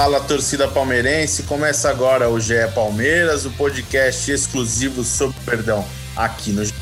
Fala 0.00 0.20
torcida 0.20 0.68
palmeirense, 0.68 1.42
começa 1.42 1.90
agora 1.90 2.30
o 2.30 2.38
GE 2.38 2.54
Palmeiras, 2.72 3.44
o 3.44 3.50
podcast 3.50 4.30
exclusivo 4.30 5.02
sobre 5.02 5.36
perdão 5.44 5.84
aqui 6.14 6.52
no 6.52 6.64
GE. 6.64 6.72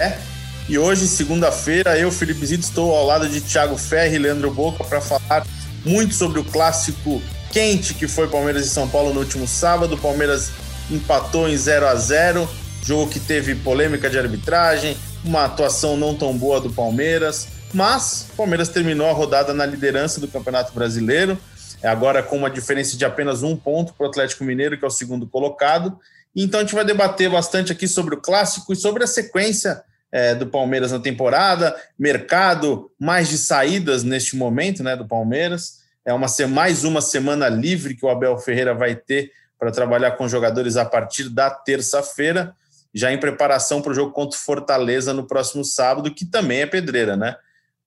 E 0.69 0.77
hoje, 0.77 1.09
segunda-feira, 1.09 1.98
eu, 1.98 2.12
Felipe 2.12 2.45
Zito, 2.45 2.65
estou 2.65 2.95
ao 2.95 3.07
lado 3.07 3.27
de 3.27 3.41
Thiago 3.41 3.79
Ferri 3.79 4.16
e 4.16 4.19
Leandro 4.19 4.51
Boca 4.51 4.84
para 4.84 5.01
falar 5.01 5.47
muito 5.83 6.15
sobre 6.15 6.41
o 6.41 6.45
clássico 6.45 7.23
quente 7.51 7.95
que 7.95 8.07
foi 8.07 8.29
Palmeiras 8.29 8.66
e 8.66 8.69
São 8.69 8.87
Paulo 8.87 9.15
no 9.15 9.21
último 9.21 9.48
sábado. 9.48 9.95
O 9.95 9.98
Palmeiras 9.98 10.51
empatou 10.91 11.48
em 11.48 11.57
0 11.57 11.87
a 11.87 11.95
0 11.95 12.46
jogo 12.85 13.10
que 13.10 13.19
teve 13.19 13.55
polêmica 13.55 14.10
de 14.10 14.19
arbitragem, 14.19 14.95
uma 15.24 15.46
atuação 15.46 15.96
não 15.96 16.15
tão 16.15 16.37
boa 16.37 16.60
do 16.60 16.69
Palmeiras, 16.69 17.48
mas 17.73 18.27
o 18.35 18.37
Palmeiras 18.37 18.69
terminou 18.69 19.09
a 19.09 19.12
rodada 19.15 19.55
na 19.55 19.65
liderança 19.65 20.21
do 20.21 20.29
Campeonato 20.29 20.74
Brasileiro, 20.74 21.38
agora 21.83 22.23
com 22.23 22.37
uma 22.37 22.51
diferença 22.51 22.97
de 22.97 23.05
apenas 23.05 23.43
um 23.43 23.57
ponto 23.57 23.93
para 23.95 24.07
o 24.07 24.09
Atlético 24.09 24.45
Mineiro, 24.45 24.79
que 24.79 24.85
é 24.85 24.89
o 24.89 24.91
segundo 24.91 25.27
colocado. 25.27 25.99
Então 26.35 26.61
a 26.61 26.62
gente 26.62 26.75
vai 26.75 26.85
debater 26.85 27.30
bastante 27.30 27.73
aqui 27.73 27.89
sobre 27.89 28.15
o 28.15 28.21
clássico 28.21 28.73
e 28.73 28.77
sobre 28.77 29.05
a 29.05 29.07
sequência 29.07 29.82
é, 30.13 30.35
do 30.35 30.47
Palmeiras 30.47 30.93
na 30.93 30.99
temporada, 30.99 31.77
mercado 31.99 32.91
mais 32.99 33.29
de 33.29 33.38
saídas 33.38 34.02
neste 34.02 34.37
momento 34.37 34.82
né, 34.82 34.97
do 34.97 35.07
Palmeiras. 35.07 35.80
É 36.04 36.13
uma 36.13 36.29
mais 36.49 36.85
uma 36.85 37.01
semana 37.01 37.49
livre 37.49 37.95
que 37.95 38.07
o 38.07 38.09
Abel 38.09 38.38
Ferreira 38.38 38.74
vai 38.74 38.95
ter 38.95 39.32
para 39.59 39.73
trabalhar 39.73 40.13
com 40.13 40.29
jogadores 40.29 40.77
a 40.77 40.85
partir 40.85 41.29
da 41.29 41.51
terça-feira, 41.51 42.54
já 42.95 43.13
em 43.13 43.19
preparação 43.19 43.82
para 43.82 43.93
o 43.93 43.95
jogo 43.95 44.13
contra 44.13 44.38
o 44.38 44.43
Fortaleza 44.43 45.13
no 45.13 45.27
próximo 45.27 45.65
sábado, 45.65 46.15
que 46.15 46.24
também 46.24 46.60
é 46.60 46.66
pedreira, 46.66 47.16
né? 47.16 47.37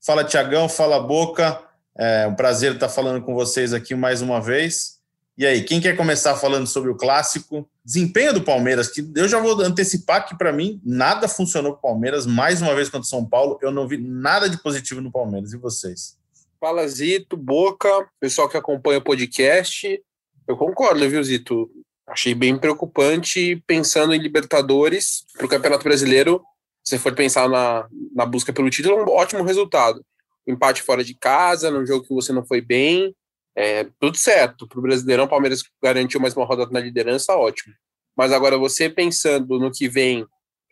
Fala, 0.06 0.24
Tiagão, 0.24 0.68
fala, 0.68 1.00
Boca. 1.00 1.60
É 2.02 2.26
um 2.26 2.34
prazer 2.34 2.76
estar 2.76 2.88
falando 2.88 3.22
com 3.22 3.34
vocês 3.34 3.74
aqui 3.74 3.94
mais 3.94 4.22
uma 4.22 4.40
vez. 4.40 5.00
E 5.38 5.46
aí, 5.46 5.64
quem 5.64 5.82
quer 5.82 5.98
começar 5.98 6.34
falando 6.38 6.66
sobre 6.66 6.90
o 6.90 6.96
clássico? 6.96 7.70
Desempenho 7.84 8.34
do 8.34 8.42
Palmeiras, 8.42 8.88
que 8.88 9.06
eu 9.14 9.28
já 9.28 9.38
vou 9.38 9.60
antecipar 9.62 10.26
que 10.26 10.38
para 10.38 10.54
mim 10.54 10.82
nada 10.82 11.28
funcionou 11.28 11.74
para 11.74 11.80
o 11.80 11.82
Palmeiras. 11.82 12.26
Mais 12.26 12.62
uma 12.62 12.74
vez 12.74 12.88
contra 12.88 13.06
o 13.06 13.10
São 13.10 13.26
Paulo, 13.26 13.60
eu 13.62 13.70
não 13.70 13.86
vi 13.86 13.98
nada 13.98 14.50
de 14.50 14.58
positivo 14.64 15.02
no 15.02 15.12
Palmeiras. 15.12 15.52
E 15.52 15.58
vocês? 15.58 16.18
Fala, 16.58 16.88
Zito, 16.88 17.36
Boca, 17.36 17.90
pessoal 18.18 18.48
que 18.48 18.56
acompanha 18.56 19.00
o 19.00 19.04
podcast. 19.04 20.02
Eu 20.48 20.56
concordo, 20.56 21.10
viu, 21.10 21.22
Zito? 21.22 21.70
Achei 22.08 22.34
bem 22.34 22.58
preocupante 22.58 23.62
pensando 23.68 24.14
em 24.14 24.22
Libertadores 24.22 25.26
para 25.36 25.46
o 25.46 25.50
Campeonato 25.50 25.84
Brasileiro. 25.84 26.42
Se 26.82 26.98
for 26.98 27.14
pensar 27.14 27.50
na, 27.50 27.90
na 28.16 28.26
busca 28.26 28.54
pelo 28.54 28.70
título, 28.70 29.00
é 29.00 29.04
um 29.04 29.10
ótimo 29.10 29.44
resultado. 29.44 30.02
Empate 30.48 30.82
fora 30.82 31.04
de 31.04 31.14
casa, 31.14 31.70
num 31.70 31.86
jogo 31.86 32.06
que 32.06 32.14
você 32.14 32.32
não 32.32 32.46
foi 32.46 32.62
bem, 32.62 33.16
é, 33.56 33.86
tudo 34.00 34.18
certo. 34.18 34.68
Para 34.68 34.80
o 34.80 34.82
Brasileirão, 34.82 35.26
o 35.26 35.30
Palmeiras 35.30 35.64
garantiu 35.82 36.20
mais 36.20 36.36
uma 36.36 36.46
rodada 36.46 36.72
na 36.72 36.80
liderança, 36.80 37.36
ótimo. 37.36 37.74
Mas 38.16 38.32
agora, 38.32 38.58
você 38.58 38.90
pensando 38.90 39.60
no 39.60 39.72
que 39.72 39.88
vem 39.88 40.26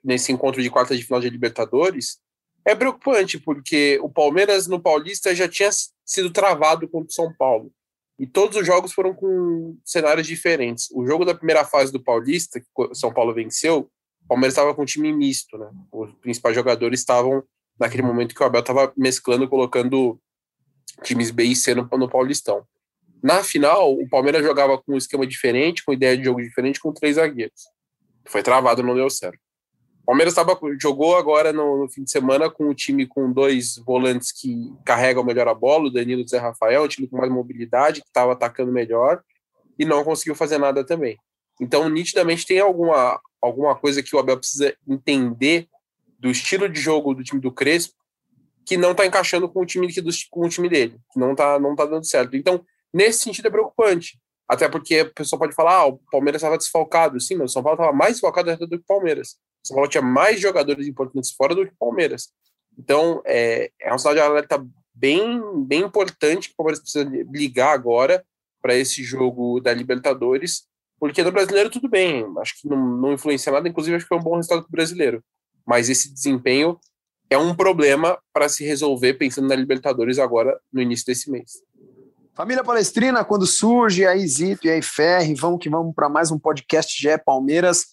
nesse 0.04 0.32
encontro 0.32 0.62
de 0.62 0.70
quarta 0.70 0.96
de 0.96 1.04
final 1.04 1.20
de 1.20 1.30
Libertadores, 1.30 2.20
é 2.66 2.76
preocupante, 2.76 3.40
porque 3.40 4.00
o 4.02 4.10
Palmeiras 4.10 4.68
no 4.68 4.80
Paulista 4.80 5.34
já 5.34 5.48
tinha 5.48 5.70
sido 6.06 6.32
travado 6.32 6.88
contra 6.88 7.10
o 7.10 7.14
São 7.14 7.34
Paulo. 7.34 7.72
E 8.20 8.26
todos 8.26 8.58
os 8.58 8.66
jogos 8.66 8.94
foram 8.94 9.14
com 9.14 9.78
cenários 9.86 10.26
diferentes. 10.26 10.90
O 10.92 11.06
jogo 11.06 11.24
da 11.24 11.36
primeira 11.36 11.64
fase 11.64 11.92
do 11.92 12.04
Paulista, 12.04 12.60
que 12.60 12.68
o 12.76 12.96
São 12.96 13.14
Paulo 13.14 13.34
venceu, 13.34 13.90
o 14.24 14.28
Palmeiras 14.28 14.54
estava 14.54 14.74
com 14.74 14.82
um 14.82 14.86
time 14.86 15.14
misto, 15.14 15.58
né? 15.58 15.70
Os 15.92 16.14
principais 16.16 16.56
jogadores 16.56 17.00
estavam 17.00 17.44
naquele 17.80 18.04
momento 18.04 18.34
que 18.34 18.42
o 18.42 18.46
Abel 18.46 18.62
estava 18.62 18.92
mesclando, 18.96 19.48
colocando 19.48 20.20
times 21.04 21.32
B 21.32 21.44
e 21.44 21.56
C 21.56 21.76
no, 21.76 21.88
no 21.94 22.10
Paulistão. 22.10 22.66
Na 23.22 23.44
final, 23.44 23.94
o 23.94 24.08
Palmeiras 24.08 24.44
jogava 24.44 24.78
com 24.78 24.94
um 24.94 24.98
esquema 24.98 25.26
diferente, 25.26 25.84
com 25.84 25.94
ideia 25.94 26.18
de 26.18 26.24
jogo 26.24 26.42
diferente, 26.42 26.80
com 26.80 26.94
três 26.94 27.16
zagueiros. 27.16 27.64
Foi 28.26 28.44
travado, 28.44 28.84
não 28.84 28.96
deu 28.96 29.10
certo. 29.10 29.40
O 30.04 30.06
Palmeiras 30.08 30.34
tava, 30.34 30.58
jogou 30.80 31.18
agora 31.18 31.52
no, 31.52 31.84
no, 31.84 31.90
fim 31.90 32.04
de 32.04 32.12
semana 32.12 32.50
com 32.50 32.66
o 32.66 32.70
um 32.70 32.74
time 32.74 33.06
com 33.06 33.32
dois 33.32 33.76
volantes 33.86 34.32
que 34.32 34.74
carregam 34.86 35.24
melhor 35.24 35.48
a 35.48 35.54
bola, 35.54 35.88
o 35.88 35.90
Danilo 35.90 36.22
e 36.22 36.24
o 36.24 36.28
Zé 36.28 36.38
Rafael, 36.38 36.84
um 36.84 36.88
time 36.88 37.08
com 37.08 37.18
mais 37.18 37.32
mobilidade, 37.32 38.02
que 38.02 38.08
estava 38.08 38.32
atacando 38.32 38.72
melhor, 38.72 39.22
e 39.78 39.84
não 39.84 40.04
conseguiu 40.04 40.36
fazer 40.36 40.58
nada 40.58 40.86
também. 40.86 41.18
Então, 41.60 41.90
nitidamente, 41.90 42.46
tem 42.46 42.60
alguma, 42.60 43.20
alguma 43.42 43.76
coisa 43.76 44.02
que 44.02 44.16
o 44.16 44.20
Abel 44.20 44.38
precisa 44.38 44.74
entender 44.88 45.68
do 46.18 46.30
estilo 46.30 46.68
de 46.68 46.80
jogo 46.80 47.14
do 47.14 47.24
time 47.24 47.40
do 47.40 47.52
Crespo, 47.52 47.96
que 48.66 48.78
não 48.78 48.92
está 48.92 49.06
encaixando 49.06 49.48
com 49.48 49.62
o 49.62 49.66
time, 49.66 49.88
que, 49.88 50.02
com 50.30 50.46
o 50.46 50.50
time 50.50 50.68
dele, 50.68 51.00
que 51.12 51.20
não 51.20 51.32
está 51.32 51.60
não 51.60 51.76
tá 51.76 51.86
dando 51.86 52.06
certo. 52.06 52.36
Então, 52.36 52.64
Nesse 52.94 53.20
sentido 53.20 53.48
é 53.48 53.52
preocupante. 53.52 54.20
Até 54.48 54.70
porque 54.70 55.00
a 55.00 55.06
pessoa 55.06 55.40
pode 55.40 55.54
falar, 55.54 55.76
ah, 55.76 55.86
o 55.88 56.00
Palmeiras 56.12 56.42
estava 56.42 56.58
desfalcado. 56.58 57.20
Sim, 57.20 57.36
mas 57.36 57.52
o 57.52 57.54
São 57.54 57.64
Paulo 57.64 57.76
estava 57.76 57.96
mais 57.96 58.14
desfalcado 58.14 58.58
do 58.58 58.70
que 58.70 58.76
o 58.84 58.88
Palmeiras. 58.88 59.38
O 59.64 59.68
São 59.68 59.76
Paulo 59.76 59.90
tinha 59.90 60.02
mais 60.02 60.40
jogadores 60.40 60.88
importantes 60.88 61.32
fora 61.32 61.54
do 61.54 61.66
que 61.66 61.74
o 61.74 61.78
Palmeiras. 61.78 62.30
Então, 62.78 63.22
é, 63.26 63.72
é 63.80 63.94
um 63.94 63.98
sinal 63.98 64.14
de 64.14 64.22
alerta 64.22 64.66
bem, 64.94 65.42
bem 65.66 65.82
importante 65.82 66.48
que 66.48 66.54
o 66.54 66.58
Palmeiras 66.58 66.80
precisa 66.80 67.04
ligar 67.32 67.74
agora 67.74 68.26
para 68.62 68.76
esse 68.76 69.04
jogo 69.04 69.60
da 69.60 69.74
Libertadores, 69.74 70.64
porque 71.00 71.24
no 71.24 71.32
brasileiro 71.32 71.70
tudo 71.70 71.88
bem, 71.88 72.26
acho 72.40 72.60
que 72.60 72.68
não, 72.68 72.78
não 72.98 73.14
influencia 73.14 73.52
nada, 73.52 73.70
inclusive 73.70 73.96
acho 73.96 74.06
que 74.06 74.10
foi 74.10 74.18
um 74.18 74.24
bom 74.24 74.36
resultado 74.36 74.62
para 74.62 74.72
brasileiro. 74.72 75.24
Mas 75.68 75.90
esse 75.90 76.14
desempenho 76.14 76.80
é 77.30 77.38
um 77.38 77.54
problema 77.54 78.18
para 78.34 78.48
se 78.48 78.66
resolver 78.66 79.16
pensando 79.16 79.50
na 79.50 79.56
Libertadores 79.56 80.18
agora 80.18 80.58
no 80.72 80.82
início 80.82 81.06
desse 81.06 81.30
mês. 81.30 81.52
Família 82.34 82.64
Palestrina, 82.64 83.26
quando 83.26 83.46
surge, 83.46 84.06
aí 84.06 84.26
Zito 84.28 84.68
e 84.68 84.70
aí 84.70 84.82
Ferri, 84.82 85.34
vamos 85.34 85.60
que 85.60 85.70
vamos 85.70 85.94
para 85.94 86.08
mais 86.08 86.32
um 86.32 86.40
podcast 86.40 86.96
GE 87.02 87.18
Palmeiras. 87.26 87.88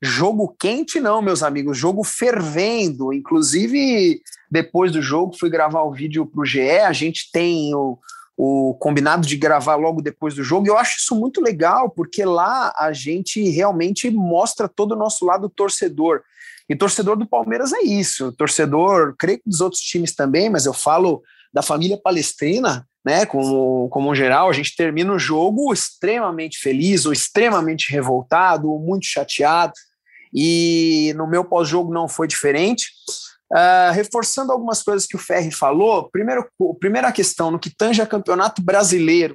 Jogo 0.00 0.54
quente 0.56 1.00
não, 1.00 1.20
meus 1.20 1.42
amigos, 1.42 1.76
jogo 1.76 2.04
fervendo. 2.04 3.12
Inclusive, 3.12 4.20
depois 4.50 4.92
do 4.92 5.02
jogo, 5.02 5.36
fui 5.36 5.50
gravar 5.50 5.82
o 5.82 5.92
vídeo 5.92 6.24
para 6.24 6.40
o 6.40 6.44
GE, 6.44 6.60
a 6.60 6.92
gente 6.92 7.30
tem 7.32 7.74
o, 7.74 7.98
o 8.36 8.74
combinado 8.74 9.26
de 9.26 9.36
gravar 9.36 9.74
logo 9.74 10.00
depois 10.00 10.34
do 10.34 10.44
jogo, 10.44 10.68
eu 10.68 10.78
acho 10.78 10.98
isso 10.98 11.16
muito 11.16 11.40
legal, 11.40 11.90
porque 11.90 12.24
lá 12.24 12.72
a 12.78 12.92
gente 12.92 13.42
realmente 13.48 14.08
mostra 14.10 14.68
todo 14.68 14.92
o 14.92 14.96
nosso 14.96 15.24
lado 15.24 15.48
torcedor. 15.48 16.22
E 16.68 16.76
torcedor 16.76 17.16
do 17.16 17.26
Palmeiras 17.26 17.72
é 17.72 17.80
isso, 17.82 18.30
torcedor, 18.32 19.14
creio 19.18 19.38
que 19.38 19.48
dos 19.48 19.60
outros 19.60 19.80
times 19.80 20.14
também, 20.14 20.50
mas 20.50 20.66
eu 20.66 20.74
falo 20.74 21.22
da 21.52 21.62
família 21.62 21.98
palestrina, 21.98 22.86
né, 23.04 23.24
como, 23.24 23.88
como 23.88 24.14
geral, 24.14 24.50
a 24.50 24.52
gente 24.52 24.76
termina 24.76 25.12
o 25.12 25.18
jogo 25.18 25.72
extremamente 25.72 26.58
feliz 26.58 27.06
ou 27.06 27.12
extremamente 27.12 27.90
revoltado, 27.90 28.70
ou 28.70 28.78
muito 28.78 29.06
chateado, 29.06 29.72
e 30.32 31.14
no 31.16 31.26
meu 31.26 31.42
pós-jogo 31.42 31.92
não 31.92 32.06
foi 32.06 32.28
diferente. 32.28 32.88
Uh, 33.50 33.92
reforçando 33.94 34.52
algumas 34.52 34.82
coisas 34.82 35.06
que 35.06 35.16
o 35.16 35.18
Ferri 35.18 35.50
falou, 35.50 36.10
primeiro, 36.10 36.46
primeira 36.78 37.10
questão, 37.10 37.50
no 37.50 37.58
que 37.58 37.74
tange 37.74 38.02
a 38.02 38.06
campeonato 38.06 38.60
brasileiro, 38.60 39.34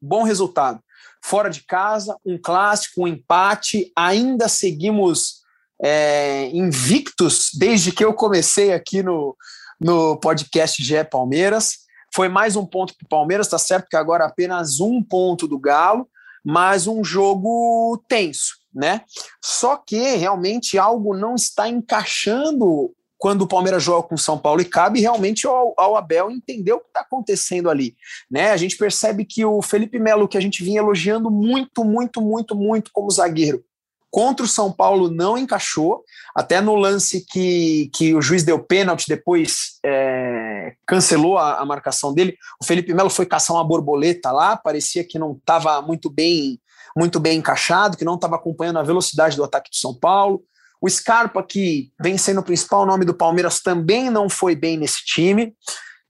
bom 0.00 0.22
resultado. 0.22 0.80
Fora 1.20 1.50
de 1.50 1.64
casa, 1.64 2.16
um 2.24 2.38
clássico, 2.40 3.02
um 3.02 3.08
empate, 3.08 3.90
ainda 3.96 4.46
seguimos 4.48 5.37
é, 5.82 6.48
invictos 6.48 7.50
desde 7.54 7.92
que 7.92 8.04
eu 8.04 8.12
comecei 8.12 8.72
aqui 8.72 9.02
no, 9.02 9.36
no 9.80 10.18
podcast 10.18 10.82
GE 10.82 11.04
Palmeiras. 11.04 11.78
Foi 12.14 12.28
mais 12.28 12.56
um 12.56 12.64
ponto 12.64 12.94
para 12.96 13.04
o 13.04 13.08
Palmeiras, 13.08 13.46
está 13.46 13.58
certo 13.58 13.88
que 13.88 13.96
agora 13.96 14.24
apenas 14.24 14.80
um 14.80 15.02
ponto 15.02 15.46
do 15.46 15.58
Galo, 15.58 16.08
mas 16.44 16.86
um 16.86 17.04
jogo 17.04 18.02
tenso, 18.08 18.54
né? 18.74 19.02
Só 19.44 19.76
que 19.76 20.16
realmente 20.16 20.78
algo 20.78 21.14
não 21.16 21.34
está 21.34 21.68
encaixando 21.68 22.94
quando 23.18 23.42
o 23.42 23.48
Palmeiras 23.48 23.82
joga 23.82 24.06
com 24.08 24.16
São 24.16 24.38
Paulo 24.38 24.60
e 24.60 24.64
cabe 24.64 25.00
realmente 25.00 25.46
ao, 25.46 25.74
ao 25.76 25.96
Abel 25.96 26.30
entender 26.30 26.72
o 26.72 26.80
que 26.80 26.86
está 26.86 27.00
acontecendo 27.00 27.68
ali. 27.68 27.96
Né? 28.30 28.52
A 28.52 28.56
gente 28.56 28.76
percebe 28.76 29.24
que 29.24 29.44
o 29.44 29.60
Felipe 29.60 29.98
Melo, 29.98 30.28
que 30.28 30.38
a 30.38 30.40
gente 30.40 30.62
vinha 30.62 30.78
elogiando 30.78 31.28
muito, 31.28 31.84
muito, 31.84 32.22
muito, 32.22 32.54
muito 32.54 32.90
como 32.92 33.10
zagueiro, 33.10 33.64
Contra 34.10 34.44
o 34.44 34.48
São 34.48 34.72
Paulo 34.72 35.10
não 35.10 35.36
encaixou, 35.36 36.02
até 36.34 36.60
no 36.60 36.74
lance 36.74 37.24
que, 37.28 37.90
que 37.94 38.14
o 38.14 38.22
juiz 38.22 38.42
deu 38.42 38.58
pênalti, 38.58 39.06
depois 39.06 39.78
é, 39.84 40.72
cancelou 40.86 41.36
a, 41.36 41.58
a, 41.58 41.64
marcação 41.64 42.14
dele. 42.14 42.36
O 42.60 42.64
Felipe 42.64 42.94
Melo 42.94 43.10
foi 43.10 43.26
caçar 43.26 43.56
uma 43.56 43.64
borboleta 43.64 44.32
lá, 44.32 44.56
parecia 44.56 45.04
que 45.04 45.18
não 45.18 45.32
estava 45.32 45.82
muito 45.82 46.10
bem 46.10 46.58
muito 46.96 47.20
bem 47.20 47.38
encaixado, 47.38 47.96
que 47.96 48.04
não 48.04 48.16
estava 48.16 48.34
acompanhando 48.34 48.78
a 48.78 48.82
velocidade 48.82 49.36
do 49.36 49.44
ataque 49.44 49.70
do 49.70 49.76
São 49.76 49.94
Paulo. 49.94 50.42
O 50.80 50.88
Scarpa, 50.88 51.42
que 51.42 51.92
vem 52.00 52.16
sendo 52.18 52.40
o 52.40 52.44
principal 52.44 52.86
nome 52.86 53.04
do 53.04 53.14
Palmeiras, 53.14 53.60
também 53.60 54.10
não 54.10 54.28
foi 54.28 54.56
bem 54.56 54.76
nesse 54.76 55.04
time, 55.04 55.54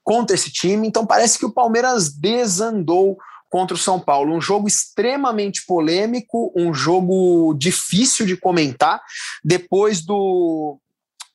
contra 0.02 0.34
esse 0.34 0.50
time. 0.50 0.86
Então 0.86 1.06
parece 1.06 1.38
que 1.38 1.44
o 1.44 1.52
Palmeiras 1.52 2.10
desandou 2.10 3.18
contra 3.48 3.74
o 3.74 3.78
São 3.78 3.98
Paulo. 3.98 4.34
Um 4.34 4.40
jogo 4.40 4.68
extremamente 4.68 5.64
polêmico, 5.66 6.52
um 6.56 6.72
jogo 6.72 7.54
difícil 7.54 8.26
de 8.26 8.36
comentar. 8.36 9.00
Depois 9.44 10.04
do, 10.04 10.78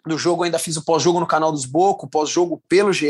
do 0.06 0.18
jogo, 0.18 0.44
ainda 0.44 0.60
fiz 0.60 0.78
o 0.78 0.84
pós-jogo 0.84 1.20
no 1.20 1.28
canal 1.28 1.52
dos 1.52 1.66
Boco, 1.66 2.10
pós-jogo 2.10 2.62
pelo 2.68 2.92
GE, 2.92 3.08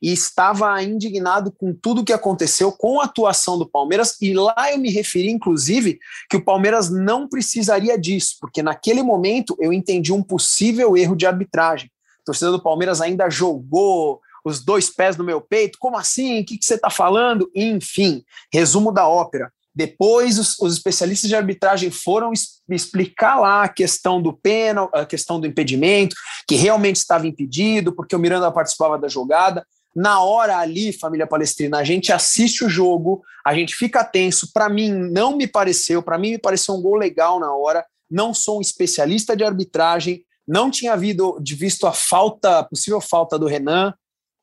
e 0.00 0.12
estava 0.12 0.82
indignado 0.82 1.52
com 1.52 1.74
tudo 1.74 2.04
que 2.04 2.12
aconteceu 2.12 2.72
com 2.72 3.00
a 3.00 3.04
atuação 3.04 3.58
do 3.58 3.68
Palmeiras. 3.68 4.16
E 4.20 4.32
lá 4.32 4.72
eu 4.72 4.78
me 4.78 4.90
referi, 4.90 5.30
inclusive, 5.30 5.98
que 6.28 6.36
o 6.36 6.44
Palmeiras 6.44 6.88
não 6.88 7.28
precisaria 7.28 7.98
disso, 7.98 8.36
porque 8.40 8.62
naquele 8.62 9.02
momento 9.02 9.56
eu 9.60 9.72
entendi 9.72 10.12
um 10.12 10.22
possível 10.22 10.96
erro 10.96 11.16
de 11.16 11.26
arbitragem. 11.26 11.90
A 12.22 12.24
torcida 12.24 12.50
do 12.50 12.62
Palmeiras 12.62 13.00
ainda 13.00 13.28
jogou 13.28 14.20
os 14.44 14.64
dois 14.64 14.90
pés 14.90 15.16
no 15.16 15.24
meu 15.24 15.40
peito. 15.40 15.78
Como 15.78 15.96
assim? 15.96 16.40
O 16.40 16.44
que, 16.44 16.58
que 16.58 16.64
você 16.64 16.74
está 16.74 16.90
falando? 16.90 17.50
Enfim, 17.54 18.22
resumo 18.52 18.92
da 18.92 19.08
ópera. 19.08 19.52
Depois, 19.74 20.38
os, 20.38 20.58
os, 20.58 20.74
especialistas 20.74 21.28
de 21.28 21.36
arbitragem 21.36 21.90
foram 21.90 22.32
explicar 22.68 23.38
lá 23.38 23.62
a 23.62 23.68
questão 23.68 24.20
do 24.20 24.32
pênalti, 24.32 24.90
a 24.92 25.06
questão 25.06 25.40
do 25.40 25.46
impedimento, 25.46 26.16
que 26.46 26.56
realmente 26.56 26.96
estava 26.96 27.26
impedido, 27.26 27.92
porque 27.92 28.16
o 28.16 28.18
Miranda 28.18 28.50
participava 28.50 28.98
da 28.98 29.08
jogada. 29.08 29.64
Na 29.94 30.20
hora 30.22 30.58
ali, 30.58 30.92
família 30.92 31.26
palestrina, 31.26 31.78
a 31.78 31.84
gente 31.84 32.12
assiste 32.12 32.64
o 32.64 32.68
jogo, 32.68 33.22
a 33.44 33.54
gente 33.54 33.74
fica 33.74 34.04
tenso. 34.04 34.52
Para 34.52 34.68
mim, 34.68 34.90
não 34.90 35.36
me 35.36 35.46
pareceu, 35.46 36.02
para 36.02 36.18
mim, 36.18 36.32
me 36.32 36.38
pareceu 36.38 36.74
um 36.74 36.82
gol 36.82 36.96
legal 36.96 37.40
na 37.40 37.54
hora. 37.54 37.84
Não 38.10 38.34
sou 38.34 38.58
um 38.58 38.60
especialista 38.60 39.36
de 39.36 39.44
arbitragem, 39.44 40.24
não 40.46 40.70
tinha 40.70 40.94
havido, 40.94 41.40
visto 41.44 41.86
a 41.86 41.92
falta, 41.92 42.58
a 42.58 42.64
possível 42.64 43.00
falta 43.00 43.38
do 43.38 43.46
Renan. 43.46 43.94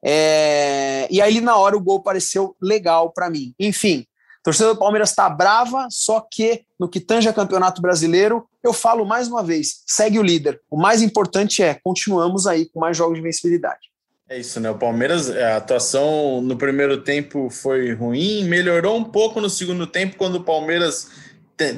É, 0.03 1.07
e 1.09 1.21
aí, 1.21 1.41
na 1.41 1.57
hora, 1.57 1.75
o 1.75 1.81
gol 1.81 2.01
pareceu 2.01 2.55
legal 2.61 3.11
para 3.11 3.29
mim. 3.29 3.53
Enfim, 3.59 4.05
torcida 4.43 4.73
do 4.73 4.79
Palmeiras 4.79 5.09
está 5.09 5.29
brava, 5.29 5.87
só 5.89 6.21
que 6.21 6.63
no 6.79 6.87
que 6.87 6.99
tange 6.99 7.27
a 7.27 7.33
campeonato 7.33 7.81
brasileiro, 7.81 8.47
eu 8.63 8.71
falo 8.71 9.05
mais 9.05 9.27
uma 9.27 9.43
vez: 9.43 9.83
segue 9.85 10.19
o 10.19 10.23
líder. 10.23 10.61
O 10.69 10.77
mais 10.77 11.01
importante 11.01 11.61
é 11.61 11.73
continuamos 11.73 12.47
aí 12.47 12.65
com 12.69 12.79
mais 12.79 12.95
jogos 12.95 13.17
de 13.17 13.21
vencibilidade. 13.21 13.87
É 14.29 14.37
isso, 14.37 14.59
né? 14.59 14.69
O 14.69 14.77
Palmeiras, 14.77 15.29
a 15.29 15.55
atuação 15.55 16.41
no 16.41 16.57
primeiro 16.57 17.01
tempo 17.01 17.49
foi 17.49 17.93
ruim, 17.93 18.43
melhorou 18.43 18.97
um 18.97 19.03
pouco 19.03 19.39
no 19.39 19.49
segundo 19.49 19.87
tempo, 19.87 20.17
quando 20.17 20.35
o 20.35 20.43
Palmeiras 20.43 21.09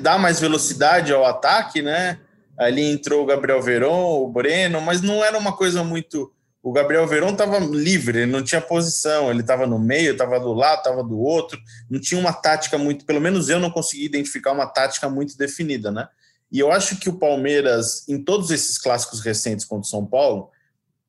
dá 0.01 0.17
mais 0.17 0.39
velocidade 0.39 1.13
ao 1.13 1.25
ataque, 1.25 1.81
né? 1.81 2.19
Ali 2.57 2.83
entrou 2.83 3.23
o 3.23 3.25
Gabriel 3.25 3.61
Veron, 3.61 4.23
o 4.23 4.27
Breno, 4.27 4.81
mas 4.81 5.01
não 5.01 5.23
era 5.23 5.37
uma 5.37 5.55
coisa 5.55 5.83
muito 5.83 6.31
o 6.69 6.71
Gabriel 6.71 7.07
Verón 7.07 7.31
estava 7.31 7.57
livre, 7.57 8.19
ele 8.19 8.31
não 8.31 8.43
tinha 8.43 8.61
posição, 8.61 9.31
ele 9.31 9.41
estava 9.41 9.65
no 9.65 9.79
meio, 9.79 10.11
estava 10.11 10.39
do 10.39 10.53
lado, 10.53 10.77
estava 10.77 11.03
do 11.03 11.19
outro, 11.19 11.59
não 11.89 11.99
tinha 11.99 12.21
uma 12.21 12.31
tática 12.31 12.77
muito, 12.77 13.05
pelo 13.05 13.19
menos 13.19 13.49
eu 13.49 13.59
não 13.59 13.71
consegui 13.71 14.05
identificar 14.05 14.51
uma 14.51 14.67
tática 14.67 15.09
muito 15.09 15.35
definida, 15.35 15.91
né? 15.91 16.07
E 16.51 16.59
eu 16.59 16.71
acho 16.71 16.99
que 16.99 17.09
o 17.09 17.17
Palmeiras, 17.17 18.07
em 18.07 18.23
todos 18.23 18.51
esses 18.51 18.77
clássicos 18.77 19.19
recentes 19.19 19.65
contra 19.65 19.87
o 19.87 19.89
São 19.89 20.05
Paulo, 20.05 20.51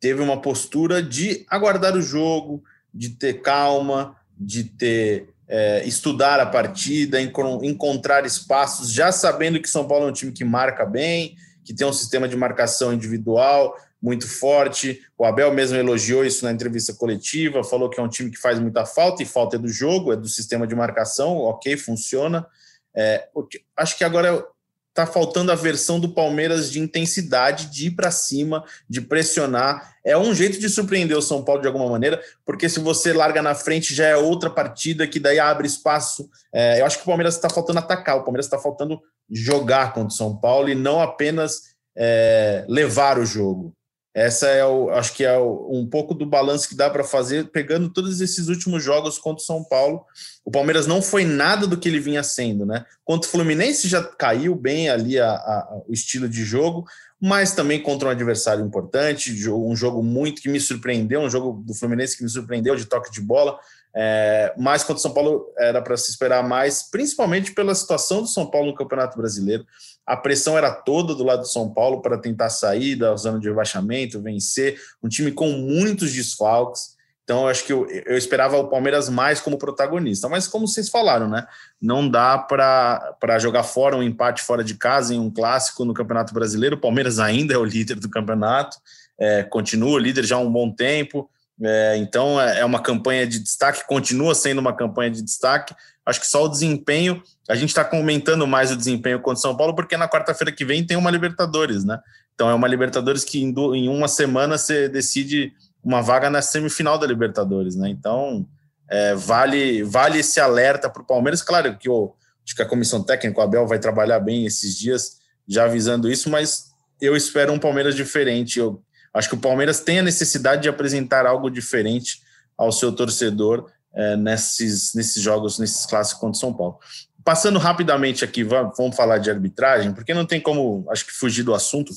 teve 0.01 0.23
uma 0.23 0.41
postura 0.41 1.03
de 1.03 1.45
aguardar 1.47 1.95
o 1.95 2.01
jogo, 2.01 2.65
de 2.93 3.11
ter 3.11 3.43
calma, 3.43 4.17
de 4.39 4.65
ter 4.65 5.29
é, 5.47 5.85
estudar 5.87 6.41
a 6.41 6.47
partida, 6.47 7.21
encontrar 7.21 8.25
espaços, 8.25 8.91
já 8.91 9.13
sabendo 9.13 9.61
que 9.61 9.69
São 9.69 9.87
Paulo 9.87 10.07
é 10.07 10.11
um 10.11 10.15
time 10.15 10.33
que 10.33 10.43
marca 10.43 10.87
bem, 10.87 11.37
que 11.63 11.75
tem 11.75 11.87
um 11.87 11.93
sistema 11.93 12.27
de 12.27 12.35
marcação 12.35 12.95
individual, 12.95 13.77
muito 14.03 14.29
forte. 14.29 15.01
O 15.19 15.25
Abel 15.25 15.53
mesmo 15.53 15.77
elogiou 15.77 16.25
isso 16.25 16.45
na 16.45 16.53
entrevista 16.53 16.95
coletiva, 16.95 17.63
falou 17.63 17.91
que 17.91 18.01
é 18.01 18.03
um 18.03 18.09
time 18.09 18.31
que 18.31 18.39
faz 18.39 18.59
muita 18.59 18.87
falta, 18.87 19.23
e 19.23 19.27
falta 19.27 19.57
é 19.57 19.59
do 19.59 19.69
jogo, 19.69 20.13
é 20.13 20.17
do 20.17 20.29
sistema 20.29 20.67
de 20.67 20.75
marcação, 20.75 21.37
ok, 21.37 21.77
funciona. 21.77 22.47
É, 22.95 23.29
acho 23.77 23.97
que 23.97 24.05
agora 24.05 24.45
está 24.91 25.07
faltando 25.07 25.53
a 25.53 25.55
versão 25.55 26.01
do 26.01 26.13
Palmeiras 26.13 26.71
de 26.71 26.81
intensidade, 26.81 27.67
de 27.67 27.87
ir 27.87 27.91
para 27.93 28.11
cima, 28.11 28.65
de 28.89 29.01
pressionar. 29.01 29.95
É 30.05 30.19
um 30.19 30.35
jeito 30.35 30.59
de 30.59 30.69
surpreender 30.69 31.17
o 31.17 31.23
São 31.23 31.45
Paulo 31.45 31.61
de 31.61 31.69
alguma 31.69 31.89
maneira, 31.89 32.21
porque 32.45 32.69
se 32.69 32.81
você 32.81 33.13
larga 33.13 33.41
na 33.41 33.55
frente 33.55 33.95
já 33.95 34.07
é 34.07 34.17
outra 34.17 34.51
partida 34.51 35.07
que 35.07 35.21
daí 35.21 35.39
abre 35.39 35.67
espaço. 35.67 36.29
É, 36.53 36.81
eu 36.81 36.87
acho 36.87 36.97
que 36.97 37.03
o 37.05 37.07
Palmeiras 37.07 37.37
está 37.37 37.49
faltando 37.49 37.79
atacar, 37.79 38.17
o 38.17 38.25
Palmeiras 38.25 38.47
está 38.47 38.59
faltando 38.59 39.01
jogar 39.31 39.93
contra 39.93 40.09
o 40.09 40.17
São 40.17 40.37
Paulo 40.37 40.69
e 40.69 40.75
não 40.75 41.01
apenas 41.01 41.71
é, 41.97 42.65
levar 42.69 43.19
o 43.19 43.25
jogo. 43.25 43.73
Essa 44.13 44.49
é 44.49 44.65
o, 44.65 44.91
acho 44.91 45.15
que 45.15 45.25
é 45.25 45.39
o, 45.39 45.69
um 45.71 45.87
pouco 45.87 46.15
do 46.15 46.27
balanço 46.27 46.69
que 46.69 46.75
dá 46.75 46.91
para 46.91 47.05
fazer, 47.05 47.49
pegando 47.51 47.89
todos 47.89 48.21
esses 48.21 48.49
últimos 48.49 48.83
jogos 48.83 49.19
contra 49.19 49.43
o 49.43 49.47
São 49.47 49.63
Paulo. 49.63 50.05
O 50.45 50.51
Palmeiras 50.51 50.87
não 50.87 51.01
foi 51.01 51.25
nada 51.25 51.67
do 51.67 51.77
que 51.77 51.89
ele 51.89 52.01
vinha 52.01 52.23
sendo, 52.23 52.67
né? 52.67 52.85
Contra 53.05 53.29
o 53.29 53.31
Fluminense 53.31 53.89
já 53.89 54.03
caiu 54.03 54.55
bem 54.57 54.89
ali 54.89 55.19
a, 55.19 55.31
a, 55.31 55.81
o 55.87 55.93
estilo 55.93 56.29
de 56.29 56.45
jogo, 56.45 56.85
mas 57.21 57.53
também 57.53 57.83
contra 57.83 58.09
um 58.09 58.11
adversário 58.11 58.65
importante, 58.65 59.31
um 59.51 59.77
jogo 59.77 60.03
muito 60.03 60.41
que 60.41 60.49
me 60.49 60.59
surpreendeu, 60.59 61.21
um 61.21 61.29
jogo 61.29 61.63
do 61.65 61.75
Fluminense 61.75 62.17
que 62.17 62.23
me 62.23 62.31
surpreendeu 62.31 62.75
de 62.75 62.87
toque 62.87 63.11
de 63.11 63.21
bola. 63.21 63.59
É, 63.95 64.55
mas 64.57 64.83
contra 64.83 64.99
o 64.99 65.03
São 65.03 65.13
Paulo 65.13 65.53
era 65.59 65.83
para 65.83 65.97
se 65.97 66.11
esperar 66.11 66.47
mais, 66.47 66.85
principalmente 66.85 67.53
pela 67.53 67.75
situação 67.75 68.23
do 68.23 68.29
São 68.29 68.47
Paulo 68.47 68.69
no 68.69 68.75
Campeonato 68.75 69.19
Brasileiro. 69.19 69.67
A 70.07 70.17
pressão 70.17 70.57
era 70.57 70.71
toda 70.71 71.15
do 71.15 71.25
lado 71.25 71.41
do 71.41 71.49
São 71.49 71.69
Paulo 71.69 72.01
para 72.01 72.17
tentar 72.17 72.49
sair 72.49 72.97
da 72.97 73.15
zona 73.17 73.39
de 73.39 73.49
rebaixamento, 73.49 74.23
vencer. 74.23 74.81
Um 75.03 75.09
time 75.09 75.31
com 75.31 75.51
muitos 75.51 76.13
desfalques. 76.13 76.97
Então, 77.31 77.43
eu 77.43 77.49
acho 77.49 77.65
que 77.65 77.73
eu, 77.73 77.87
eu 77.89 78.17
esperava 78.17 78.57
o 78.57 78.67
Palmeiras 78.67 79.09
mais 79.09 79.41
como 79.41 79.57
protagonista. 79.57 80.29
Mas, 80.29 80.49
como 80.49 80.67
vocês 80.67 80.89
falaram, 80.89 81.29
né? 81.29 81.47
Não 81.81 82.09
dá 82.09 82.37
para 82.37 83.39
jogar 83.39 83.63
fora 83.63 83.97
um 83.97 84.03
empate 84.03 84.43
fora 84.43 84.65
de 84.65 84.75
casa 84.75 85.15
em 85.15 85.21
um 85.21 85.31
clássico 85.31 85.85
no 85.85 85.95
Campeonato 85.95 86.35
Brasileiro. 86.35 86.75
O 86.75 86.81
Palmeiras 86.81 87.21
ainda 87.21 87.55
é 87.55 87.57
o 87.57 87.65
líder 87.65 88.01
do 88.01 88.11
campeonato, 88.11 88.77
é, 89.17 89.45
continua 89.45 90.01
líder 90.01 90.25
já 90.25 90.37
há 90.37 90.41
um 90.41 90.51
bom 90.51 90.73
tempo 90.73 91.31
é, 91.63 91.97
então 91.99 92.41
é, 92.41 92.61
é 92.61 92.65
uma 92.65 92.81
campanha 92.81 93.27
de 93.27 93.39
destaque, 93.39 93.87
continua 93.87 94.35
sendo 94.35 94.59
uma 94.59 94.75
campanha 94.75 95.11
de 95.11 95.23
destaque. 95.23 95.75
Acho 96.07 96.21
que 96.21 96.27
só 96.27 96.45
o 96.45 96.49
desempenho, 96.49 97.23
a 97.49 97.55
gente 97.55 97.69
está 97.69 97.85
comentando 97.85 98.47
mais 98.47 98.73
o 98.73 98.77
desempenho 98.77 99.21
contra 99.21 99.39
o 99.39 99.43
São 99.43 99.57
Paulo, 99.57 99.75
porque 99.75 99.97
na 99.97 100.09
quarta-feira 100.09 100.51
que 100.51 100.65
vem 100.65 100.85
tem 100.85 100.97
uma 100.97 101.11
Libertadores, 101.11 101.85
né? 101.85 102.01
Então 102.35 102.49
é 102.49 102.55
uma 102.55 102.67
Libertadores 102.67 103.23
que 103.23 103.43
em, 103.43 103.55
em 103.77 103.89
uma 103.89 104.09
semana 104.09 104.57
você 104.57 104.89
decide 104.89 105.53
uma 105.83 106.03
vaga 106.03 106.29
na 106.29 106.43
semifinal 106.43 106.99
da 106.99 107.07
Libertadores, 107.07 107.77
né? 107.77 107.89
Então 107.89 108.47
é, 108.89 109.15
vale, 109.15 109.83
vale 109.83 110.19
esse 110.19 110.41
alerta 110.41 110.91
para 110.91 111.03
o 111.03 111.07
Palmeiras. 111.07 111.43
Claro 111.43 111.77
que 111.77 111.89
eu, 111.89 112.15
acho 112.45 112.55
que 112.55 112.63
a 112.63 112.67
comissão 112.67 113.03
técnica, 113.03 113.41
o 113.41 113.43
Abel, 113.43 113.67
vai 113.67 113.79
trabalhar 113.79 114.21
bem 114.21 114.47
esses 114.47 114.77
dias, 114.77 115.19
já 115.47 115.65
avisando 115.65 116.11
isso, 116.11 116.29
mas 116.29 116.71
eu 117.01 117.17
espero 117.17 117.53
um 117.53 117.59
Palmeiras 117.59 117.95
diferente. 117.95 118.59
Eu 118.59 118.83
Acho 119.13 119.29
que 119.29 119.35
o 119.35 119.41
Palmeiras 119.41 119.81
tem 119.81 119.99
a 119.99 120.03
necessidade 120.03 120.63
de 120.63 120.69
apresentar 120.69 121.27
algo 121.27 121.51
diferente 121.51 122.23
ao 122.57 122.71
seu 122.71 122.93
torcedor 122.93 123.71
é, 123.93 124.17
nesses, 124.17 124.95
nesses 124.95 125.21
jogos, 125.23 125.59
nesses 125.59 125.85
clássicos 125.85 126.21
contra 126.21 126.37
o 126.37 126.41
São 126.41 126.55
Paulo. 126.55 126.79
Passando 127.25 127.59
rapidamente 127.59 128.25
aqui, 128.25 128.45
vamos 128.45 128.97
falar 128.97 129.19
de 129.19 129.31
arbitragem, 129.31 129.93
porque 129.93 130.15
não 130.15 130.25
tem 130.25 130.41
como, 130.41 130.87
acho 130.91 131.05
que, 131.05 131.13
fugir 131.13 131.43
do 131.43 131.55
assunto. 131.55 131.93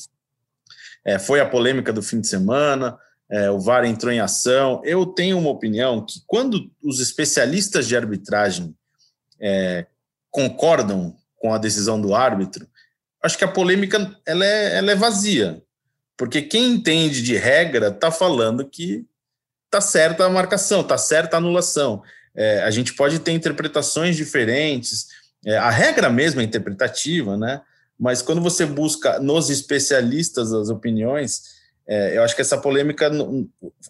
É, 1.05 1.19
foi 1.19 1.39
a 1.39 1.45
polêmica 1.45 1.93
do 1.93 2.01
fim 2.01 2.19
de 2.19 2.27
semana, 2.27 2.97
é, 3.33 3.49
o 3.49 3.59
VAR 3.59 3.83
entrou 3.83 4.13
em 4.13 4.19
ação. 4.19 4.79
Eu 4.85 5.07
tenho 5.07 5.39
uma 5.39 5.49
opinião 5.49 6.05
que, 6.05 6.21
quando 6.27 6.71
os 6.83 6.99
especialistas 6.99 7.87
de 7.87 7.97
arbitragem 7.97 8.75
é, 9.41 9.87
concordam 10.29 11.15
com 11.37 11.51
a 11.51 11.57
decisão 11.57 11.99
do 11.99 12.13
árbitro, 12.13 12.67
acho 13.23 13.35
que 13.35 13.43
a 13.43 13.47
polêmica 13.47 14.15
ela 14.23 14.45
é, 14.45 14.77
ela 14.77 14.91
é 14.91 14.95
vazia. 14.95 15.63
Porque 16.15 16.43
quem 16.43 16.73
entende 16.73 17.23
de 17.23 17.35
regra 17.35 17.87
está 17.87 18.11
falando 18.11 18.69
que 18.69 19.03
está 19.65 19.81
certa 19.81 20.25
a 20.25 20.29
marcação, 20.29 20.81
está 20.81 20.95
certa 20.95 21.35
a 21.35 21.39
anulação. 21.39 22.03
É, 22.35 22.61
a 22.61 22.69
gente 22.69 22.93
pode 22.93 23.17
ter 23.17 23.31
interpretações 23.31 24.15
diferentes, 24.15 25.07
é, 25.43 25.57
a 25.57 25.71
regra 25.71 26.07
mesmo 26.07 26.39
é 26.39 26.43
interpretativa, 26.43 27.35
né? 27.35 27.61
Mas 27.99 28.21
quando 28.21 28.41
você 28.41 28.63
busca 28.63 29.19
nos 29.19 29.49
especialistas 29.49 30.53
as 30.53 30.69
opiniões, 30.69 31.62
é, 31.87 32.17
eu 32.17 32.23
acho 32.23 32.35
que 32.35 32.41
essa 32.41 32.57
polêmica 32.57 33.11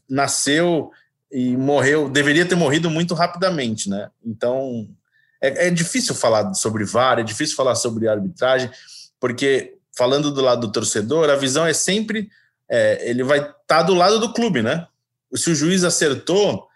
nasceu 0.09 0.91
e 1.31 1.55
morreu, 1.57 2.09
deveria 2.09 2.45
ter 2.45 2.55
morrido 2.55 2.89
muito 2.89 3.13
rapidamente, 3.13 3.89
né? 3.89 4.09
Então 4.25 4.87
é, 5.41 5.67
é 5.67 5.69
difícil 5.69 6.15
falar 6.15 6.53
sobre 6.53 6.85
VAR, 6.85 7.19
é 7.19 7.23
difícil 7.23 7.55
falar 7.55 7.75
sobre 7.75 8.07
arbitragem, 8.07 8.69
porque 9.19 9.75
falando 9.95 10.31
do 10.31 10.41
lado 10.41 10.67
do 10.67 10.71
torcedor, 10.71 11.29
a 11.29 11.35
visão 11.35 11.65
é 11.65 11.73
sempre 11.73 12.29
é, 12.69 13.09
ele 13.09 13.23
vai 13.23 13.39
estar 13.39 13.55
tá 13.67 13.83
do 13.83 13.93
lado 13.93 14.19
do 14.19 14.33
clube, 14.33 14.61
né? 14.61 14.87
Se 15.35 15.51
o 15.51 15.55
juiz 15.55 15.83
acertou, 15.83 16.67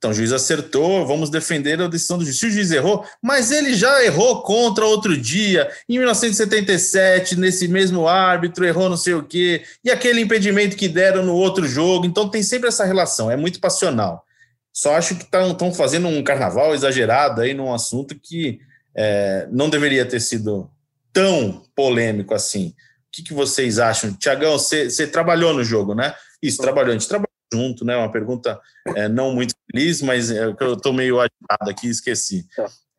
Então 0.00 0.12
o 0.12 0.14
juiz 0.14 0.32
acertou, 0.32 1.06
vamos 1.06 1.28
defender 1.28 1.78
a 1.78 1.86
decisão 1.86 2.16
do 2.16 2.24
juiz. 2.24 2.38
Se 2.38 2.46
o 2.46 2.50
juiz 2.50 2.70
errou, 2.70 3.04
mas 3.22 3.50
ele 3.50 3.74
já 3.74 4.02
errou 4.02 4.40
contra 4.40 4.86
outro 4.86 5.14
dia, 5.14 5.70
em 5.86 5.98
1977, 5.98 7.38
nesse 7.38 7.68
mesmo 7.68 8.08
árbitro, 8.08 8.64
errou 8.64 8.88
não 8.88 8.96
sei 8.96 9.12
o 9.12 9.22
quê, 9.22 9.62
e 9.84 9.90
aquele 9.90 10.22
impedimento 10.22 10.74
que 10.74 10.88
deram 10.88 11.22
no 11.22 11.34
outro 11.34 11.68
jogo. 11.68 12.06
Então 12.06 12.30
tem 12.30 12.42
sempre 12.42 12.68
essa 12.68 12.86
relação, 12.86 13.30
é 13.30 13.36
muito 13.36 13.60
passional. 13.60 14.24
Só 14.72 14.96
acho 14.96 15.16
que 15.16 15.24
estão 15.24 15.74
fazendo 15.74 16.08
um 16.08 16.24
carnaval 16.24 16.74
exagerado 16.74 17.42
aí 17.42 17.52
num 17.52 17.70
assunto 17.70 18.18
que 18.18 18.58
é, 18.94 19.46
não 19.50 19.68
deveria 19.68 20.06
ter 20.06 20.20
sido 20.20 20.70
tão 21.12 21.62
polêmico 21.76 22.32
assim. 22.32 22.68
O 22.68 22.74
que, 23.12 23.22
que 23.22 23.34
vocês 23.34 23.78
acham? 23.78 24.14
Tiagão, 24.14 24.52
você, 24.52 25.06
trabalhou 25.06 25.52
no 25.52 25.62
jogo, 25.62 25.94
né? 25.94 26.14
Isso, 26.40 26.62
trabalhou. 26.62 26.88
A 26.88 26.92
gente 26.94 27.06
trabalhou 27.06 27.29
junto, 27.52 27.84
né? 27.84 27.96
Uma 27.96 28.10
pergunta 28.10 28.60
é, 28.96 29.08
não 29.08 29.32
muito 29.34 29.54
feliz, 29.70 30.02
mas 30.02 30.30
é, 30.30 30.44
eu 30.44 30.74
estou 30.74 30.92
meio 30.92 31.18
agitado 31.20 31.70
aqui, 31.70 31.88
esqueci. 31.88 32.46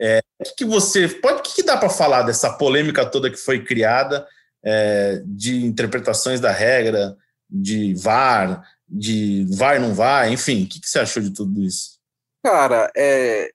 É, 0.02 0.22
o 0.40 0.44
que, 0.44 0.56
que 0.58 0.66
você 0.66 1.08
pode, 1.08 1.40
o 1.40 1.44
que, 1.44 1.56
que 1.56 1.64
dá 1.64 1.78
para 1.78 1.90
falar 1.90 2.24
dessa 2.24 2.52
polêmica 2.58 3.06
toda 3.06 3.30
que 3.30 3.38
foi 3.38 3.64
criada 3.64 4.28
é, 4.64 5.22
de 5.26 5.66
interpretações 5.66 6.40
da 6.40 6.52
regra, 6.52 7.16
de 7.50 7.94
VAR, 7.96 8.64
de 8.88 9.46
vai 9.50 9.80
não 9.80 9.94
vai, 9.94 10.32
enfim, 10.32 10.64
o 10.64 10.68
que, 10.68 10.82
que 10.82 10.90
você 10.90 11.00
achou 11.00 11.22
de 11.22 11.32
tudo 11.32 11.62
isso? 11.62 12.00
Cara, 12.44 12.92
é, 12.96 13.52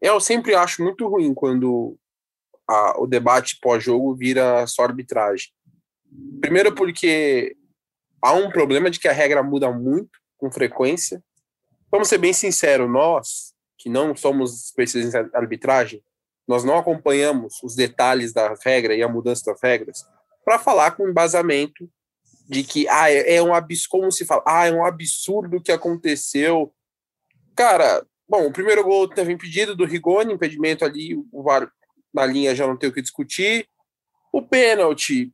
eu 0.00 0.18
sempre 0.20 0.54
acho 0.54 0.82
muito 0.82 1.06
ruim 1.06 1.34
quando 1.34 1.96
a, 2.68 3.00
o 3.00 3.06
debate 3.06 3.58
pós-jogo 3.60 4.14
vira 4.14 4.66
só 4.66 4.84
arbitragem. 4.84 5.48
Primeiro 6.40 6.74
porque 6.74 7.56
há 8.22 8.32
um 8.32 8.50
problema 8.50 8.90
de 8.90 8.98
que 8.98 9.08
a 9.08 9.12
regra 9.12 9.42
muda 9.42 9.70
muito 9.70 10.19
com 10.40 10.50
frequência. 10.50 11.22
Vamos 11.90 12.08
ser 12.08 12.18
bem 12.18 12.32
sinceros, 12.32 12.90
nós, 12.90 13.52
que 13.78 13.88
não 13.88 14.16
somos 14.16 14.66
especialistas 14.66 15.26
em 15.26 15.36
arbitragem, 15.36 16.02
nós 16.48 16.64
não 16.64 16.78
acompanhamos 16.78 17.62
os 17.62 17.76
detalhes 17.76 18.32
da 18.32 18.54
regra 18.64 18.94
e 18.94 19.02
a 19.02 19.08
mudança 19.08 19.52
das 19.52 19.62
regras 19.62 20.04
para 20.44 20.58
falar 20.58 20.92
com 20.92 21.08
embasamento 21.08 21.88
de 22.48 22.64
que 22.64 22.88
ah, 22.88 23.08
é, 23.08 23.36
é 23.36 23.42
um 23.42 23.54
absurdo, 23.54 23.90
como 23.90 24.10
se 24.10 24.24
fala, 24.24 24.42
ah, 24.44 24.66
é 24.66 24.72
um 24.72 24.84
absurdo 24.84 25.62
que 25.62 25.70
aconteceu. 25.70 26.74
Cara, 27.54 28.04
bom, 28.28 28.46
o 28.46 28.52
primeiro 28.52 28.82
gol 28.82 29.06
teve 29.06 29.32
impedido 29.32 29.76
do 29.76 29.84
Rigoni, 29.84 30.32
impedimento 30.32 30.84
ali, 30.84 31.14
o 31.30 31.42
VAR 31.44 31.70
na 32.12 32.26
linha 32.26 32.54
já 32.54 32.66
não 32.66 32.76
tem 32.76 32.90
o 32.90 32.92
que 32.92 33.00
discutir. 33.02 33.68
O 34.32 34.42
pênalti, 34.42 35.32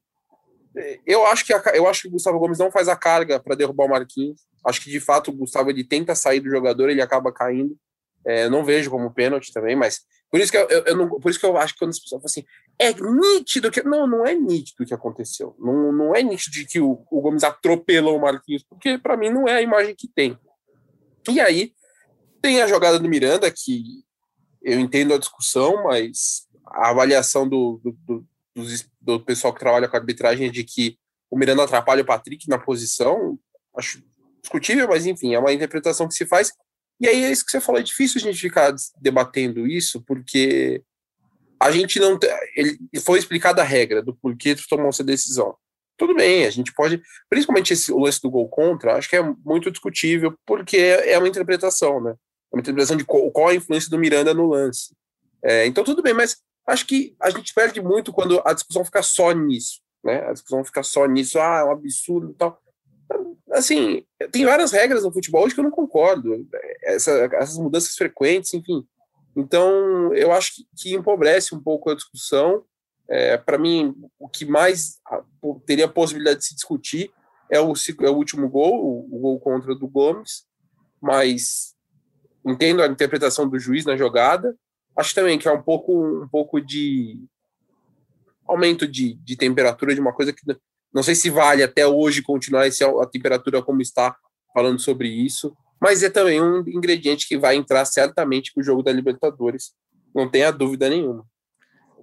eu 1.06 1.24
acho 1.26 1.46
que 1.46 1.54
a, 1.54 1.62
eu 1.74 1.88
acho 1.88 2.02
que 2.02 2.08
o 2.08 2.10
Gustavo 2.10 2.38
Gomes 2.38 2.58
não 2.58 2.70
faz 2.70 2.88
a 2.88 2.96
carga 2.96 3.40
para 3.40 3.56
derrubar 3.56 3.86
o 3.86 3.90
Marquinhos. 3.90 4.42
Acho 4.66 4.82
que 4.82 4.90
de 4.90 5.00
fato 5.00 5.30
o 5.30 5.34
Gustavo 5.34 5.70
ele 5.70 5.84
tenta 5.84 6.14
sair 6.14 6.40
do 6.40 6.50
jogador, 6.50 6.88
ele 6.88 7.02
acaba 7.02 7.32
caindo. 7.32 7.76
É, 8.24 8.48
não 8.48 8.64
vejo 8.64 8.90
como 8.90 9.12
pênalti 9.12 9.52
também, 9.52 9.76
mas 9.76 10.00
por 10.30 10.40
isso 10.40 10.50
que 10.50 10.58
eu, 10.58 10.68
eu, 10.68 10.84
eu, 10.86 10.96
não, 10.96 11.08
por 11.08 11.30
isso 11.30 11.38
que 11.38 11.46
eu 11.46 11.56
acho 11.56 11.74
que 11.74 11.78
quando 11.78 11.90
as 11.90 12.00
pessoas 12.00 12.20
falam 12.20 12.26
assim, 12.26 12.44
é 12.78 12.92
nítido 12.92 13.70
que 13.70 13.82
não, 13.82 14.06
não 14.06 14.26
é 14.26 14.34
nítido 14.34 14.82
o 14.82 14.86
que 14.86 14.94
aconteceu. 14.94 15.54
Não, 15.58 15.92
não 15.92 16.14
é 16.14 16.22
nítido 16.22 16.54
de 16.54 16.66
que 16.66 16.80
o, 16.80 17.04
o 17.10 17.20
Gomes 17.20 17.44
atropelou 17.44 18.16
o 18.16 18.20
Marquinhos, 18.20 18.64
porque 18.64 18.98
para 18.98 19.16
mim 19.16 19.30
não 19.30 19.46
é 19.46 19.54
a 19.54 19.62
imagem 19.62 19.94
que 19.94 20.08
tem. 20.08 20.36
E 21.28 21.40
aí 21.40 21.72
tem 22.42 22.60
a 22.60 22.66
jogada 22.66 22.98
do 22.98 23.08
Miranda 23.08 23.50
que 23.50 24.04
eu 24.62 24.80
entendo 24.80 25.14
a 25.14 25.18
discussão, 25.18 25.84
mas 25.84 26.48
a 26.66 26.90
avaliação 26.90 27.48
do, 27.48 27.80
do, 27.82 27.92
do 28.06 28.26
do, 29.00 29.20
pessoal 29.20 29.52
que 29.52 29.60
trabalha 29.60 29.88
com 29.88 29.96
arbitragem 29.96 30.48
é 30.48 30.50
de 30.50 30.64
que 30.64 30.98
o 31.30 31.38
Miranda 31.38 31.64
atrapalha 31.64 32.02
o 32.02 32.06
Patrick 32.06 32.48
na 32.48 32.58
posição, 32.58 33.38
acho 33.76 34.02
discutível, 34.46 34.88
mas 34.88 35.06
enfim, 35.06 35.34
é 35.34 35.38
uma 35.38 35.52
interpretação 35.52 36.08
que 36.08 36.14
se 36.14 36.26
faz. 36.26 36.52
E 37.00 37.06
aí 37.06 37.24
é 37.24 37.30
isso 37.30 37.44
que 37.44 37.50
você 37.50 37.60
falou, 37.60 37.80
é 37.80 37.84
difícil 37.84 38.20
a 38.20 38.24
gente 38.24 38.40
ficar 38.40 38.74
debatendo 39.00 39.66
isso, 39.66 40.00
porque 40.02 40.82
a 41.60 41.70
gente 41.70 42.00
não. 42.00 42.18
Ele 42.54 42.78
foi 43.04 43.18
explicada 43.18 43.62
a 43.62 43.64
regra 43.64 44.02
do 44.02 44.14
porquê 44.14 44.54
tu 44.54 44.66
tomou 44.68 44.88
essa 44.88 45.04
decisão. 45.04 45.54
Tudo 45.98 46.14
bem, 46.14 46.46
a 46.46 46.50
gente 46.50 46.72
pode. 46.72 47.02
Principalmente 47.28 47.72
esse, 47.72 47.92
o 47.92 47.98
lance 47.98 48.20
do 48.20 48.30
gol 48.30 48.48
contra, 48.48 48.96
acho 48.96 49.08
que 49.08 49.16
é 49.16 49.22
muito 49.44 49.70
discutível, 49.70 50.34
porque 50.46 50.76
é 50.76 51.18
uma 51.18 51.28
interpretação, 51.28 52.00
né? 52.00 52.12
É 52.12 52.56
uma 52.56 52.60
interpretação 52.60 52.96
de 52.96 53.04
qual, 53.04 53.30
qual 53.30 53.48
a 53.48 53.54
influência 53.54 53.90
do 53.90 53.98
Miranda 53.98 54.32
no 54.32 54.48
lance. 54.48 54.94
É, 55.42 55.66
então, 55.66 55.84
tudo 55.84 56.02
bem, 56.02 56.14
mas 56.14 56.38
acho 56.66 56.86
que 56.86 57.14
a 57.20 57.30
gente 57.30 57.54
perde 57.54 57.80
muito 57.80 58.12
quando 58.12 58.42
a 58.44 58.52
discussão 58.52 58.84
fica 58.84 59.02
só 59.02 59.32
nisso, 59.32 59.80
né? 60.04 60.26
A 60.26 60.32
discussão 60.32 60.64
fica 60.64 60.82
só 60.82 61.06
nisso, 61.06 61.38
ah, 61.38 61.60
é 61.60 61.64
um 61.64 61.72
absurdo 61.72 62.30
e 62.30 62.34
tal. 62.34 62.60
Assim, 63.50 64.04
tem 64.32 64.44
várias 64.44 64.72
regras 64.72 65.02
no 65.02 65.12
futebol 65.12 65.44
hoje 65.44 65.54
que 65.54 65.60
eu 65.60 65.64
não 65.64 65.70
concordo. 65.70 66.46
Essa, 66.82 67.12
essas 67.34 67.58
mudanças 67.58 67.94
frequentes, 67.94 68.52
enfim. 68.54 68.86
Então, 69.36 70.14
eu 70.14 70.32
acho 70.32 70.54
que, 70.54 70.66
que 70.76 70.94
empobrece 70.94 71.54
um 71.54 71.62
pouco 71.62 71.90
a 71.90 71.94
discussão. 71.94 72.64
É, 73.08 73.36
Para 73.36 73.58
mim, 73.58 73.94
o 74.18 74.28
que 74.28 74.44
mais 74.44 74.98
teria 75.64 75.84
a 75.84 75.88
possibilidade 75.88 76.40
de 76.40 76.46
se 76.46 76.54
discutir 76.54 77.10
é 77.50 77.60
o, 77.60 77.72
é 77.72 78.10
o 78.10 78.16
último 78.16 78.48
gol, 78.48 78.84
o, 78.84 79.16
o 79.16 79.18
gol 79.20 79.40
contra 79.40 79.74
do 79.74 79.86
Gomes, 79.86 80.44
mas 81.00 81.74
entendo 82.44 82.82
a 82.82 82.86
interpretação 82.86 83.48
do 83.48 83.58
juiz 83.58 83.84
na 83.84 83.96
jogada, 83.96 84.56
Acho 84.96 85.14
também 85.14 85.38
que 85.38 85.46
é 85.46 85.52
um 85.52 85.60
pouco, 85.60 86.22
um 86.22 86.26
pouco 86.26 86.58
de 86.58 87.22
aumento 88.48 88.88
de, 88.88 89.14
de 89.14 89.36
temperatura 89.36 89.94
de 89.94 90.00
uma 90.00 90.12
coisa 90.12 90.32
que 90.32 90.42
não 90.96 91.02
sei 91.02 91.14
se 91.14 91.28
vale 91.28 91.62
até 91.62 91.86
hoje 91.86 92.22
continuar 92.22 92.66
esse, 92.66 92.82
a 92.82 93.04
temperatura 93.04 93.60
como 93.60 93.82
está 93.82 94.16
falando 94.54 94.80
sobre 94.80 95.08
isso, 95.08 95.54
mas 95.78 96.02
é 96.02 96.08
também 96.08 96.42
um 96.42 96.60
ingrediente 96.66 97.28
que 97.28 97.36
vai 97.36 97.54
entrar 97.54 97.84
certamente 97.84 98.50
para 98.50 98.62
o 98.62 98.64
jogo 98.64 98.82
da 98.82 98.90
Libertadores, 98.90 99.72
não 100.14 100.26
tenha 100.26 100.50
dúvida 100.50 100.88
nenhuma. 100.88 101.22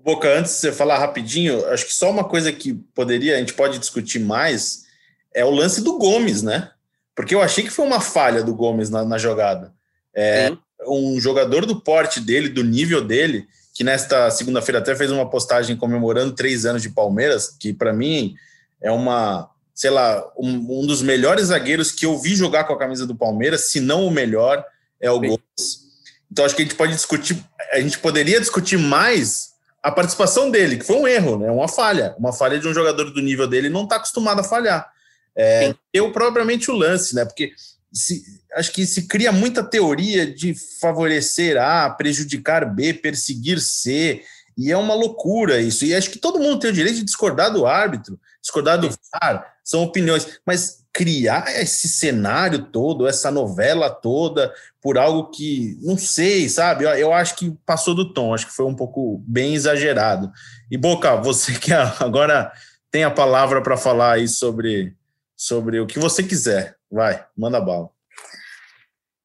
Boca, 0.03 0.31
antes 0.37 0.51
de 0.51 0.59
você 0.59 0.71
falar 0.71 0.99
rapidinho, 0.99 1.65
acho 1.69 1.87
que 1.87 1.93
só 1.93 2.11
uma 2.11 2.23
coisa 2.23 2.53
que 2.53 2.75
poderia, 2.93 3.35
a 3.35 3.39
gente 3.39 3.55
pode 3.55 3.79
discutir 3.79 4.19
mais, 4.19 4.85
é 5.33 5.43
o 5.43 5.49
lance 5.49 5.81
do 5.81 5.97
Gomes, 5.97 6.43
né? 6.43 6.69
Porque 7.15 7.33
eu 7.33 7.41
achei 7.41 7.63
que 7.63 7.71
foi 7.71 7.87
uma 7.87 7.99
falha 7.99 8.43
do 8.43 8.53
Gomes 8.53 8.91
na, 8.91 9.03
na 9.03 9.17
jogada. 9.17 9.73
É, 10.13 10.55
um 10.85 11.19
jogador 11.19 11.65
do 11.65 11.81
porte 11.81 12.19
dele, 12.19 12.47
do 12.47 12.63
nível 12.63 13.03
dele, 13.03 13.47
que 13.73 13.83
nesta 13.83 14.29
segunda-feira 14.29 14.77
até 14.77 14.95
fez 14.95 15.09
uma 15.09 15.27
postagem 15.27 15.75
comemorando 15.75 16.35
três 16.35 16.63
anos 16.63 16.83
de 16.83 16.91
Palmeiras, 16.91 17.47
que 17.59 17.73
para 17.73 17.91
mim 17.91 18.35
é 18.83 18.91
uma, 18.91 19.49
sei 19.73 19.89
lá, 19.89 20.23
um, 20.37 20.81
um, 20.81 20.85
dos 20.85 21.01
melhores 21.01 21.47
zagueiros 21.47 21.91
que 21.91 22.05
eu 22.05 22.19
vi 22.19 22.35
jogar 22.35 22.65
com 22.65 22.73
a 22.73 22.77
camisa 22.77 23.07
do 23.07 23.15
Palmeiras, 23.15 23.71
se 23.71 23.79
não 23.79 24.05
o 24.05 24.11
melhor, 24.11 24.63
é 25.01 25.09
o. 25.09 25.19
Gomes. 25.19 25.83
Então 26.31 26.45
acho 26.45 26.55
que 26.55 26.61
a 26.61 26.65
gente 26.65 26.75
pode 26.75 26.93
discutir, 26.93 27.43
a 27.71 27.79
gente 27.79 27.97
poderia 27.99 28.39
discutir 28.39 28.77
mais 28.77 29.53
a 29.81 29.91
participação 29.91 30.49
dele, 30.49 30.77
que 30.77 30.85
foi 30.85 30.95
um 30.95 31.07
erro, 31.07 31.37
né? 31.37 31.51
Uma 31.51 31.67
falha, 31.67 32.15
uma 32.17 32.33
falha 32.33 32.59
de 32.59 32.67
um 32.67 32.73
jogador 32.73 33.11
do 33.11 33.21
nível 33.21 33.47
dele 33.47 33.69
não 33.69 33.83
está 33.83 33.97
acostumado 33.97 34.39
a 34.39 34.43
falhar. 34.43 34.91
É, 35.35 35.73
eu 35.91 36.11
propriamente 36.11 36.69
o 36.71 36.75
lance, 36.75 37.15
né? 37.15 37.25
Porque 37.25 37.51
se, 37.91 38.23
acho 38.55 38.71
que 38.71 38.85
se 38.85 39.07
cria 39.07 39.31
muita 39.31 39.63
teoria 39.63 40.25
de 40.25 40.55
favorecer 40.79 41.57
A, 41.57 41.89
prejudicar 41.89 42.65
B, 42.65 42.93
perseguir 42.93 43.59
C, 43.59 44.23
e 44.57 44.71
é 44.71 44.77
uma 44.77 44.93
loucura 44.93 45.59
isso. 45.61 45.85
E 45.85 45.93
acho 45.93 46.09
que 46.09 46.19
todo 46.19 46.39
mundo 46.39 46.59
tem 46.59 46.69
o 46.69 46.73
direito 46.73 46.97
de 46.97 47.03
discordar 47.03 47.51
do 47.51 47.65
árbitro, 47.65 48.19
discordar 48.41 48.79
do 48.79 48.89
VAR, 48.89 49.53
são 49.63 49.83
opiniões, 49.83 50.39
mas 50.45 50.83
criar 50.91 51.45
esse 51.59 51.87
cenário 51.87 52.65
todo, 52.65 53.07
essa 53.07 53.31
novela 53.31 53.89
toda, 53.89 54.53
por 54.81 54.97
algo 54.97 55.31
que, 55.31 55.77
não 55.81 55.97
sei, 55.97 56.47
sabe? 56.47 56.83
Eu, 56.83 56.91
eu 56.91 57.13
acho 57.13 57.35
que 57.35 57.51
passou 57.65 57.95
do 57.95 58.13
tom, 58.13 58.33
acho 58.33 58.45
que 58.45 58.53
foi 58.53 58.65
um 58.65 58.75
pouco 58.75 59.23
bem 59.27 59.55
exagerado. 59.55 60.31
E 60.69 60.77
Boca, 60.77 61.15
você 61.15 61.53
que 61.53 61.73
agora 61.99 62.51
tem 62.91 63.03
a 63.03 63.11
palavra 63.11 63.61
para 63.61 63.75
falar 63.75 64.13
aí 64.13 64.27
sobre, 64.27 64.95
sobre 65.35 65.79
o 65.79 65.87
que 65.87 65.97
você 65.97 66.21
quiser. 66.21 66.75
Vai, 66.91 67.25
manda 67.35 67.59
bala. 67.59 67.89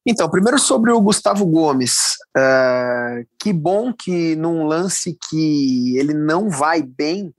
Então, 0.09 0.27
primeiro 0.27 0.57
sobre 0.57 0.91
o 0.91 0.99
Gustavo 0.99 1.45
Gomes. 1.45 2.15
Uh, 2.35 3.23
que 3.39 3.53
bom 3.53 3.93
que 3.93 4.35
num 4.35 4.65
lance 4.65 5.15
que 5.29 5.95
ele 5.99 6.15
não 6.15 6.49
vai 6.49 6.81
bem, 6.81 7.31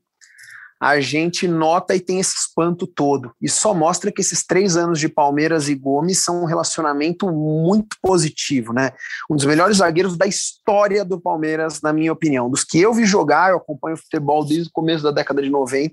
a 0.80 1.00
gente 1.00 1.48
nota 1.48 1.96
e 1.96 2.00
tem 2.00 2.20
esse 2.20 2.36
espanto 2.36 2.86
todo. 2.86 3.32
E 3.42 3.48
só 3.48 3.74
mostra 3.74 4.12
que 4.12 4.20
esses 4.20 4.46
três 4.46 4.76
anos 4.76 5.00
de 5.00 5.08
Palmeiras 5.08 5.68
e 5.68 5.74
Gomes 5.74 6.22
são 6.22 6.42
um 6.42 6.44
relacionamento 6.44 7.28
muito 7.32 7.96
positivo, 8.00 8.72
né? 8.72 8.92
Um 9.28 9.34
dos 9.34 9.46
melhores 9.46 9.78
zagueiros 9.78 10.16
da 10.16 10.28
história 10.28 11.04
do 11.04 11.20
Palmeiras, 11.20 11.80
na 11.82 11.92
minha 11.92 12.12
opinião. 12.12 12.48
Dos 12.48 12.62
que 12.62 12.80
eu 12.80 12.94
vi 12.94 13.04
jogar, 13.04 13.50
eu 13.50 13.56
acompanho 13.56 13.96
futebol 13.96 14.44
desde 14.44 14.68
o 14.68 14.72
começo 14.72 15.02
da 15.02 15.10
década 15.10 15.42
de 15.42 15.50
90, 15.50 15.92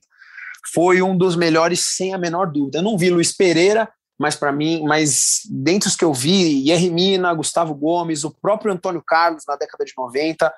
foi 0.71 1.01
um 1.01 1.17
dos 1.17 1.35
melhores, 1.35 1.79
sem 1.95 2.13
a 2.13 2.19
menor 2.19 2.45
dúvida. 2.51 2.77
Eu 2.77 2.83
não 2.83 2.99
vi 2.99 3.09
Luiz 3.09 3.35
Pereira, 3.35 3.89
mas 4.17 4.35
para 4.35 4.51
mim, 4.51 4.83
mas 4.83 5.41
dentre 5.49 5.87
os 5.87 5.95
que 5.95 6.03
eu 6.03 6.13
vi, 6.13 6.67
Yerry 6.67 6.89
Mina, 6.89 7.33
Gustavo 7.33 7.73
Gomes, 7.75 8.23
o 8.23 8.31
próprio 8.31 8.73
Antônio 8.73 9.03
Carlos 9.05 9.43
na 9.47 9.55
década 9.55 9.85
de 9.85 9.93
90, 9.95 10.51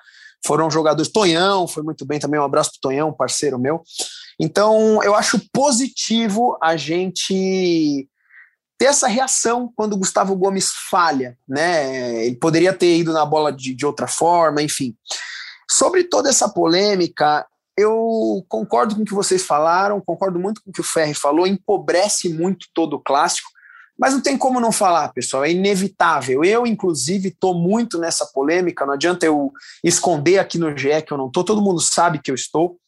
foram 0.44 0.70
jogadores. 0.70 1.12
Tonhão 1.12 1.68
foi 1.68 1.82
muito 1.82 2.06
bem 2.06 2.18
também, 2.18 2.40
um 2.40 2.44
abraço 2.44 2.72
para 2.72 2.90
Tonhão, 2.90 3.12
parceiro 3.12 3.58
meu. 3.58 3.82
Então, 4.38 5.02
eu 5.02 5.14
acho 5.14 5.40
positivo 5.52 6.56
a 6.62 6.76
gente 6.76 8.08
ter 8.78 8.86
essa 8.86 9.06
reação 9.06 9.70
quando 9.76 9.92
o 9.92 9.98
Gustavo 9.98 10.34
Gomes 10.34 10.72
falha, 10.90 11.36
né? 11.46 12.24
Ele 12.24 12.36
poderia 12.36 12.72
ter 12.72 12.96
ido 12.96 13.12
na 13.12 13.26
bola 13.26 13.52
de, 13.52 13.74
de 13.74 13.84
outra 13.84 14.06
forma, 14.06 14.62
enfim. 14.62 14.96
Sobre 15.70 16.04
toda 16.04 16.30
essa 16.30 16.48
polêmica, 16.48 17.46
eu 17.80 18.44
concordo 18.48 18.94
com 18.94 19.02
o 19.02 19.04
que 19.04 19.14
vocês 19.14 19.44
falaram, 19.44 20.00
concordo 20.00 20.38
muito 20.38 20.62
com 20.62 20.70
o 20.70 20.72
que 20.72 20.80
o 20.80 20.84
Ferri 20.84 21.14
falou, 21.14 21.46
empobrece 21.46 22.28
muito 22.28 22.66
todo 22.74 22.94
o 22.94 23.00
clássico, 23.00 23.48
mas 23.98 24.14
não 24.14 24.20
tem 24.20 24.36
como 24.36 24.60
não 24.60 24.72
falar, 24.72 25.12
pessoal, 25.12 25.44
é 25.44 25.50
inevitável. 25.50 26.42
Eu, 26.42 26.66
inclusive, 26.66 27.28
estou 27.28 27.54
muito 27.54 27.98
nessa 27.98 28.26
polêmica, 28.26 28.86
não 28.86 28.94
adianta 28.94 29.26
eu 29.26 29.52
esconder 29.84 30.38
aqui 30.38 30.58
no 30.58 30.76
GE 30.76 31.02
que 31.02 31.12
eu 31.12 31.18
não 31.18 31.26
estou, 31.26 31.44
todo 31.44 31.62
mundo 31.62 31.80
sabe 31.80 32.20
que 32.20 32.30
eu 32.30 32.34
estou. 32.34 32.78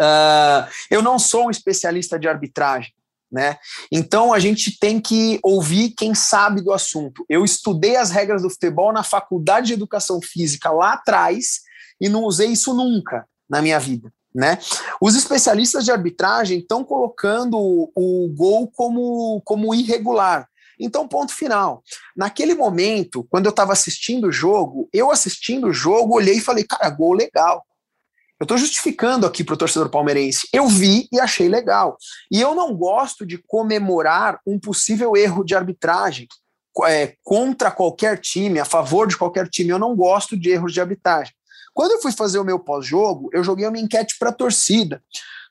Uh, 0.00 0.68
eu 0.90 1.02
não 1.02 1.18
sou 1.18 1.46
um 1.46 1.50
especialista 1.50 2.18
de 2.18 2.28
arbitragem, 2.28 2.92
né? 3.32 3.58
Então 3.90 4.32
a 4.32 4.38
gente 4.38 4.78
tem 4.78 5.00
que 5.00 5.40
ouvir 5.42 5.90
quem 5.96 6.14
sabe 6.14 6.60
do 6.60 6.72
assunto. 6.72 7.24
Eu 7.28 7.44
estudei 7.44 7.96
as 7.96 8.10
regras 8.10 8.42
do 8.42 8.50
futebol 8.50 8.92
na 8.92 9.02
faculdade 9.02 9.68
de 9.68 9.72
educação 9.72 10.20
física 10.22 10.70
lá 10.70 10.92
atrás 10.92 11.62
e 12.00 12.08
não 12.08 12.22
usei 12.22 12.48
isso 12.48 12.72
nunca 12.74 13.26
na 13.48 13.62
minha 13.62 13.78
vida. 13.78 14.12
Né? 14.34 14.58
Os 15.00 15.16
especialistas 15.16 15.84
de 15.84 15.90
arbitragem 15.90 16.58
estão 16.58 16.84
colocando 16.84 17.58
o, 17.58 17.90
o 17.94 18.28
gol 18.34 18.70
como, 18.70 19.40
como 19.44 19.74
irregular. 19.74 20.48
Então, 20.78 21.08
ponto 21.08 21.34
final. 21.34 21.82
Naquele 22.16 22.54
momento, 22.54 23.26
quando 23.28 23.46
eu 23.46 23.50
estava 23.50 23.72
assistindo 23.72 24.28
o 24.28 24.32
jogo, 24.32 24.88
eu 24.92 25.10
assistindo 25.10 25.68
o 25.68 25.72
jogo, 25.72 26.14
olhei 26.14 26.36
e 26.36 26.40
falei, 26.40 26.64
cara, 26.64 26.88
gol 26.90 27.14
legal. 27.14 27.64
Eu 28.38 28.44
estou 28.44 28.56
justificando 28.56 29.26
aqui 29.26 29.42
para 29.42 29.54
o 29.54 29.58
torcedor 29.58 29.90
palmeirense. 29.90 30.48
Eu 30.52 30.68
vi 30.68 31.08
e 31.12 31.18
achei 31.18 31.48
legal. 31.48 31.96
E 32.30 32.40
eu 32.40 32.54
não 32.54 32.72
gosto 32.76 33.26
de 33.26 33.38
comemorar 33.38 34.38
um 34.46 34.60
possível 34.60 35.16
erro 35.16 35.42
de 35.42 35.56
arbitragem 35.56 36.28
é, 36.86 37.14
contra 37.24 37.72
qualquer 37.72 38.20
time, 38.20 38.60
a 38.60 38.64
favor 38.64 39.08
de 39.08 39.16
qualquer 39.16 39.48
time. 39.48 39.70
Eu 39.70 39.78
não 39.78 39.96
gosto 39.96 40.36
de 40.38 40.50
erros 40.50 40.72
de 40.72 40.80
arbitragem. 40.80 41.34
Quando 41.78 41.92
eu 41.92 42.02
fui 42.02 42.10
fazer 42.10 42.40
o 42.40 42.44
meu 42.44 42.58
pós-jogo, 42.58 43.30
eu 43.32 43.44
joguei 43.44 43.64
uma 43.64 43.78
enquete 43.78 44.16
para 44.18 44.30
a 44.30 44.32
torcida. 44.32 45.00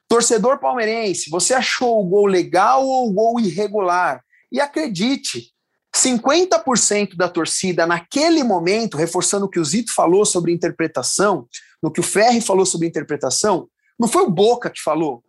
Torcedor 0.10 0.60
palmeirense, 0.60 1.29
você 1.29 1.53
achou 1.53 2.01
o 2.01 2.03
gol 2.03 2.25
legal 2.25 2.86
ou 2.86 3.07
o 3.07 3.13
gol 3.13 3.39
irregular? 3.39 4.22
E 4.51 4.60
acredite, 4.60 5.53
50% 5.96 7.15
da 7.15 7.29
torcida 7.29 7.88
naquele 7.88 8.43
momento, 8.43 8.98
reforçando 8.98 9.46
o 9.46 9.50
que 9.50 9.57
o 9.57 9.63
Zito 9.63 9.93
falou 9.93 10.25
sobre 10.25 10.51
interpretação, 10.51 11.48
no 11.81 11.89
que 11.89 12.01
o 12.01 12.03
Ferri 12.03 12.41
falou 12.41 12.65
sobre 12.65 12.89
interpretação, 12.89 13.69
não 13.98 14.10
foi 14.10 14.24
o 14.24 14.29
Boca 14.29 14.69
que 14.69 14.81
falou. 14.81 15.24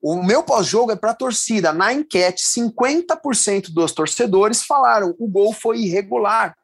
O 0.00 0.22
meu 0.22 0.44
pós-jogo 0.44 0.92
é 0.92 0.96
para 0.96 1.10
a 1.10 1.16
torcida. 1.16 1.72
Na 1.72 1.92
enquete, 1.92 2.44
50% 2.44 3.72
dos 3.72 3.90
torcedores 3.90 4.62
falaram 4.62 5.12
o 5.18 5.26
gol 5.26 5.52
foi 5.52 5.78
irregular. 5.80 6.56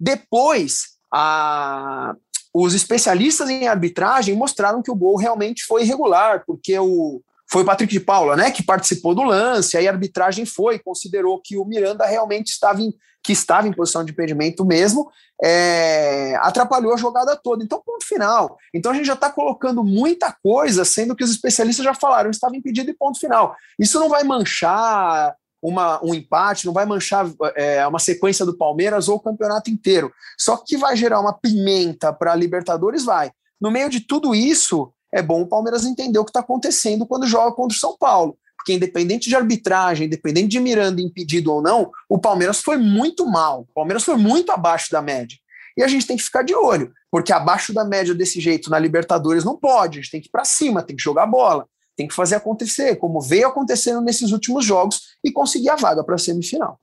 Depois, 0.00 0.96
a, 1.12 2.16
os 2.54 2.72
especialistas 2.72 3.50
em 3.50 3.66
arbitragem 3.66 4.36
mostraram 4.36 4.80
que 4.80 4.90
o 4.90 4.94
gol 4.94 5.16
realmente 5.16 5.64
foi 5.64 5.82
irregular, 5.82 6.44
porque 6.46 6.78
o, 6.78 7.20
foi 7.50 7.62
o 7.62 7.64
Patrick 7.66 7.92
de 7.92 7.98
Paula, 7.98 8.36
né, 8.36 8.52
que 8.52 8.62
participou 8.62 9.12
do 9.12 9.24
lance, 9.24 9.76
aí 9.76 9.88
a 9.88 9.90
arbitragem 9.90 10.46
foi, 10.46 10.78
considerou 10.78 11.40
que 11.42 11.56
o 11.56 11.64
Miranda 11.64 12.06
realmente 12.06 12.48
estava 12.48 12.80
em, 12.80 12.94
que 13.24 13.32
estava 13.32 13.66
em 13.66 13.72
posição 13.72 14.04
de 14.04 14.12
impedimento 14.12 14.64
mesmo, 14.64 15.10
é, 15.42 16.36
atrapalhou 16.36 16.94
a 16.94 16.96
jogada 16.96 17.34
toda. 17.34 17.64
Então, 17.64 17.82
ponto 17.84 18.06
final. 18.06 18.56
Então 18.72 18.92
a 18.92 18.94
gente 18.94 19.06
já 19.06 19.14
está 19.14 19.30
colocando 19.30 19.82
muita 19.82 20.32
coisa, 20.42 20.84
sendo 20.84 21.16
que 21.16 21.24
os 21.24 21.30
especialistas 21.30 21.84
já 21.84 21.94
falaram, 21.94 22.30
estava 22.30 22.54
impedido 22.56 22.90
e 22.90 22.94
ponto 22.94 23.18
final. 23.18 23.56
Isso 23.78 23.98
não 23.98 24.08
vai 24.08 24.22
manchar 24.22 25.34
uma, 25.64 25.98
um 26.04 26.14
empate, 26.14 26.66
não 26.66 26.74
vai 26.74 26.84
manchar 26.84 27.26
é, 27.56 27.86
uma 27.86 27.98
sequência 27.98 28.44
do 28.44 28.54
Palmeiras 28.54 29.08
ou 29.08 29.16
o 29.16 29.20
campeonato 29.20 29.70
inteiro. 29.70 30.12
Só 30.38 30.58
que 30.58 30.76
vai 30.76 30.94
gerar 30.94 31.18
uma 31.20 31.32
pimenta 31.32 32.12
para 32.12 32.32
a 32.32 32.36
Libertadores, 32.36 33.02
vai. 33.02 33.32
No 33.58 33.70
meio 33.70 33.88
de 33.88 34.00
tudo 34.00 34.34
isso, 34.34 34.92
é 35.10 35.22
bom 35.22 35.40
o 35.40 35.48
Palmeiras 35.48 35.86
entender 35.86 36.18
o 36.18 36.24
que 36.24 36.28
está 36.28 36.40
acontecendo 36.40 37.06
quando 37.06 37.26
joga 37.26 37.56
contra 37.56 37.74
o 37.74 37.80
São 37.80 37.96
Paulo. 37.96 38.36
Porque 38.58 38.74
independente 38.74 39.26
de 39.26 39.36
arbitragem, 39.36 40.06
independente 40.06 40.48
de 40.48 40.60
Miranda 40.60 41.00
impedido 41.00 41.50
ou 41.50 41.62
não, 41.62 41.90
o 42.10 42.18
Palmeiras 42.18 42.60
foi 42.60 42.76
muito 42.76 43.24
mal. 43.24 43.62
O 43.62 43.74
Palmeiras 43.74 44.04
foi 44.04 44.16
muito 44.16 44.52
abaixo 44.52 44.90
da 44.92 45.00
média. 45.00 45.38
E 45.78 45.82
a 45.82 45.88
gente 45.88 46.06
tem 46.06 46.16
que 46.16 46.22
ficar 46.22 46.42
de 46.42 46.54
olho, 46.54 46.92
porque 47.10 47.32
abaixo 47.32 47.72
da 47.72 47.84
média 47.84 48.14
desse 48.14 48.38
jeito 48.38 48.70
na 48.70 48.78
Libertadores 48.78 49.44
não 49.44 49.56
pode. 49.56 49.98
A 49.98 50.02
gente 50.02 50.10
tem 50.10 50.20
que 50.20 50.28
ir 50.28 50.30
para 50.30 50.44
cima, 50.44 50.82
tem 50.82 50.94
que 50.94 51.02
jogar 51.02 51.26
bola 51.26 51.66
tem 51.96 52.08
que 52.08 52.14
fazer 52.14 52.36
acontecer, 52.36 52.96
como 52.96 53.20
veio 53.20 53.48
acontecendo 53.48 54.00
nesses 54.00 54.32
últimos 54.32 54.64
jogos 54.64 55.16
e 55.22 55.30
conseguir 55.30 55.70
a 55.70 55.76
vaga 55.76 56.02
para 56.02 56.16
a 56.16 56.18
semifinal. 56.18 56.78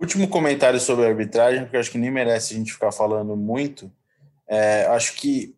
Último 0.00 0.28
comentário 0.28 0.78
sobre 0.78 1.06
a 1.06 1.08
arbitragem, 1.08 1.62
porque 1.62 1.76
acho 1.76 1.90
que 1.90 1.98
nem 1.98 2.10
merece 2.10 2.54
a 2.54 2.56
gente 2.56 2.72
ficar 2.72 2.92
falando 2.92 3.36
muito. 3.36 3.90
É, 4.46 4.86
acho 4.86 5.14
que 5.14 5.56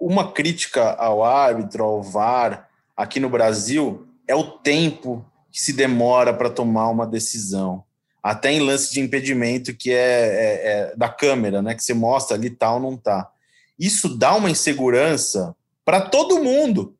uma 0.00 0.32
crítica 0.32 0.92
ao 0.94 1.22
árbitro, 1.24 1.84
ao 1.84 2.02
VAR, 2.02 2.68
aqui 2.96 3.20
no 3.20 3.28
Brasil, 3.28 4.06
é 4.26 4.34
o 4.34 4.44
tempo 4.44 5.24
que 5.50 5.60
se 5.60 5.72
demora 5.72 6.34
para 6.34 6.50
tomar 6.50 6.88
uma 6.88 7.06
decisão. 7.06 7.84
Até 8.22 8.52
em 8.52 8.60
lance 8.60 8.92
de 8.92 9.00
impedimento, 9.00 9.74
que 9.74 9.92
é, 9.92 9.96
é, 9.96 10.70
é, 10.90 10.96
da 10.96 11.08
câmera, 11.08 11.62
né? 11.62 11.74
Que 11.74 11.82
você 11.82 11.94
mostra 11.94 12.36
ali 12.36 12.50
tal, 12.50 12.80
não 12.80 12.96
tá. 12.96 13.30
Isso 13.78 14.08
dá 14.08 14.34
uma 14.34 14.50
insegurança 14.50 15.54
para 15.84 16.00
todo 16.00 16.42
mundo 16.42 16.97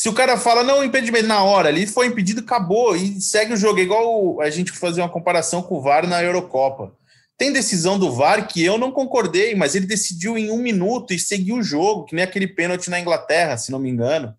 se 0.00 0.08
o 0.08 0.14
cara 0.14 0.38
fala, 0.38 0.64
não, 0.64 0.82
impedimento 0.82 1.26
na 1.26 1.44
hora, 1.44 1.68
ali 1.68 1.86
foi 1.86 2.06
impedido, 2.06 2.40
acabou, 2.40 2.96
e 2.96 3.20
segue 3.20 3.52
o 3.52 3.56
jogo. 3.56 3.80
É 3.80 3.82
igual 3.82 4.40
a 4.40 4.48
gente 4.48 4.72
fazer 4.72 5.02
uma 5.02 5.10
comparação 5.10 5.62
com 5.62 5.76
o 5.76 5.82
VAR 5.82 6.08
na 6.08 6.22
Eurocopa. 6.22 6.96
Tem 7.36 7.52
decisão 7.52 7.98
do 7.98 8.10
VAR 8.10 8.48
que 8.48 8.64
eu 8.64 8.78
não 8.78 8.90
concordei, 8.92 9.54
mas 9.54 9.74
ele 9.74 9.84
decidiu 9.84 10.38
em 10.38 10.50
um 10.50 10.56
minuto 10.56 11.12
e 11.12 11.18
seguiu 11.18 11.56
o 11.56 11.62
jogo, 11.62 12.06
que 12.06 12.14
nem 12.14 12.24
aquele 12.24 12.46
pênalti 12.46 12.88
na 12.88 12.98
Inglaterra, 12.98 13.58
se 13.58 13.70
não 13.70 13.78
me 13.78 13.90
engano. 13.90 14.34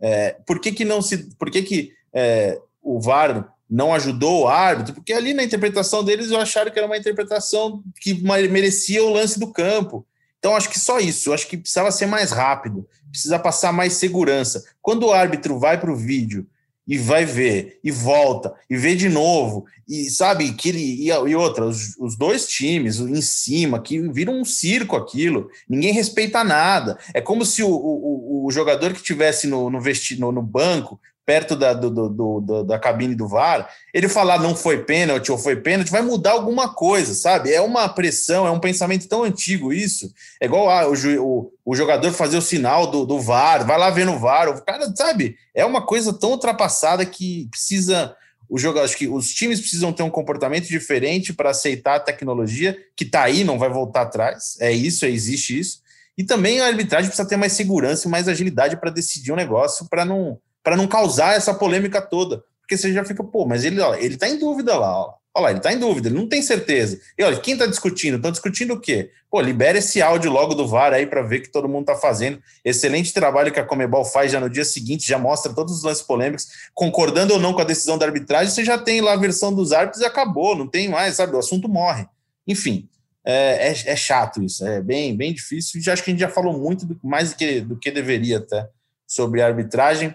É, 0.00 0.34
por 0.46 0.58
que, 0.58 0.72
que 0.72 0.82
não 0.82 1.02
se. 1.02 1.18
Por 1.36 1.50
que, 1.50 1.60
que 1.60 1.92
é, 2.10 2.58
o 2.82 2.98
VAR 2.98 3.52
não 3.68 3.92
ajudou 3.92 4.44
o 4.44 4.48
árbitro? 4.48 4.94
Porque 4.94 5.12
ali 5.12 5.34
na 5.34 5.44
interpretação 5.44 6.02
deles 6.02 6.30
eu 6.30 6.40
acharam 6.40 6.70
que 6.70 6.78
era 6.78 6.88
uma 6.88 6.96
interpretação 6.96 7.82
que 8.00 8.14
merecia 8.24 9.04
o 9.04 9.12
lance 9.12 9.38
do 9.38 9.52
campo. 9.52 10.06
Então, 10.38 10.56
acho 10.56 10.70
que 10.70 10.80
só 10.80 10.98
isso. 10.98 11.34
Acho 11.34 11.46
que 11.46 11.58
precisava 11.58 11.90
ser 11.92 12.06
mais 12.06 12.30
rápido, 12.32 12.88
precisa 13.12 13.38
passar 13.38 13.72
mais 13.72 13.92
segurança. 13.92 14.64
Quando 14.80 15.06
o 15.06 15.12
árbitro 15.12 15.58
vai 15.58 15.78
para 15.78 15.92
o 15.92 15.96
vídeo 15.96 16.46
e 16.88 16.98
vai 16.98 17.24
ver, 17.24 17.78
e 17.84 17.92
volta, 17.92 18.52
e 18.68 18.76
vê 18.76 18.96
de 18.96 19.08
novo, 19.08 19.66
e 19.88 20.10
sabe, 20.10 20.52
que 20.52 20.70
ele, 20.70 20.80
e, 20.80 21.08
e 21.08 21.36
outra, 21.36 21.64
os, 21.64 21.96
os, 21.96 22.16
dois 22.16 22.48
times 22.48 22.98
em 22.98 23.20
cima, 23.20 23.80
que 23.80 24.00
viram 24.08 24.40
um 24.40 24.44
circo 24.44 24.96
aquilo, 24.96 25.48
ninguém 25.68 25.92
respeita 25.92 26.42
nada. 26.42 26.98
É 27.14 27.20
como 27.20 27.44
se 27.44 27.62
o, 27.62 27.70
o, 27.70 28.46
o 28.46 28.50
jogador 28.50 28.92
que 28.92 29.02
tivesse 29.02 29.46
no, 29.46 29.70
no, 29.70 29.80
vesti, 29.80 30.18
no, 30.18 30.32
no 30.32 30.42
banco 30.42 30.98
perto 31.24 31.54
da, 31.54 31.72
do, 31.72 31.90
do, 31.90 32.40
do, 32.40 32.64
da 32.64 32.78
cabine 32.78 33.14
do 33.14 33.28
VAR, 33.28 33.68
ele 33.94 34.08
falar 34.08 34.38
não 34.40 34.56
foi 34.56 34.84
pênalti 34.84 35.30
ou 35.30 35.38
foi 35.38 35.56
pênalti, 35.56 35.90
vai 35.90 36.02
mudar 36.02 36.32
alguma 36.32 36.74
coisa, 36.74 37.14
sabe? 37.14 37.52
É 37.52 37.60
uma 37.60 37.88
pressão, 37.88 38.46
é 38.46 38.50
um 38.50 38.58
pensamento 38.58 39.08
tão 39.08 39.22
antigo 39.22 39.72
isso. 39.72 40.12
É 40.40 40.46
igual 40.46 40.68
ah, 40.68 40.88
o, 40.88 40.94
o, 41.20 41.52
o, 41.64 41.74
jogador 41.76 42.12
fazer 42.12 42.36
o 42.36 42.42
sinal 42.42 42.88
do, 42.88 43.06
do 43.06 43.20
VAR, 43.20 43.64
vai 43.64 43.78
lá 43.78 43.90
ver 43.90 44.04
no 44.04 44.18
VAR, 44.18 44.48
o 44.48 44.60
cara, 44.62 44.92
sabe? 44.96 45.36
É 45.54 45.64
uma 45.64 45.86
coisa 45.86 46.12
tão 46.12 46.30
ultrapassada 46.30 47.06
que 47.06 47.48
precisa. 47.50 48.16
O 48.48 48.58
jogo, 48.58 48.80
acho 48.80 48.98
que 48.98 49.08
os 49.08 49.32
times 49.32 49.60
precisam 49.60 49.92
ter 49.92 50.02
um 50.02 50.10
comportamento 50.10 50.66
diferente 50.66 51.32
para 51.32 51.50
aceitar 51.50 51.94
a 51.94 52.00
tecnologia, 52.00 52.76
que 52.94 53.04
está 53.04 53.22
aí, 53.22 53.44
não 53.44 53.58
vai 53.58 53.70
voltar 53.70 54.02
atrás. 54.02 54.58
É 54.60 54.70
isso, 54.70 55.06
existe 55.06 55.58
isso. 55.58 55.80
E 56.18 56.24
também 56.24 56.60
a 56.60 56.66
arbitragem 56.66 57.08
precisa 57.08 57.26
ter 57.26 57.36
mais 57.36 57.52
segurança 57.52 58.06
e 58.06 58.10
mais 58.10 58.28
agilidade 58.28 58.76
para 58.76 58.90
decidir 58.90 59.32
um 59.32 59.36
negócio, 59.36 59.88
para 59.88 60.04
não 60.04 60.38
para 60.62 60.76
não 60.76 60.86
causar 60.86 61.34
essa 61.34 61.54
polêmica 61.54 62.00
toda. 62.00 62.44
Porque 62.60 62.76
você 62.76 62.92
já 62.92 63.04
fica, 63.04 63.22
pô, 63.22 63.44
mas 63.46 63.64
ele, 63.64 63.80
ó, 63.80 63.94
ele 63.94 64.16
tá 64.16 64.28
em 64.28 64.38
dúvida 64.38 64.78
lá, 64.78 65.00
ó. 65.00 65.14
Olha 65.34 65.44
lá, 65.44 65.50
ele 65.50 65.60
tá 65.60 65.72
em 65.72 65.78
dúvida, 65.78 66.08
ele 66.08 66.16
não 66.16 66.28
tem 66.28 66.42
certeza. 66.42 67.00
E 67.18 67.24
olha, 67.24 67.38
quem 67.38 67.56
tá 67.56 67.64
discutindo? 67.64 68.16
Estão 68.16 68.30
discutindo 68.30 68.74
o 68.74 68.80
quê? 68.80 69.10
Pô, 69.30 69.40
libera 69.40 69.78
esse 69.78 70.02
áudio 70.02 70.30
logo 70.30 70.54
do 70.54 70.68
VAR 70.68 70.92
aí 70.92 71.06
para 71.06 71.22
ver 71.22 71.40
que 71.40 71.50
todo 71.50 71.66
mundo 71.66 71.86
tá 71.86 71.96
fazendo. 71.96 72.38
Excelente 72.62 73.14
trabalho 73.14 73.50
que 73.50 73.58
a 73.58 73.64
Comebol 73.64 74.04
faz 74.04 74.30
já 74.30 74.38
no 74.38 74.50
dia 74.50 74.64
seguinte, 74.64 75.08
já 75.08 75.18
mostra 75.18 75.54
todos 75.54 75.78
os 75.78 75.82
lances 75.82 76.02
polêmicos, 76.02 76.48
concordando 76.74 77.32
ou 77.32 77.40
não 77.40 77.54
com 77.54 77.62
a 77.62 77.64
decisão 77.64 77.96
da 77.96 78.04
arbitragem, 78.04 78.52
você 78.52 78.62
já 78.62 78.76
tem 78.76 79.00
lá 79.00 79.14
a 79.14 79.16
versão 79.16 79.54
dos 79.54 79.72
árbitros 79.72 80.02
e 80.02 80.06
acabou, 80.06 80.54
não 80.54 80.68
tem 80.68 80.90
mais, 80.90 81.16
sabe? 81.16 81.34
O 81.34 81.38
assunto 81.38 81.66
morre. 81.66 82.06
Enfim, 82.46 82.86
é, 83.24 83.68
é, 83.68 83.92
é 83.92 83.96
chato 83.96 84.42
isso, 84.42 84.66
é 84.66 84.82
bem, 84.82 85.16
bem 85.16 85.32
difícil. 85.32 85.80
Já 85.80 85.94
acho 85.94 86.04
que 86.04 86.10
a 86.10 86.12
gente 86.12 86.20
já 86.20 86.28
falou 86.28 86.58
muito 86.58 86.84
do, 86.84 87.00
mais 87.02 87.30
do 87.30 87.36
que, 87.36 87.60
do 87.62 87.78
que 87.78 87.90
deveria 87.90 88.36
até 88.36 88.68
sobre 89.06 89.40
a 89.40 89.46
arbitragem 89.46 90.14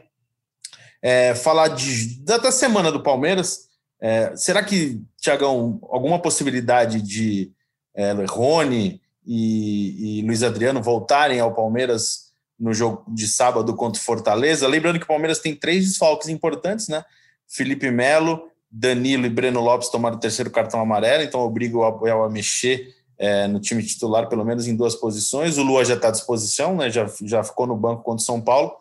é, 1.01 1.35
falar 1.35 1.69
de, 1.69 2.23
da, 2.23 2.37
da, 2.37 2.51
semana 2.51 2.91
do 2.91 3.03
Palmeiras. 3.03 3.67
É, 4.01 4.35
será 4.35 4.63
que, 4.63 5.01
Tiagão, 5.19 5.79
alguma 5.83 6.19
possibilidade 6.21 7.01
de 7.01 7.51
é, 7.95 8.13
Rony 8.27 9.01
e, 9.25 10.19
e 10.19 10.21
Luiz 10.23 10.43
Adriano 10.43 10.81
voltarem 10.81 11.39
ao 11.39 11.53
Palmeiras 11.53 12.27
no 12.59 12.73
jogo 12.73 13.03
de 13.07 13.27
sábado 13.27 13.75
contra 13.75 14.01
o 14.01 14.03
Fortaleza? 14.03 14.67
Lembrando 14.67 14.99
que 14.99 15.05
o 15.05 15.07
Palmeiras 15.07 15.39
tem 15.39 15.55
três 15.55 15.85
desfalques 15.85 16.29
importantes, 16.29 16.87
né? 16.87 17.03
Felipe 17.47 17.89
Melo, 17.89 18.49
Danilo 18.69 19.25
e 19.25 19.29
Breno 19.29 19.61
Lopes 19.61 19.89
tomaram 19.89 20.17
o 20.17 20.19
terceiro 20.19 20.51
cartão 20.51 20.81
amarelo, 20.81 21.23
então 21.23 21.39
obriga 21.39 21.77
o 21.77 21.83
Abel 21.83 22.23
a 22.23 22.29
mexer 22.29 22.93
é, 23.17 23.47
no 23.47 23.59
time 23.59 23.83
titular, 23.83 24.29
pelo 24.29 24.45
menos 24.45 24.67
em 24.67 24.75
duas 24.75 24.95
posições. 24.95 25.57
O 25.57 25.63
Lua 25.63 25.83
já 25.83 25.95
está 25.95 26.09
à 26.09 26.11
disposição, 26.11 26.75
né? 26.75 26.89
já, 26.89 27.09
já 27.23 27.43
ficou 27.43 27.65
no 27.65 27.75
banco 27.75 28.03
contra 28.03 28.21
o 28.21 28.25
São 28.25 28.41
Paulo. 28.41 28.75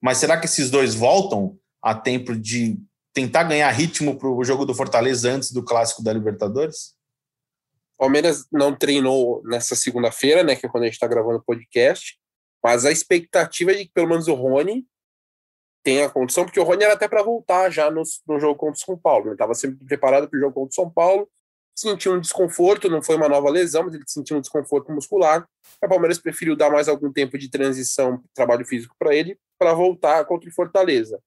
Mas 0.00 0.18
será 0.18 0.36
que 0.36 0.46
esses 0.46 0.70
dois 0.70 0.94
voltam 0.94 1.58
a 1.82 1.94
tempo 1.94 2.36
de 2.36 2.78
tentar 3.12 3.44
ganhar 3.44 3.70
ritmo 3.70 4.18
para 4.18 4.28
o 4.28 4.44
jogo 4.44 4.64
do 4.64 4.74
Fortaleza 4.74 5.30
antes 5.30 5.50
do 5.50 5.64
clássico 5.64 6.02
da 6.02 6.12
Libertadores? 6.12 6.94
Palmeiras 7.98 8.46
não 8.50 8.74
treinou 8.74 9.42
nessa 9.44 9.76
segunda-feira, 9.76 10.42
né? 10.42 10.56
Que 10.56 10.66
é 10.66 10.68
quando 10.68 10.84
a 10.84 10.86
gente 10.86 10.94
está 10.94 11.06
gravando 11.06 11.38
o 11.38 11.42
podcast. 11.42 12.18
Mas 12.62 12.84
a 12.84 12.90
expectativa 12.90 13.72
é 13.72 13.74
de 13.74 13.84
que 13.86 13.92
pelo 13.92 14.08
menos 14.08 14.28
o 14.28 14.34
Rony 14.34 14.86
tenha 15.84 16.08
condição, 16.08 16.44
porque 16.44 16.60
o 16.60 16.64
Rony 16.64 16.84
era 16.84 16.94
até 16.94 17.08
para 17.08 17.22
voltar 17.22 17.70
já 17.70 17.90
no, 17.90 18.02
no, 18.26 18.38
jogo 18.38 18.56
contra 18.56 18.74
o 18.74 18.84
São 18.84 18.96
Paulo. 18.96 19.26
Ele 19.26 19.34
estava 19.34 19.54
sempre 19.54 19.84
preparado 19.84 20.28
para 20.28 20.36
o 20.36 20.40
jogo 20.40 20.54
contra 20.54 20.70
o 20.70 20.74
São 20.74 20.88
Paulo, 20.88 21.28
sentiu 21.76 22.14
um 22.14 22.20
desconforto, 22.20 22.88
não 22.88 23.02
foi 23.02 23.16
uma 23.16 23.28
nova 23.28 23.50
lesão, 23.50 23.84
mas 23.84 23.94
ele 23.94 24.04
sentiu 24.06 24.36
um 24.36 24.40
desconforto 24.40 24.92
muscular. 24.92 25.46
O 25.82 25.88
Palmeiras 25.88 26.18
preferiu 26.18 26.54
dar 26.54 26.70
mais 26.70 26.88
algum 26.88 27.12
tempo 27.12 27.36
de 27.36 27.50
transição, 27.50 28.22
trabalho 28.34 28.64
físico 28.64 28.94
para 28.98 29.14
ele, 29.14 29.36
para 29.58 29.74
voltar 29.74 30.24
contra 30.24 30.48
o 30.48 30.52
Fortaleza. 30.52 31.20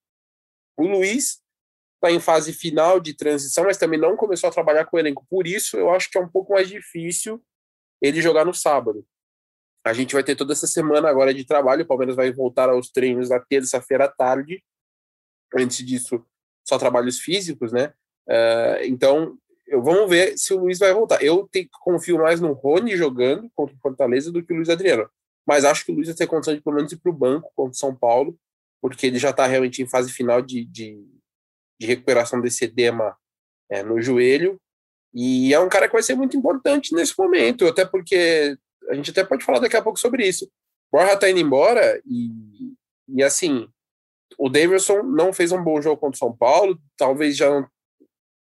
O 0.78 0.84
Luiz 0.84 1.42
está 1.96 2.12
em 2.12 2.20
fase 2.20 2.54
final 2.54 3.00
de 3.00 3.14
transição, 3.14 3.64
mas 3.64 3.78
também 3.78 4.00
não 4.00 4.16
começou 4.16 4.50
a 4.50 4.54
trabalhar 4.54 4.86
com 4.86 4.98
o 4.98 5.00
elenco. 5.00 5.26
Por 5.30 5.48
isso, 5.48 5.78
eu 5.78 5.90
acho 5.90 6.10
que 6.10 6.18
é 6.18 6.22
um 6.22 6.28
pouco 6.28 6.54
mais 6.54 6.70
difícil 6.70 7.44
ele 8.02 8.22
jogar 8.22 8.46
no 8.46 8.54
sábado. 8.54 9.06
A 9.86 9.94
gente 9.94 10.14
vai 10.14 10.24
ter 10.24 10.36
toda 10.36 10.54
essa 10.54 10.68
semana 10.68 11.10
agora 11.10 11.34
de 11.34 11.46
trabalho. 11.46 11.84
O 11.84 11.88
Palmeiras 11.88 12.16
vai 12.16 12.32
voltar 12.32 12.70
aos 12.70 12.90
treinos 12.90 13.30
na 13.30 13.40
terça-feira 13.40 14.06
à 14.06 14.08
tarde. 14.08 14.64
Antes 15.56 15.86
disso, 15.86 16.26
só 16.68 16.78
trabalhos 16.78 17.20
físicos, 17.20 17.72
né? 17.72 17.94
Uh, 18.28 18.84
então, 18.86 19.38
eu, 19.68 19.82
vamos 19.82 20.10
ver 20.10 20.38
se 20.38 20.54
o 20.54 20.60
Luiz 20.60 20.80
vai 20.80 20.94
voltar. 20.94 21.24
Eu 21.24 21.48
te, 21.48 21.70
confio 21.82 22.18
mais 22.18 22.42
no 22.42 22.54
Rony 22.54 22.98
jogando 22.98 23.50
contra 23.56 23.76
o 23.76 23.80
Fortaleza 23.80 24.32
do 24.32 24.44
que 24.44 24.54
o 24.54 24.56
Luiz 24.56 24.70
Adriano. 24.70 25.10
Mas 25.46 25.64
acho 25.64 25.86
que 25.86 25.92
o 25.92 25.96
Luiz 25.96 26.08
vai 26.08 26.16
ter 26.16 26.28
condição 26.28 26.56
de 26.56 26.62
pelo 26.62 26.76
menos 26.76 26.92
ir 26.92 26.98
para 26.98 27.12
o 27.12 27.14
banco 27.14 27.52
contra 27.56 27.72
o 27.72 27.78
São 27.78 27.96
Paulo, 27.96 28.38
porque 28.88 29.08
ele 29.08 29.18
já 29.18 29.32
está 29.32 29.48
realmente 29.48 29.82
em 29.82 29.88
fase 29.88 30.12
final 30.12 30.44
de, 30.44 30.64
de, 30.64 31.04
de 31.82 31.88
recuperação 31.88 32.40
desse 32.40 32.66
edema 32.66 33.18
é, 33.68 33.82
no 33.82 34.00
joelho. 34.00 34.62
E 35.12 35.52
é 35.56 35.60
um 35.60 35.68
cara 35.68 35.88
que 35.88 35.94
vai 35.94 36.04
ser 36.04 36.14
muito 36.14 36.38
importante 36.38 36.94
nesse 36.94 37.18
momento, 37.18 37.66
até 37.66 37.84
porque 37.84 38.56
a 38.88 38.94
gente 38.94 39.10
até 39.10 39.24
pode 39.24 39.44
falar 39.44 39.58
daqui 39.58 39.76
a 39.76 39.82
pouco 39.82 40.00
sobre 40.00 40.28
isso. 40.28 40.48
Borja 40.92 41.18
tá 41.18 41.28
indo 41.28 41.40
embora 41.40 42.00
e, 42.06 42.30
e 43.10 43.24
assim, 43.24 43.68
o 44.38 44.50
Davidson 44.50 45.02
não 45.02 45.34
fez 45.34 45.52
um 45.52 45.64
bom 45.64 45.82
jogo 45.82 46.00
contra 46.00 46.16
o 46.16 46.20
São 46.20 46.38
Paulo, 46.38 46.80
talvez 46.96 47.36
já 47.36 47.50
não 47.50 47.68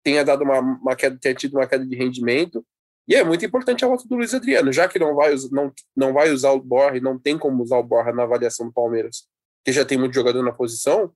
tenha 0.04 0.26
dado 0.26 0.44
uma, 0.44 0.60
uma 0.60 0.96
queda, 0.96 1.20
tenha 1.22 1.36
tido 1.36 1.54
uma 1.54 1.68
queda 1.68 1.86
de 1.86 1.96
rendimento. 1.96 2.66
E 3.08 3.14
é 3.14 3.24
muito 3.24 3.46
importante 3.46 3.86
a 3.86 3.88
volta 3.88 4.08
do 4.08 4.16
Luiz 4.16 4.34
Adriano, 4.34 4.74
já 4.74 4.88
que 4.88 4.98
não 4.98 5.14
vai, 5.14 5.36
não, 5.52 5.72
não 5.96 6.14
vai 6.14 6.32
usar 6.32 6.50
o 6.50 6.60
Borja, 6.60 7.00
não 7.00 7.20
tem 7.20 7.38
como 7.38 7.62
usar 7.62 7.78
o 7.78 7.84
Borja 7.84 8.12
na 8.12 8.24
avaliação 8.24 8.66
do 8.66 8.74
Palmeiras, 8.74 9.30
que 9.64 9.72
já 9.72 9.86
tem 9.86 9.98
muito 9.98 10.14
jogador 10.14 10.44
na 10.44 10.52
posição. 10.52 11.14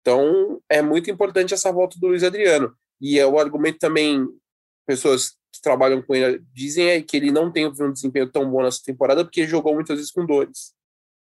Então, 0.00 0.60
é 0.68 0.80
muito 0.82 1.10
importante 1.10 1.54
essa 1.54 1.72
volta 1.72 1.98
do 1.98 2.08
Luiz 2.08 2.22
Adriano. 2.22 2.74
E 3.00 3.18
é 3.18 3.26
o 3.26 3.38
argumento 3.38 3.78
também, 3.78 4.26
pessoas 4.86 5.36
que 5.52 5.60
trabalham 5.60 6.02
com 6.02 6.14
ele 6.14 6.42
dizem 6.52 6.88
é 6.88 7.02
que 7.02 7.16
ele 7.16 7.30
não 7.30 7.50
tem 7.50 7.66
um 7.66 7.92
desempenho 7.92 8.30
tão 8.30 8.50
bom 8.50 8.62
nessa 8.62 8.80
temporada 8.84 9.24
porque 9.24 9.46
jogou 9.46 9.74
muitas 9.74 9.96
vezes 9.96 10.12
com 10.12 10.24
dores. 10.24 10.74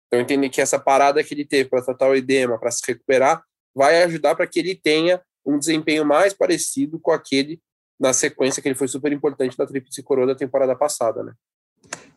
Então, 0.06 0.20
entende 0.20 0.48
que 0.48 0.60
essa 0.60 0.78
parada 0.78 1.22
que 1.22 1.34
ele 1.34 1.44
teve 1.44 1.68
para 1.68 1.82
tratar 1.82 2.08
o 2.08 2.14
edema, 2.14 2.58
para 2.58 2.70
se 2.70 2.82
recuperar, 2.86 3.42
vai 3.74 4.02
ajudar 4.04 4.34
para 4.34 4.46
que 4.46 4.58
ele 4.58 4.74
tenha 4.74 5.20
um 5.44 5.58
desempenho 5.58 6.04
mais 6.04 6.32
parecido 6.32 6.98
com 6.98 7.10
aquele 7.10 7.60
na 7.98 8.12
sequência 8.12 8.62
que 8.62 8.68
ele 8.68 8.74
foi 8.74 8.88
super 8.88 9.12
importante 9.12 9.56
da 9.56 9.66
Tríplice 9.66 10.02
Coroa 10.02 10.26
da 10.26 10.34
temporada 10.34 10.74
passada, 10.74 11.22
né? 11.22 11.32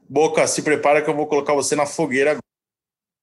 Boca, 0.09 0.45
se 0.47 0.61
prepara 0.61 1.01
que 1.01 1.09
eu 1.09 1.15
vou 1.15 1.27
colocar 1.27 1.53
você 1.53 1.75
na 1.75 1.85
fogueira 1.85 2.31
agora. 2.31 2.43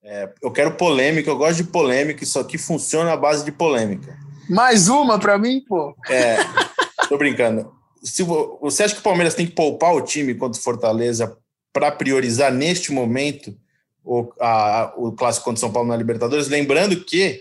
É, 0.04 0.28
eu 0.42 0.50
quero 0.50 0.76
polêmica, 0.76 1.30
eu 1.30 1.36
gosto 1.36 1.56
de 1.56 1.64
polêmica, 1.64 2.22
isso 2.22 2.38
aqui 2.38 2.58
funciona 2.58 3.12
à 3.12 3.16
base 3.16 3.42
de 3.42 3.50
polêmica. 3.50 4.14
Mais 4.50 4.88
uma 4.88 5.18
para 5.18 5.38
mim, 5.38 5.64
pô. 5.66 5.96
É, 6.10 6.36
tô 7.08 7.16
brincando. 7.16 7.72
Se 8.02 8.22
você 8.22 8.82
acha 8.82 8.94
que 8.94 9.00
o 9.00 9.04
Palmeiras 9.04 9.34
tem 9.34 9.46
que 9.46 9.54
poupar 9.54 9.94
o 9.94 10.02
time 10.02 10.34
contra 10.34 10.60
o 10.60 10.62
Fortaleza 10.62 11.38
para 11.72 11.90
priorizar 11.90 12.52
neste 12.52 12.92
momento 12.92 13.56
o, 14.04 14.30
a, 14.38 14.92
o 14.94 15.12
clássico 15.12 15.46
contra 15.46 15.56
o 15.56 15.60
São 15.60 15.72
Paulo 15.72 15.88
na 15.88 15.96
Libertadores? 15.96 16.48
Lembrando 16.48 17.02
que 17.02 17.40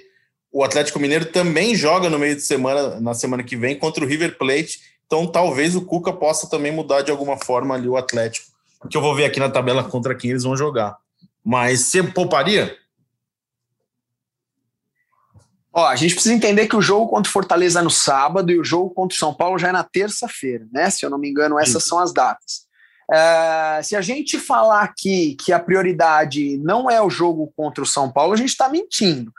o 0.49 0.63
Atlético 0.63 0.99
Mineiro 0.99 1.25
também 1.25 1.75
joga 1.75 2.09
no 2.09 2.17
meio 2.17 2.35
de 2.35 2.41
semana, 2.43 2.97
na 3.01 3.13
semana 3.13 3.43
que 3.43 3.57
vem, 3.57 3.77
contra 3.77 4.05
o 4.05 4.07
River 4.07 4.37
Plate. 4.37 4.79
Então, 5.05 5.27
talvez 5.27 5.75
o 5.75 5.81
Cuca 5.81 6.13
possa 6.13 6.49
também 6.49 6.71
mudar 6.71 7.01
de 7.01 7.11
alguma 7.11 7.35
forma 7.35 7.75
ali 7.75 7.89
o 7.89 7.97
Atlético, 7.97 8.47
que 8.89 8.95
eu 8.95 9.01
vou 9.01 9.13
ver 9.13 9.25
aqui 9.25 9.39
na 9.39 9.49
tabela 9.49 9.83
contra 9.83 10.15
quem 10.15 10.29
eles 10.29 10.43
vão 10.43 10.55
jogar. 10.55 10.95
Mas 11.43 11.81
você 11.81 12.01
pouparia? 12.01 12.77
Ó, 15.73 15.87
a 15.87 15.95
gente 15.95 16.13
precisa 16.13 16.35
entender 16.35 16.67
que 16.67 16.75
o 16.75 16.81
jogo 16.81 17.07
contra 17.07 17.27
o 17.27 17.33
Fortaleza 17.33 17.79
é 17.79 17.81
no 17.81 17.89
sábado 17.89 18.51
e 18.51 18.59
o 18.59 18.63
jogo 18.63 18.91
contra 18.91 19.15
o 19.15 19.17
São 19.17 19.33
Paulo 19.33 19.57
já 19.57 19.69
é 19.69 19.71
na 19.71 19.83
terça-feira, 19.83 20.67
né? 20.71 20.89
Se 20.91 21.03
eu 21.03 21.09
não 21.09 21.17
me 21.17 21.29
engano, 21.29 21.59
essas 21.59 21.83
Sim. 21.83 21.89
são 21.89 21.99
as 21.99 22.13
datas. 22.13 22.67
É, 23.11 23.81
se 23.83 23.95
a 23.95 24.01
gente 24.01 24.37
falar 24.37 24.83
aqui 24.83 25.35
que 25.35 25.51
a 25.51 25.59
prioridade 25.59 26.57
não 26.59 26.89
é 26.89 27.01
o 27.01 27.09
jogo 27.09 27.51
contra 27.57 27.83
o 27.83 27.87
São 27.87 28.11
Paulo, 28.11 28.33
a 28.33 28.37
gente 28.37 28.49
está 28.49 28.69
mentindo. 28.69 29.33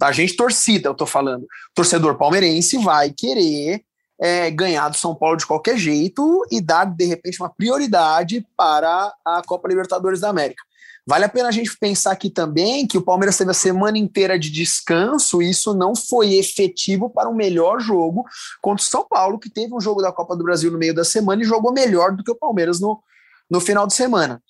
A 0.00 0.10
gente, 0.10 0.34
torcida, 0.34 0.88
eu 0.88 0.92
estou 0.92 1.06
falando. 1.06 1.42
O 1.42 1.74
torcedor 1.74 2.16
palmeirense 2.16 2.78
vai 2.78 3.10
querer 3.10 3.82
é, 4.18 4.50
ganhar 4.50 4.88
do 4.88 4.96
São 4.96 5.14
Paulo 5.14 5.36
de 5.36 5.46
qualquer 5.46 5.76
jeito 5.76 6.46
e 6.50 6.60
dar, 6.60 6.86
de 6.86 7.04
repente, 7.04 7.40
uma 7.40 7.50
prioridade 7.50 8.46
para 8.56 9.12
a 9.24 9.42
Copa 9.46 9.68
Libertadores 9.68 10.20
da 10.20 10.30
América. 10.30 10.62
Vale 11.06 11.26
a 11.26 11.28
pena 11.28 11.48
a 11.48 11.52
gente 11.52 11.76
pensar 11.76 12.12
aqui 12.12 12.30
também 12.30 12.86
que 12.86 12.96
o 12.96 13.02
Palmeiras 13.02 13.36
teve 13.36 13.50
a 13.50 13.54
semana 13.54 13.98
inteira 13.98 14.38
de 14.38 14.50
descanso 14.50 15.42
e 15.42 15.50
isso 15.50 15.74
não 15.74 15.94
foi 15.94 16.34
efetivo 16.34 17.10
para 17.10 17.28
o 17.28 17.34
melhor 17.34 17.78
jogo 17.78 18.24
contra 18.62 18.82
o 18.82 18.88
São 18.88 19.06
Paulo, 19.06 19.38
que 19.38 19.50
teve 19.50 19.74
um 19.74 19.80
jogo 19.80 20.00
da 20.00 20.10
Copa 20.10 20.34
do 20.34 20.44
Brasil 20.44 20.70
no 20.70 20.78
meio 20.78 20.94
da 20.94 21.04
semana 21.04 21.42
e 21.42 21.46
jogou 21.46 21.72
melhor 21.72 22.16
do 22.16 22.24
que 22.24 22.30
o 22.30 22.36
Palmeiras 22.36 22.80
no, 22.80 23.02
no 23.50 23.60
final 23.60 23.86
de 23.86 23.92
semana. 23.92 24.42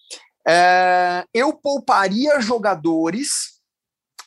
É, 0.46 1.24
eu 1.34 1.52
pouparia 1.54 2.40
jogadores 2.40 3.54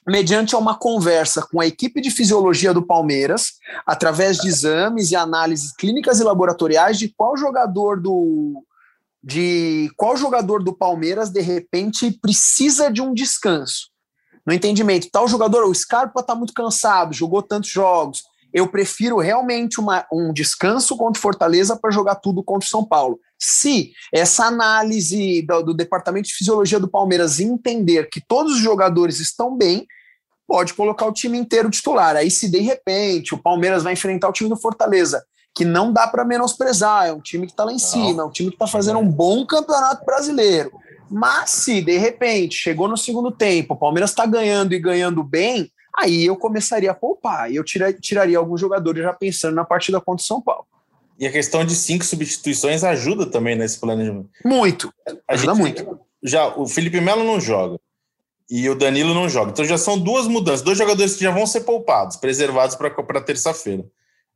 mediante 0.06 0.56
uma 0.56 0.78
conversa 0.78 1.46
com 1.50 1.62
a 1.62 1.68
equipe 1.68 2.02
de 2.02 2.10
fisiologia 2.10 2.74
do 2.74 2.86
Palmeiras, 2.86 3.54
através 3.86 4.38
de 4.38 4.48
exames 4.48 5.12
e 5.12 5.16
análises 5.16 5.74
clínicas 5.74 6.20
e 6.20 6.24
laboratoriais 6.24 6.98
de 6.98 7.10
qual 7.10 7.38
jogador 7.38 8.02
do, 8.02 8.64
de 9.28 9.92
qual 9.98 10.16
jogador 10.16 10.64
do 10.64 10.74
Palmeiras 10.74 11.30
de 11.30 11.42
repente 11.42 12.18
precisa 12.22 12.90
de 12.90 13.02
um 13.02 13.14
descanso. 13.14 13.90
No 14.46 14.54
entendimento, 14.54 15.10
tal 15.12 15.28
jogador, 15.28 15.66
o 15.66 15.76
Scarpa 15.76 16.22
está 16.22 16.34
muito 16.34 16.54
cansado, 16.54 17.14
jogou 17.14 17.44
tantos 17.44 17.70
jogos. 17.70 18.24
Eu 18.54 18.70
prefiro 18.70 19.18
realmente 19.18 19.82
uma, 19.82 20.08
um 20.10 20.32
descanso 20.32 20.96
contra 20.96 21.20
o 21.20 21.22
Fortaleza 21.22 21.76
para 21.76 21.92
jogar 21.92 22.16
tudo 22.16 22.42
contra 22.42 22.66
o 22.66 22.70
São 22.70 22.86
Paulo. 22.86 23.20
Se 23.38 23.92
essa 24.14 24.46
análise 24.46 25.42
do, 25.42 25.62
do 25.62 25.74
departamento 25.74 26.30
de 26.30 26.34
fisiologia 26.34 26.80
do 26.80 26.88
Palmeiras 26.88 27.42
entender 27.42 28.10
que 28.10 28.22
todos 28.26 28.54
os 28.54 28.60
jogadores 28.60 29.20
estão 29.20 29.58
bem, 29.58 29.86
pode 30.48 30.74
colocar 30.74 31.06
o 31.06 31.12
time 31.12 31.38
inteiro 31.38 31.70
titular. 31.70 32.16
Aí, 32.16 32.32
se 32.32 32.50
de 32.50 32.60
repente 32.60 33.36
o 33.36 33.38
Palmeiras 33.38 33.84
vai 33.84 33.92
enfrentar 33.92 34.30
o 34.30 34.34
time 34.34 34.50
do 34.50 34.56
Fortaleza 34.56 35.22
que 35.58 35.66
não 35.66 35.92
dá 35.92 36.08
para 36.08 36.24
menosprezar, 36.24 37.08
é 37.08 37.12
um 37.12 37.20
time 37.20 37.48
que 37.48 37.52
está 37.52 37.64
lá 37.64 37.74
em 37.74 37.80
cima, 37.80 38.22
é 38.22 38.26
um 38.26 38.30
time 38.30 38.50
que 38.52 38.56
está 38.56 38.68
fazendo 38.68 39.00
um 39.00 39.10
bom 39.10 39.44
campeonato 39.44 40.06
brasileiro. 40.06 40.72
Mas 41.10 41.50
se 41.50 41.82
de 41.82 41.98
repente 41.98 42.54
chegou 42.54 42.88
no 42.88 42.96
segundo 42.96 43.32
tempo, 43.32 43.74
o 43.74 43.78
Palmeiras 43.78 44.12
está 44.12 44.28
ganhando 44.28 44.74
e 44.74 44.80
ganhando 44.80 45.24
bem, 45.24 45.72
aí 45.98 46.28
eu 46.28 46.36
começaria 46.36 46.92
a 46.92 46.94
poupar. 46.94 47.52
E 47.52 47.56
eu 47.56 47.64
tira, 47.64 47.92
tiraria 47.92 48.38
alguns 48.38 48.62
jogadores 48.62 49.02
já 49.02 49.12
pensando 49.14 49.56
na 49.56 49.66
partida 49.66 50.00
contra 50.00 50.24
o 50.24 50.28
São 50.28 50.40
Paulo. 50.40 50.68
E 51.18 51.26
a 51.26 51.32
questão 51.32 51.66
de 51.66 51.76
cinco 51.76 52.06
substituições 52.06 52.84
ajuda 52.84 53.26
também 53.26 53.56
nesse 53.56 53.80
planejamento. 53.80 54.30
Muito. 54.46 54.94
Ajuda 55.28 55.56
muito. 55.56 56.00
Já 56.22 56.56
o 56.56 56.68
Felipe 56.68 57.02
Melo 57.02 57.24
não 57.24 57.42
joga 57.42 57.80
e 58.48 58.70
o 58.70 58.76
Danilo 58.76 59.16
não 59.16 59.28
joga. 59.28 59.50
Então 59.50 59.66
já 59.66 59.80
são 59.80 59.98
duas 59.98 60.28
mudanças, 60.28 60.62
dois 60.62 60.78
jogadores 60.78 61.16
que 61.16 61.24
já 61.24 61.32
vão 61.32 61.48
ser 61.48 61.62
poupados, 61.62 62.16
preservados 62.16 62.76
para 62.76 63.22
terça-feira. 63.22 63.84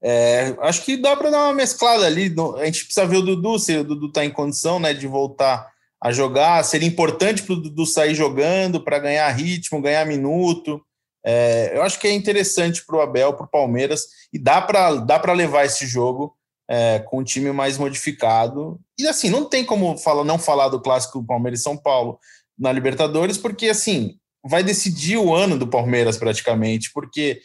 É, 0.03 0.55
acho 0.61 0.83
que 0.83 0.97
dá 0.97 1.15
para 1.15 1.29
dar 1.29 1.43
uma 1.43 1.53
mesclada 1.53 2.05
ali. 2.05 2.33
A 2.57 2.65
gente 2.65 2.85
precisa 2.85 3.05
ver 3.05 3.17
o 3.17 3.21
Dudu, 3.21 3.59
se 3.59 3.77
o 3.77 3.83
Dudu 3.83 4.07
está 4.07 4.25
em 4.25 4.31
condição 4.31 4.79
né, 4.79 4.93
de 4.93 5.07
voltar 5.07 5.69
a 6.01 6.11
jogar. 6.11 6.63
Seria 6.63 6.87
importante 6.87 7.43
para 7.43 7.53
o 7.53 7.61
Dudu 7.61 7.85
sair 7.85 8.15
jogando 8.15 8.83
para 8.83 8.99
ganhar 8.99 9.29
ritmo, 9.29 9.81
ganhar 9.81 10.05
minuto. 10.05 10.81
É, 11.23 11.71
eu 11.75 11.83
acho 11.83 11.99
que 11.99 12.07
é 12.07 12.11
interessante 12.11 12.83
para 12.85 12.97
o 12.97 13.01
Abel, 13.01 13.33
para 13.33 13.45
o 13.45 13.49
Palmeiras, 13.49 14.07
e 14.33 14.39
dá 14.39 14.59
para 14.59 14.95
dá 14.95 15.21
levar 15.33 15.65
esse 15.65 15.85
jogo 15.85 16.35
é, 16.67 16.99
com 16.99 17.19
um 17.19 17.23
time 17.23 17.51
mais 17.51 17.77
modificado. 17.77 18.79
E 18.97 19.07
assim, 19.07 19.29
não 19.29 19.45
tem 19.45 19.63
como 19.63 19.97
falar, 19.97 20.23
não 20.23 20.39
falar 20.39 20.69
do 20.69 20.81
clássico 20.81 21.23
Palmeiras 21.23 21.59
e 21.59 21.63
São 21.63 21.77
Paulo 21.77 22.17
na 22.57 22.71
Libertadores, 22.71 23.37
porque 23.37 23.67
assim 23.67 24.15
vai 24.43 24.63
decidir 24.63 25.17
o 25.17 25.35
ano 25.35 25.57
do 25.57 25.67
Palmeiras 25.67 26.17
praticamente, 26.17 26.91
porque 26.91 27.41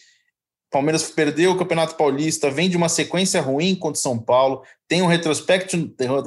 Palmeiras 0.71 1.11
perdeu 1.11 1.53
o 1.53 1.57
Campeonato 1.57 1.95
Paulista, 1.95 2.51
vem 2.51 2.69
de 2.69 2.77
uma 2.77 2.89
sequência 2.89 3.41
ruim 3.41 3.75
contra 3.75 3.99
o 3.99 4.03
São 4.03 4.19
Paulo, 4.19 4.63
tem 4.89 5.03
um 5.03 5.07
retrospecto, 5.07 5.77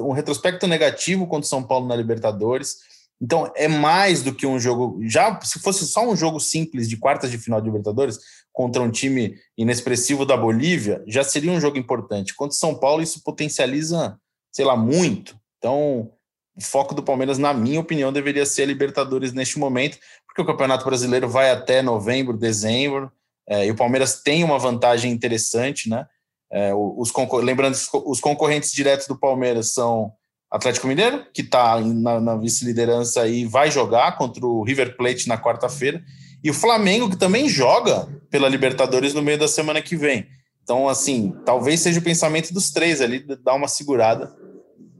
um 0.00 0.12
retrospecto 0.12 0.66
negativo 0.66 1.26
contra 1.26 1.46
o 1.46 1.48
São 1.48 1.62
Paulo 1.62 1.86
na 1.86 1.94
Libertadores. 1.96 2.76
Então 3.20 3.52
é 3.54 3.68
mais 3.68 4.22
do 4.22 4.34
que 4.34 4.46
um 4.46 4.58
jogo. 4.58 4.98
Já 5.02 5.38
se 5.42 5.58
fosse 5.58 5.86
só 5.86 6.08
um 6.08 6.16
jogo 6.16 6.40
simples 6.40 6.88
de 6.88 6.96
quartas 6.96 7.30
de 7.30 7.36
final 7.38 7.60
de 7.60 7.66
Libertadores 7.66 8.18
contra 8.52 8.82
um 8.82 8.90
time 8.90 9.36
inexpressivo 9.56 10.24
da 10.24 10.36
Bolívia, 10.36 11.02
já 11.06 11.22
seria 11.22 11.52
um 11.52 11.60
jogo 11.60 11.78
importante. 11.78 12.34
Contra 12.34 12.54
o 12.54 12.58
São 12.58 12.74
Paulo, 12.74 13.02
isso 13.02 13.22
potencializa, 13.22 14.18
sei 14.50 14.64
lá, 14.64 14.76
muito. 14.76 15.38
Então, 15.58 16.10
o 16.56 16.62
foco 16.62 16.94
do 16.94 17.02
Palmeiras, 17.02 17.38
na 17.38 17.52
minha 17.52 17.80
opinião, 17.80 18.12
deveria 18.12 18.46
ser 18.46 18.62
a 18.62 18.66
Libertadores 18.66 19.32
neste 19.32 19.58
momento, 19.58 19.98
porque 20.26 20.42
o 20.42 20.46
Campeonato 20.46 20.84
Brasileiro 20.84 21.28
vai 21.28 21.50
até 21.50 21.82
novembro, 21.82 22.36
dezembro. 22.36 23.12
É, 23.50 23.66
e 23.66 23.70
o 23.72 23.74
Palmeiras 23.74 24.22
tem 24.22 24.44
uma 24.44 24.60
vantagem 24.60 25.10
interessante, 25.10 25.88
né? 25.88 26.06
É, 26.52 26.72
os 26.72 27.12
lembrando 27.42 27.76
os 28.06 28.20
concorrentes 28.20 28.72
diretos 28.72 29.08
do 29.08 29.18
Palmeiras 29.18 29.72
são 29.72 30.12
Atlético 30.50 30.86
Mineiro, 30.86 31.26
que 31.34 31.42
está 31.42 31.80
na, 31.80 32.20
na 32.20 32.36
vice-liderança 32.36 33.26
e 33.26 33.44
vai 33.44 33.70
jogar 33.70 34.16
contra 34.16 34.44
o 34.46 34.62
River 34.62 34.96
Plate 34.96 35.28
na 35.28 35.36
quarta-feira, 35.36 36.02
e 36.42 36.50
o 36.50 36.54
Flamengo, 36.54 37.10
que 37.10 37.16
também 37.16 37.48
joga 37.48 38.08
pela 38.30 38.48
Libertadores 38.48 39.14
no 39.14 39.22
meio 39.22 39.38
da 39.38 39.48
semana 39.48 39.82
que 39.82 39.96
vem. 39.96 40.26
Então, 40.62 40.88
assim, 40.88 41.34
talvez 41.44 41.80
seja 41.80 41.98
o 41.98 42.02
pensamento 42.02 42.54
dos 42.54 42.70
três 42.70 43.00
ali, 43.00 43.24
dar 43.42 43.54
uma 43.54 43.68
segurada 43.68 44.32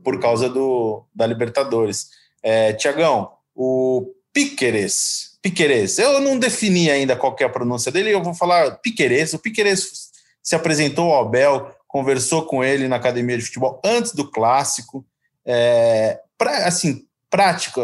por 0.02 0.18
causa 0.18 0.48
do, 0.48 1.04
da 1.14 1.26
Libertadores. 1.26 2.08
É, 2.42 2.72
Tiagão, 2.72 3.30
o 3.54 4.12
Piqueres, 4.32 5.29
Piquerez. 5.42 5.98
Eu 5.98 6.20
não 6.20 6.38
defini 6.38 6.90
ainda 6.90 7.16
qual 7.16 7.34
é 7.40 7.44
a 7.44 7.48
pronúncia 7.48 7.90
dele, 7.90 8.12
eu 8.12 8.22
vou 8.22 8.34
falar 8.34 8.78
Piquerez. 8.78 9.32
O 9.32 9.38
Piquerez 9.38 10.10
se 10.42 10.54
apresentou 10.54 11.12
ao 11.12 11.26
Abel, 11.26 11.74
conversou 11.86 12.44
com 12.44 12.62
ele 12.62 12.88
na 12.88 12.96
academia 12.96 13.36
de 13.36 13.44
futebol 13.44 13.80
antes 13.84 14.12
do 14.12 14.30
clássico. 14.30 15.04
É, 15.44 16.20
pra, 16.36 16.66
assim, 16.66 17.06
prática, 17.30 17.80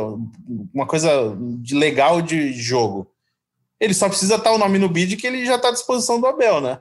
uma 0.74 0.86
coisa 0.86 1.36
de 1.60 1.74
legal 1.74 2.20
de 2.20 2.52
jogo. 2.52 3.10
Ele 3.78 3.94
só 3.94 4.08
precisa 4.08 4.36
estar 4.36 4.52
o 4.52 4.58
nome 4.58 4.78
no 4.78 4.88
bid 4.88 5.16
que 5.16 5.26
ele 5.26 5.44
já 5.44 5.56
está 5.56 5.68
à 5.68 5.72
disposição 5.72 6.20
do 6.20 6.26
Abel, 6.26 6.60
né? 6.60 6.80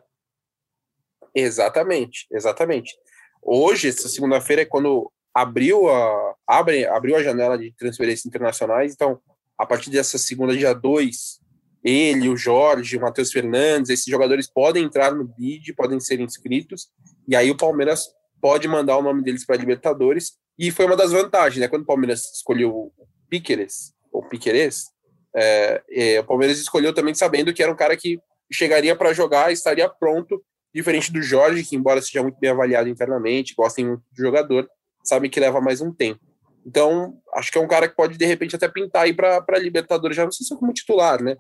Exatamente, 1.33 2.25
exatamente. 2.31 2.95
Hoje, 3.41 3.89
essa 3.89 4.07
segunda-feira, 4.07 4.61
é 4.61 4.65
quando 4.65 5.11
abriu 5.33 5.89
a, 5.89 6.35
abre, 6.47 6.85
abriu 6.88 7.17
a 7.17 7.23
janela 7.23 7.57
de 7.57 7.73
transferências 7.73 8.25
internacionais, 8.25 8.93
então 8.93 9.19
a 9.57 9.65
partir 9.65 9.89
dessa 9.89 10.17
segunda, 10.17 10.55
dia 10.55 10.73
2, 10.73 11.39
ele, 11.83 12.27
o 12.29 12.35
Jorge, 12.35 12.97
o 12.97 13.01
Matheus 13.01 13.31
Fernandes, 13.31 13.89
esses 13.89 14.05
jogadores 14.05 14.47
podem 14.47 14.83
entrar 14.83 15.13
no 15.13 15.23
bid, 15.23 15.73
podem 15.73 15.99
ser 15.99 16.19
inscritos, 16.19 16.89
e 17.27 17.35
aí 17.35 17.51
o 17.51 17.57
Palmeiras 17.57 18.07
pode 18.41 18.67
mandar 18.67 18.97
o 18.97 19.01
nome 19.01 19.23
deles 19.23 19.45
para 19.45 19.55
a 19.55 19.59
Libertadores, 19.59 20.33
e 20.57 20.71
foi 20.71 20.85
uma 20.85 20.95
das 20.95 21.11
vantagens, 21.11 21.59
né? 21.59 21.67
Quando 21.67 21.83
o 21.83 21.85
Palmeiras 21.85 22.31
escolheu 22.33 22.69
o 22.69 22.91
Piqueres, 23.29 23.93
ou 24.11 24.23
Piqueres, 24.27 24.85
é, 25.35 25.83
é, 25.91 26.19
o 26.19 26.23
Palmeiras 26.23 26.57
escolheu 26.59 26.93
também 26.93 27.13
sabendo 27.13 27.53
que 27.53 27.61
era 27.61 27.71
um 27.71 27.75
cara 27.75 27.95
que 27.95 28.19
chegaria 28.51 28.95
para 28.95 29.13
jogar, 29.13 29.51
estaria 29.51 29.87
pronto, 29.89 30.41
diferente 30.73 31.11
do 31.11 31.21
Jorge, 31.21 31.63
que 31.63 31.75
embora 31.75 32.01
seja 32.01 32.23
muito 32.23 32.39
bem 32.39 32.49
avaliado 32.49 32.89
internamente, 32.89 33.53
gostem 33.55 33.85
muito 33.85 34.03
do 34.11 34.21
jogador, 34.21 34.67
sabem 35.03 35.29
que 35.29 35.39
leva 35.39 35.61
mais 35.61 35.81
um 35.81 35.93
tempo. 35.93 36.19
Então, 36.65 37.17
acho 37.36 37.51
que 37.51 37.58
é 37.58 37.62
um 37.62 37.67
cara 37.67 37.88
que 37.88 37.95
pode, 37.95 38.17
de 38.17 38.25
repente, 38.25 38.56
até 38.56 38.67
pintar 38.67 39.04
aí 39.04 39.13
para 39.13 39.60
Libertadores, 39.60 40.17
já 40.17 40.23
não 40.23 40.32
sei 40.32 40.45
se 40.45 40.54
é 40.54 40.58
como 40.58 40.73
titular, 40.73 41.21
né? 41.21 41.36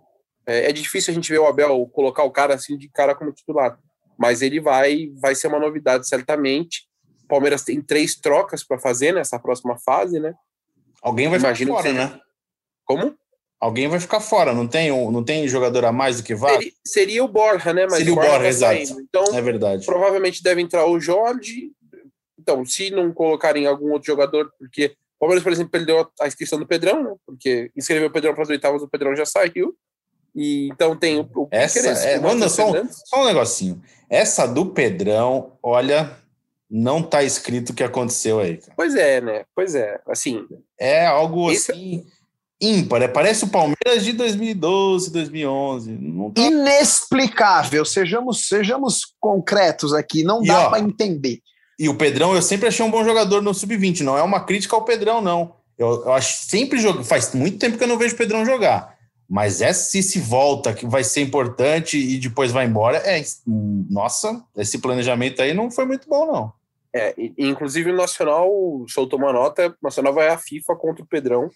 É, 0.45 0.69
é, 0.69 0.71
difícil 0.71 1.11
a 1.11 1.15
gente 1.15 1.31
ver 1.31 1.39
o 1.39 1.47
Abel 1.47 1.89
colocar 1.91 2.23
o 2.23 2.31
cara 2.31 2.53
assim 2.53 2.77
de 2.77 2.87
cara 2.89 3.15
como 3.15 3.31
titular, 3.31 3.79
mas 4.17 4.43
ele 4.43 4.59
vai, 4.59 5.09
vai 5.19 5.33
ser 5.33 5.47
uma 5.47 5.59
novidade, 5.59 6.07
certamente. 6.07 6.87
O 7.23 7.27
Palmeiras 7.27 7.63
tem 7.63 7.81
três 7.81 8.13
trocas 8.13 8.63
para 8.63 8.77
fazer 8.77 9.11
nessa 9.11 9.39
próxima 9.39 9.75
fase, 9.79 10.19
né? 10.19 10.35
Alguém 11.01 11.27
vai 11.27 11.39
Imagino 11.39 11.75
ficar 11.75 11.89
fora, 11.89 11.93
né? 11.93 12.19
Como? 12.85 13.17
Alguém 13.59 13.87
vai 13.87 13.99
ficar 13.99 14.19
fora, 14.19 14.53
não 14.53 14.67
tem, 14.67 14.89
não 15.11 15.23
tem 15.23 15.47
jogador 15.47 15.85
a 15.85 15.91
mais 15.91 16.17
do 16.17 16.23
que 16.23 16.35
vá? 16.35 16.49
Seria, 16.49 16.71
seria 16.85 17.23
o 17.23 17.27
Borja, 17.27 17.73
né? 17.73 17.87
Mas 17.89 17.97
seria 17.97 18.13
o 18.13 18.15
Borja, 18.15 18.31
Borja 18.31 18.43
tá 18.43 18.75
exato. 18.75 19.01
Então, 19.01 19.23
é 19.35 19.41
verdade. 19.41 19.85
Provavelmente 19.85 20.43
deve 20.43 20.61
entrar 20.61 20.85
o 20.85 20.99
Jorge. 20.99 21.71
Então, 22.37 22.63
se 22.63 22.91
não 22.91 23.11
colocarem 23.11 23.65
algum 23.65 23.91
outro 23.91 24.05
jogador, 24.05 24.51
porque 24.59 24.95
o 25.15 25.19
Palmeiras, 25.19 25.43
por 25.43 25.51
exemplo, 25.51 25.71
perdeu 25.71 26.07
a 26.19 26.27
inscrição 26.27 26.59
do 26.59 26.67
Pedrão, 26.67 27.03
né? 27.03 27.15
Porque 27.25 27.71
inscreveu 27.75 28.09
o 28.09 28.11
Pedrão 28.11 28.33
para 28.33 28.43
as 28.43 28.49
oitavas, 28.49 28.81
o 28.81 28.87
Pedrão 28.87 29.15
já 29.15 29.25
saiu. 29.25 29.75
E, 30.35 30.67
então 30.67 30.95
tem 30.95 31.17
o, 31.19 31.29
o 31.33 31.47
Essa, 31.49 31.79
é, 31.79 32.19
manda 32.19 32.49
só, 32.49 32.69
um, 32.69 32.89
só 32.91 33.21
um 33.23 33.25
negocinho. 33.25 33.81
Essa 34.09 34.45
do 34.45 34.67
Pedrão, 34.67 35.53
olha, 35.63 36.17
não 36.69 37.01
tá 37.01 37.23
escrito 37.23 37.69
o 37.69 37.73
que 37.73 37.83
aconteceu 37.83 38.39
aí. 38.39 38.57
Cara. 38.57 38.73
Pois 38.75 38.95
é, 38.95 39.21
né? 39.21 39.45
Pois 39.55 39.75
é. 39.75 39.99
Assim. 40.07 40.45
É 40.77 41.05
algo 41.05 41.49
esse... 41.49 41.71
assim 41.71 42.05
ímpar. 42.59 43.01
É, 43.01 43.07
parece 43.07 43.45
o 43.45 43.49
Palmeiras 43.49 44.03
de 44.03 44.13
2012, 44.13 45.11
2011. 45.11 45.99
Tá... 46.33 46.41
Inexplicável. 46.41 47.85
Sejamos, 47.85 48.47
sejamos 48.47 49.01
concretos 49.19 49.93
aqui. 49.93 50.23
Não 50.23 50.43
e 50.43 50.47
dá 50.47 50.69
para 50.69 50.79
entender. 50.79 51.39
E 51.77 51.89
o 51.89 51.95
Pedrão, 51.95 52.33
eu 52.33 52.41
sempre 52.41 52.67
achei 52.67 52.85
um 52.85 52.91
bom 52.91 53.03
jogador 53.03 53.41
no 53.41 53.53
sub-20. 53.53 54.01
Não 54.01 54.17
é 54.17 54.23
uma 54.23 54.39
crítica 54.39 54.75
ao 54.75 54.85
Pedrão, 54.85 55.21
não. 55.21 55.55
Eu, 55.77 56.03
eu 56.05 56.13
acho 56.13 56.45
sempre 56.45 56.79
jogo. 56.79 57.03
Faz 57.03 57.33
muito 57.33 57.57
tempo 57.57 57.77
que 57.77 57.83
eu 57.83 57.87
não 57.87 57.97
vejo 57.97 58.15
o 58.15 58.17
Pedrão 58.17 58.45
jogar. 58.45 58.95
Mas 59.27 59.61
essa 59.61 59.89
se 59.89 60.03
se 60.03 60.19
volta, 60.19 60.73
que 60.73 60.85
vai 60.85 61.03
ser 61.03 61.21
importante 61.21 61.97
e 61.97 62.17
depois 62.17 62.51
vai 62.51 62.65
embora, 62.65 62.97
é. 62.97 63.23
Nossa, 63.45 64.43
esse 64.55 64.77
planejamento 64.77 65.41
aí 65.41 65.53
não 65.53 65.71
foi 65.71 65.85
muito 65.85 66.07
bom, 66.07 66.25
não. 66.31 66.53
É, 66.93 67.13
inclusive 67.37 67.91
o 67.91 67.95
Nacional 67.95 68.49
soltou 68.87 69.19
uma 69.19 69.33
nota, 69.33 69.67
o 69.67 69.75
Nacional 69.83 70.13
vai 70.13 70.29
à 70.29 70.37
FIFA 70.37 70.75
contra 70.75 71.03
o 71.03 71.07
Pedrão. 71.07 71.49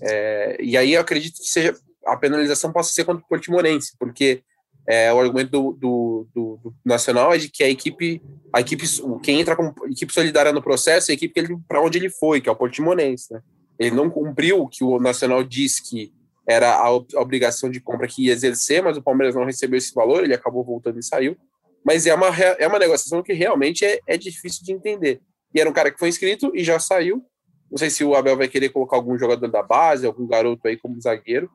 É, 0.00 0.56
e 0.60 0.76
aí 0.76 0.94
eu 0.94 1.00
acredito 1.00 1.42
que 1.42 1.48
seja 1.48 1.76
a 2.06 2.16
penalização 2.16 2.72
possa 2.72 2.94
ser 2.94 3.04
contra 3.04 3.22
o 3.22 3.28
Portimonense, 3.28 3.92
porque 3.98 4.42
é, 4.88 5.12
o 5.12 5.18
argumento 5.18 5.50
do, 5.50 5.72
do, 5.72 6.28
do, 6.34 6.60
do, 6.62 6.74
Nacional 6.84 7.34
é 7.34 7.38
de 7.38 7.48
que 7.48 7.64
a 7.64 7.68
equipe, 7.68 8.22
a 8.52 8.60
equipe, 8.60 8.84
quem 9.22 9.40
entra 9.40 9.56
como 9.56 9.74
equipe 9.90 10.12
solidária 10.12 10.52
no 10.52 10.62
processo 10.62 11.10
é 11.10 11.12
a 11.12 11.14
equipe 11.14 11.42
para 11.66 11.82
onde 11.82 11.98
ele 11.98 12.08
foi, 12.08 12.40
que 12.40 12.48
é 12.48 12.52
o 12.52 12.56
Portimonense. 12.56 13.32
Né? 13.32 13.42
Ele 13.78 13.96
não 13.96 14.08
cumpriu 14.08 14.62
o 14.62 14.68
que 14.68 14.84
o 14.84 15.00
Nacional 15.00 15.42
disse 15.42 15.82
que 15.82 16.12
era 16.48 16.74
a, 16.74 16.86
a, 16.86 17.20
obrigação 17.20 17.68
de 17.68 17.80
compra 17.80 18.06
que 18.06 18.26
ia 18.26 18.32
exercer, 18.32 18.82
mas 18.82 18.96
o 18.96 19.02
Palmeiras 19.02 19.34
não 19.34 19.44
recebeu 19.44 19.76
esse 19.76 19.92
valor, 19.92 20.22
ele 20.22 20.34
acabou 20.34 20.64
voltando 20.64 21.00
e 21.00 21.04
saiu. 21.04 21.36
Mas 21.84 22.06
é 22.06 22.14
uma, 22.14 22.28
é 22.58 22.66
uma 22.66 22.78
negociação 22.78 23.22
que 23.22 23.32
realmente 23.32 23.84
é, 23.84 23.98
é 24.06 24.16
difícil 24.16 24.64
de 24.64 24.72
entender. 24.72 25.20
E 25.52 25.60
era 25.60 25.68
um 25.68 25.72
cara 25.72 25.90
que 25.90 25.98
foi 25.98 26.08
inscrito 26.08 26.52
e 26.54 26.62
já 26.62 26.78
saiu. 26.78 27.24
Não 27.70 27.78
sei 27.78 27.90
se 27.90 28.04
o 28.04 28.14
Abel 28.14 28.36
vai 28.36 28.46
querer 28.46 28.68
colocar 28.68 28.96
algum 28.96 29.18
jogador 29.18 29.48
da 29.48 29.62
base, 29.62 30.06
algum 30.06 30.26
garoto 30.26 30.68
aí 30.68 30.76
como 30.76 31.00
zagueiro, 31.00 31.50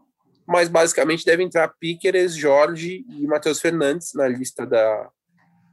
mas 0.47 0.69
basicamente 0.69 1.25
deve 1.25 1.43
entrar 1.43 1.67
Piqueres, 1.79 2.35
Jorge 2.35 3.05
e 3.09 3.25
Matheus 3.27 3.59
Fernandes 3.59 4.13
na 4.13 4.27
lista 4.27 4.65
da, 4.65 5.09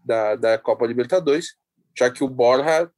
da, 0.04 0.36
da, 0.36 0.58
Copa 0.58 0.86
Libertadores, 0.86 1.54
já 1.96 2.10
que 2.10 2.22
o 2.22 2.28
Borja 2.28 2.90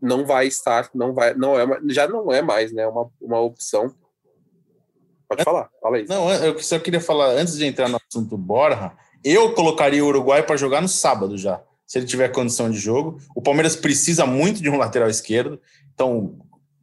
não 0.00 0.24
vai 0.24 0.46
estar, 0.46 0.88
não 0.94 1.12
vai, 1.12 1.34
não 1.34 1.58
é, 1.58 1.66
já 1.88 2.06
não 2.06 2.32
é 2.32 2.40
mais, 2.40 2.72
né, 2.72 2.86
uma, 2.86 3.10
uma 3.20 3.40
opção. 3.40 3.94
Pode 5.28 5.44
falar, 5.44 5.68
fala 5.82 5.96
aí. 5.96 6.06
Não, 6.06 6.32
eu 6.32 6.58
só 6.60 6.78
queria 6.78 7.00
falar, 7.00 7.30
antes 7.30 7.56
de 7.56 7.66
entrar 7.66 7.88
no 7.88 7.98
assunto 8.08 8.36
Borja, 8.36 8.92
eu 9.24 9.52
colocaria 9.54 10.04
o 10.04 10.08
Uruguai 10.08 10.42
para 10.42 10.56
jogar 10.56 10.80
no 10.80 10.88
sábado 10.88 11.36
já, 11.36 11.62
se 11.86 11.98
ele 11.98 12.06
tiver 12.06 12.28
condição 12.28 12.70
de 12.70 12.78
jogo. 12.78 13.20
O 13.34 13.42
Palmeiras 13.42 13.76
precisa 13.76 14.24
muito 14.24 14.62
de 14.62 14.70
um 14.70 14.78
lateral 14.78 15.08
esquerdo, 15.08 15.60
então 15.92 16.38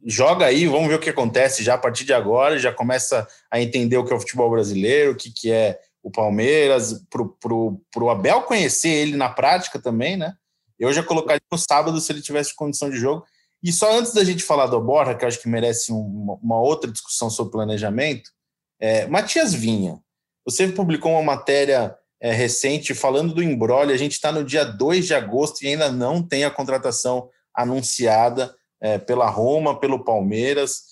joga 0.06 0.46
aí, 0.46 0.68
vamos 0.68 0.88
ver 0.88 0.94
o 0.94 1.00
que 1.00 1.10
acontece 1.10 1.64
já 1.64 1.74
a 1.74 1.78
partir 1.78 2.04
de 2.04 2.14
agora, 2.14 2.58
já 2.58 2.72
começa 2.72 3.26
a 3.50 3.60
entender 3.60 3.96
o 3.96 4.04
que 4.04 4.12
é 4.12 4.16
o 4.16 4.20
futebol 4.20 4.48
brasileiro, 4.48 5.12
o 5.12 5.16
que, 5.16 5.32
que 5.32 5.50
é 5.50 5.80
o 6.00 6.10
Palmeiras, 6.10 7.04
para 7.10 7.52
o 7.52 8.10
Abel 8.10 8.42
conhecer 8.42 8.88
ele 8.88 9.16
na 9.16 9.28
prática 9.28 9.80
também, 9.80 10.16
né? 10.16 10.34
Eu 10.78 10.92
já 10.92 11.02
colocaria 11.02 11.40
no 11.50 11.58
sábado 11.58 12.00
se 12.00 12.12
ele 12.12 12.22
tivesse 12.22 12.54
condição 12.54 12.88
de 12.88 12.96
jogo. 12.96 13.24
E 13.62 13.72
só 13.72 13.98
antes 13.98 14.12
da 14.12 14.22
gente 14.22 14.44
falar 14.44 14.66
do 14.66 14.80
Borja, 14.80 15.14
que 15.14 15.24
eu 15.24 15.28
acho 15.28 15.40
que 15.40 15.48
merece 15.48 15.90
uma, 15.90 16.34
uma 16.34 16.60
outra 16.60 16.90
discussão 16.92 17.28
sobre 17.28 17.52
planejamento, 17.52 18.30
é, 18.78 19.06
Matias 19.06 19.52
Vinha, 19.52 19.98
você 20.44 20.68
publicou 20.68 21.12
uma 21.12 21.22
matéria 21.22 21.96
é, 22.20 22.30
recente 22.30 22.94
falando 22.94 23.34
do 23.34 23.42
embrolho, 23.42 23.92
a 23.92 23.96
gente 23.96 24.12
está 24.12 24.30
no 24.30 24.44
dia 24.44 24.64
2 24.64 25.06
de 25.06 25.14
agosto 25.14 25.62
e 25.62 25.68
ainda 25.68 25.90
não 25.90 26.22
tem 26.22 26.44
a 26.44 26.50
contratação 26.50 27.28
anunciada 27.52 28.54
é, 28.80 28.98
pela 28.98 29.28
Roma, 29.28 29.78
pelo 29.78 30.04
Palmeiras. 30.04 30.82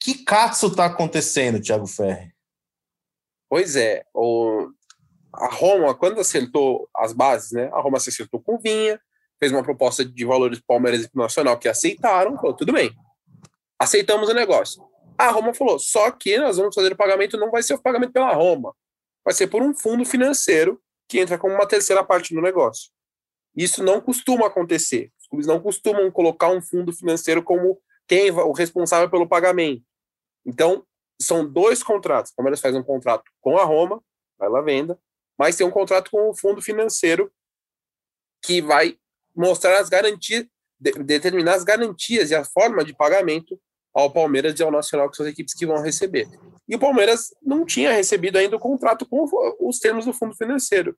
Que 0.00 0.24
catso 0.24 0.68
está 0.68 0.86
acontecendo, 0.86 1.60
Thiago 1.60 1.86
Ferri? 1.86 2.32
Pois 3.48 3.76
é, 3.76 4.04
o, 4.14 4.68
a 5.32 5.48
Roma, 5.48 5.94
quando 5.94 6.20
acertou 6.20 6.88
as 6.94 7.12
bases, 7.12 7.52
né? 7.52 7.70
A 7.72 7.80
Roma 7.80 7.98
se 7.98 8.10
acertou 8.10 8.40
com 8.40 8.58
Vinha, 8.58 9.00
fez 9.38 9.52
uma 9.52 9.62
proposta 9.62 10.04
de 10.04 10.24
valores 10.24 10.60
Palmeiras 10.60 11.04
e 11.04 11.10
Nacional 11.14 11.58
que 11.58 11.68
aceitaram, 11.68 12.36
falou, 12.36 12.54
tudo 12.54 12.72
bem, 12.72 12.94
aceitamos 13.78 14.28
o 14.28 14.34
negócio. 14.34 14.82
A 15.16 15.30
Roma 15.30 15.54
falou, 15.54 15.78
só 15.78 16.10
que 16.10 16.38
nós 16.38 16.58
vamos 16.58 16.74
fazer 16.74 16.92
o 16.92 16.96
pagamento, 16.96 17.38
não 17.38 17.50
vai 17.50 17.62
ser 17.62 17.74
o 17.74 17.82
pagamento 17.82 18.12
pela 18.12 18.32
Roma, 18.32 18.74
vai 19.24 19.34
ser 19.34 19.48
por 19.48 19.62
um 19.62 19.74
fundo 19.74 20.04
financeiro 20.04 20.80
que 21.08 21.18
entra 21.18 21.38
como 21.38 21.54
uma 21.54 21.66
terceira 21.66 22.04
parte 22.04 22.34
no 22.34 22.42
negócio. 22.42 22.90
Isso 23.56 23.82
não 23.82 24.00
costuma 24.00 24.46
acontecer. 24.46 25.10
Clubes 25.28 25.46
não 25.46 25.60
costumam 25.60 26.10
colocar 26.10 26.50
um 26.50 26.60
fundo 26.60 26.92
financeiro 26.92 27.42
como 27.42 27.80
quem 28.06 28.30
o 28.30 28.52
responsável 28.52 29.10
pelo 29.10 29.28
pagamento. 29.28 29.82
Então, 30.46 30.84
são 31.20 31.46
dois 31.46 31.82
contratos. 31.82 32.32
O 32.32 32.36
Palmeiras 32.36 32.60
faz 32.60 32.74
um 32.74 32.82
contrato 32.82 33.24
com 33.40 33.58
a 33.58 33.64
Roma, 33.64 34.02
vai 34.38 34.48
lá 34.48 34.60
venda, 34.62 34.98
mas 35.38 35.56
tem 35.56 35.66
um 35.66 35.70
contrato 35.70 36.10
com 36.10 36.30
o 36.30 36.34
fundo 36.34 36.62
financeiro 36.62 37.30
que 38.42 38.62
vai 38.62 38.96
mostrar 39.36 39.78
as 39.78 39.88
garantias, 39.88 40.46
de, 40.80 40.92
determinar 40.92 41.54
as 41.54 41.64
garantias 41.64 42.30
e 42.30 42.34
a 42.34 42.44
forma 42.44 42.84
de 42.84 42.94
pagamento 42.94 43.60
ao 43.92 44.12
Palmeiras 44.12 44.58
e 44.58 44.62
ao 44.62 44.70
Nacional, 44.70 45.10
que 45.10 45.16
são 45.16 45.26
as 45.26 45.32
equipes 45.32 45.54
que 45.54 45.66
vão 45.66 45.82
receber. 45.82 46.28
E 46.68 46.76
o 46.76 46.78
Palmeiras 46.78 47.34
não 47.42 47.64
tinha 47.64 47.92
recebido 47.92 48.38
ainda 48.38 48.56
o 48.56 48.60
contrato 48.60 49.06
com 49.06 49.26
os 49.60 49.78
termos 49.78 50.04
do 50.04 50.12
fundo 50.12 50.36
financeiro. 50.36 50.96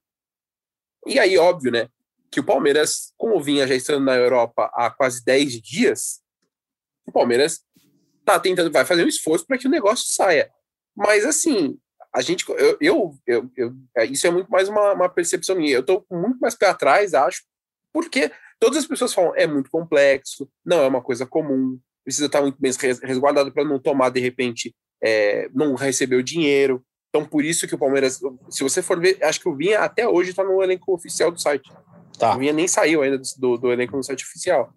E 1.07 1.19
aí, 1.19 1.38
óbvio, 1.38 1.73
né, 1.73 1.88
que 2.31 2.40
o 2.40 2.45
Palmeiras, 2.45 3.12
como 3.16 3.43
vinha 3.43 3.66
já 3.66 3.75
estando 3.75 4.05
na 4.05 4.14
Europa 4.14 4.71
há 4.75 4.90
quase 4.90 5.25
10 5.25 5.61
dias, 5.61 6.21
o 7.07 7.12
Palmeiras 7.12 7.61
tá 8.25 8.38
tentando, 8.38 8.71
vai 8.71 8.85
fazer 8.85 9.05
um 9.05 9.09
esforço 9.09 9.47
para 9.47 9.59
que 9.59 9.66
o 9.66 9.71
negócio 9.71 10.07
saia. 10.09 10.51
Mas 10.97 11.25
assim, 11.25 11.79
a 12.14 12.21
gente, 12.21 12.45
eu, 12.49 12.77
eu, 12.81 13.14
eu, 13.27 13.51
eu 13.57 13.75
é, 13.97 14.05
isso 14.05 14.27
é 14.27 14.31
muito 14.31 14.51
mais 14.51 14.69
uma, 14.69 14.93
uma 14.93 15.09
percepção 15.09 15.57
minha. 15.57 15.73
Eu 15.73 15.81
estou 15.81 16.05
muito 16.11 16.38
mais 16.38 16.55
para 16.55 16.75
trás, 16.75 17.14
acho, 17.14 17.43
porque 17.93 18.31
todas 18.59 18.79
as 18.79 18.87
pessoas 18.87 19.12
falam 19.12 19.35
é 19.35 19.47
muito 19.47 19.71
complexo, 19.71 20.49
não 20.64 20.83
é 20.83 20.87
uma 20.87 21.03
coisa 21.03 21.27
comum, 21.27 21.81
precisa 22.05 22.27
estar 22.27 22.43
muito 22.43 22.61
bem 22.61 22.73
resguardado 23.03 23.53
para 23.53 23.64
não 23.64 23.79
tomar 23.79 24.11
de 24.11 24.21
repente, 24.21 24.75
é, 25.03 25.49
não 25.53 25.75
receber 25.75 26.16
o 26.16 26.23
dinheiro. 26.23 26.85
Então, 27.09 27.27
por 27.27 27.45
isso 27.45 27.66
que 27.66 27.75
o 27.75 27.79
Palmeiras, 27.79 28.21
se 28.49 28.62
você 28.62 28.83
for 28.83 29.01
ver, 29.01 29.19
acho 29.23 29.40
que 29.40 29.49
o 29.49 29.57
Vinha 29.57 29.81
até 29.81 30.07
hoje 30.07 30.31
está 30.31 30.45
no 30.45 30.62
elenco 30.62 30.95
oficial 30.95 31.33
do 31.33 31.40
site. 31.40 31.69
Tá. 32.20 32.37
O 32.37 32.38
nem 32.38 32.68
saiu 32.68 33.02
ainda 33.02 33.18
do, 33.38 33.56
do 33.56 33.72
elenco 33.72 33.96
no 33.96 34.04
site 34.04 34.26
oficial. 34.26 34.70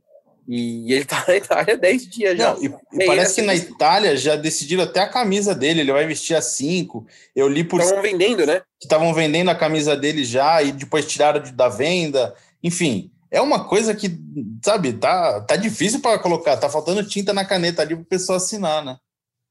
E 0.47 0.93
ele 0.93 1.03
tá 1.03 1.25
na 1.27 1.35
Itália 1.35 1.73
há 1.75 1.77
10 1.77 2.07
dias 2.07 2.37
já. 2.37 2.53
Não, 2.53 2.63
e, 2.63 2.73
e 2.93 3.05
parece 3.05 3.35
que 3.35 3.41
na 3.41 3.53
Itália 3.53 4.15
já 4.15 4.37
decidiram 4.37 4.83
até 4.83 5.01
a 5.01 5.09
camisa 5.09 5.53
dele, 5.53 5.81
ele 5.81 5.91
vai 5.91 6.07
vestir 6.07 6.35
a 6.35 6.41
5. 6.41 7.05
Eu 7.35 7.49
li 7.49 7.65
por. 7.65 7.81
Estavam 7.81 8.01
vendendo, 8.01 8.45
né? 8.45 8.61
Que 8.79 8.85
estavam 8.85 9.13
vendendo 9.13 9.49
a 9.49 9.55
camisa 9.55 9.95
dele 9.95 10.23
já 10.23 10.63
e 10.63 10.71
depois 10.71 11.05
tiraram 11.05 11.41
da 11.53 11.67
venda. 11.67 12.33
Enfim, 12.63 13.11
é 13.29 13.41
uma 13.41 13.67
coisa 13.67 13.93
que, 13.93 14.17
sabe, 14.63 14.93
tá, 14.93 15.41
tá 15.41 15.57
difícil 15.57 15.99
para 16.01 16.19
colocar, 16.19 16.55
tá 16.55 16.69
faltando 16.69 17.05
tinta 17.05 17.33
na 17.33 17.43
caneta 17.43 17.81
ali 17.81 17.93
para 17.93 18.03
o 18.03 18.05
pessoal 18.05 18.37
assinar, 18.37 18.85
né? 18.85 18.97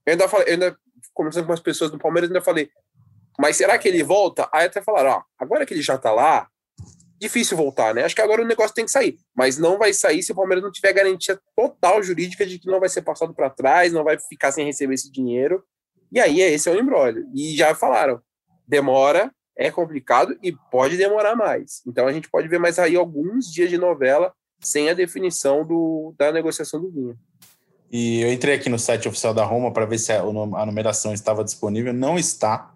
Eu 0.06 0.12
ainda 0.12 0.28
falei, 0.28 0.48
eu 0.48 0.52
ainda 0.52 0.76
conversando 1.12 1.46
com 1.46 1.52
as 1.52 1.60
pessoas 1.60 1.90
do 1.90 1.98
Palmeiras, 1.98 2.30
ainda 2.30 2.40
falei, 2.40 2.70
mas 3.38 3.56
será 3.56 3.76
que 3.76 3.86
ele 3.86 4.02
volta? 4.02 4.48
Aí 4.52 4.66
até 4.66 4.80
falaram, 4.80 5.10
ó, 5.10 5.22
agora 5.38 5.66
que 5.66 5.74
ele 5.74 5.82
já 5.82 5.98
tá 5.98 6.10
lá, 6.10 6.48
difícil 7.22 7.56
voltar, 7.56 7.94
né? 7.94 8.02
Acho 8.02 8.16
que 8.16 8.20
agora 8.20 8.42
o 8.42 8.46
negócio 8.46 8.74
tem 8.74 8.84
que 8.84 8.90
sair, 8.90 9.16
mas 9.34 9.56
não 9.56 9.78
vai 9.78 9.92
sair 9.94 10.22
se 10.24 10.32
o 10.32 10.34
Palmeiras 10.34 10.62
não 10.62 10.72
tiver 10.72 10.92
garantia 10.92 11.38
total 11.56 12.02
jurídica 12.02 12.44
de 12.44 12.58
que 12.58 12.66
não 12.66 12.80
vai 12.80 12.88
ser 12.88 13.02
passado 13.02 13.32
para 13.32 13.48
trás, 13.48 13.92
não 13.92 14.02
vai 14.02 14.18
ficar 14.18 14.50
sem 14.50 14.66
receber 14.66 14.94
esse 14.94 15.10
dinheiro. 15.10 15.62
E 16.10 16.18
aí 16.18 16.40
esse 16.40 16.68
é 16.68 16.72
o 16.72 16.78
embrólio. 16.78 17.24
E 17.32 17.56
já 17.56 17.74
falaram, 17.76 18.20
demora, 18.66 19.32
é 19.56 19.70
complicado 19.70 20.36
e 20.42 20.52
pode 20.70 20.96
demorar 20.96 21.36
mais. 21.36 21.80
Então 21.86 22.08
a 22.08 22.12
gente 22.12 22.28
pode 22.28 22.48
ver 22.48 22.58
mais 22.58 22.78
aí 22.78 22.96
alguns 22.96 23.46
dias 23.46 23.70
de 23.70 23.78
novela 23.78 24.32
sem 24.60 24.90
a 24.90 24.94
definição 24.94 25.64
do, 25.64 26.14
da 26.18 26.32
negociação 26.32 26.80
do 26.80 26.90
Vinha. 26.90 27.14
E 27.90 28.20
eu 28.20 28.32
entrei 28.32 28.56
aqui 28.56 28.68
no 28.68 28.78
site 28.78 29.06
oficial 29.06 29.32
da 29.32 29.44
Roma 29.44 29.72
para 29.72 29.86
ver 29.86 29.98
se 29.98 30.12
a, 30.12 30.22
a 30.22 30.66
numeração 30.66 31.14
estava 31.14 31.44
disponível. 31.44 31.92
Não 31.92 32.18
está. 32.18 32.71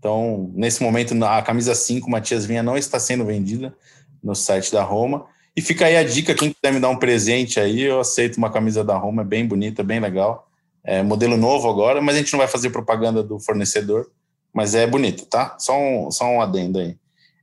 Então, 0.00 0.50
nesse 0.54 0.82
momento, 0.82 1.14
a 1.22 1.42
camisa 1.42 1.74
5, 1.74 2.10
Matias 2.10 2.46
Vinha, 2.46 2.62
não 2.62 2.74
está 2.74 2.98
sendo 2.98 3.22
vendida 3.22 3.76
no 4.24 4.34
site 4.34 4.72
da 4.72 4.82
Roma. 4.82 5.26
E 5.54 5.60
fica 5.60 5.84
aí 5.84 5.96
a 5.96 6.02
dica, 6.02 6.34
quem 6.34 6.54
quiser 6.54 6.72
me 6.72 6.80
dar 6.80 6.88
um 6.88 6.96
presente 6.96 7.60
aí, 7.60 7.82
eu 7.82 8.00
aceito 8.00 8.38
uma 8.38 8.50
camisa 8.50 8.82
da 8.82 8.96
Roma, 8.96 9.20
é 9.20 9.24
bem 9.26 9.46
bonita, 9.46 9.84
bem 9.84 10.00
legal. 10.00 10.48
É 10.82 11.02
modelo 11.02 11.36
novo 11.36 11.68
agora, 11.68 12.00
mas 12.00 12.14
a 12.14 12.18
gente 12.18 12.32
não 12.32 12.38
vai 12.38 12.48
fazer 12.48 12.70
propaganda 12.70 13.22
do 13.22 13.38
fornecedor, 13.38 14.10
mas 14.54 14.74
é 14.74 14.86
bonito, 14.86 15.26
tá? 15.26 15.54
Só 15.58 15.78
um, 15.78 16.10
só 16.10 16.24
um 16.24 16.40
adendo 16.40 16.78
aí. 16.78 16.96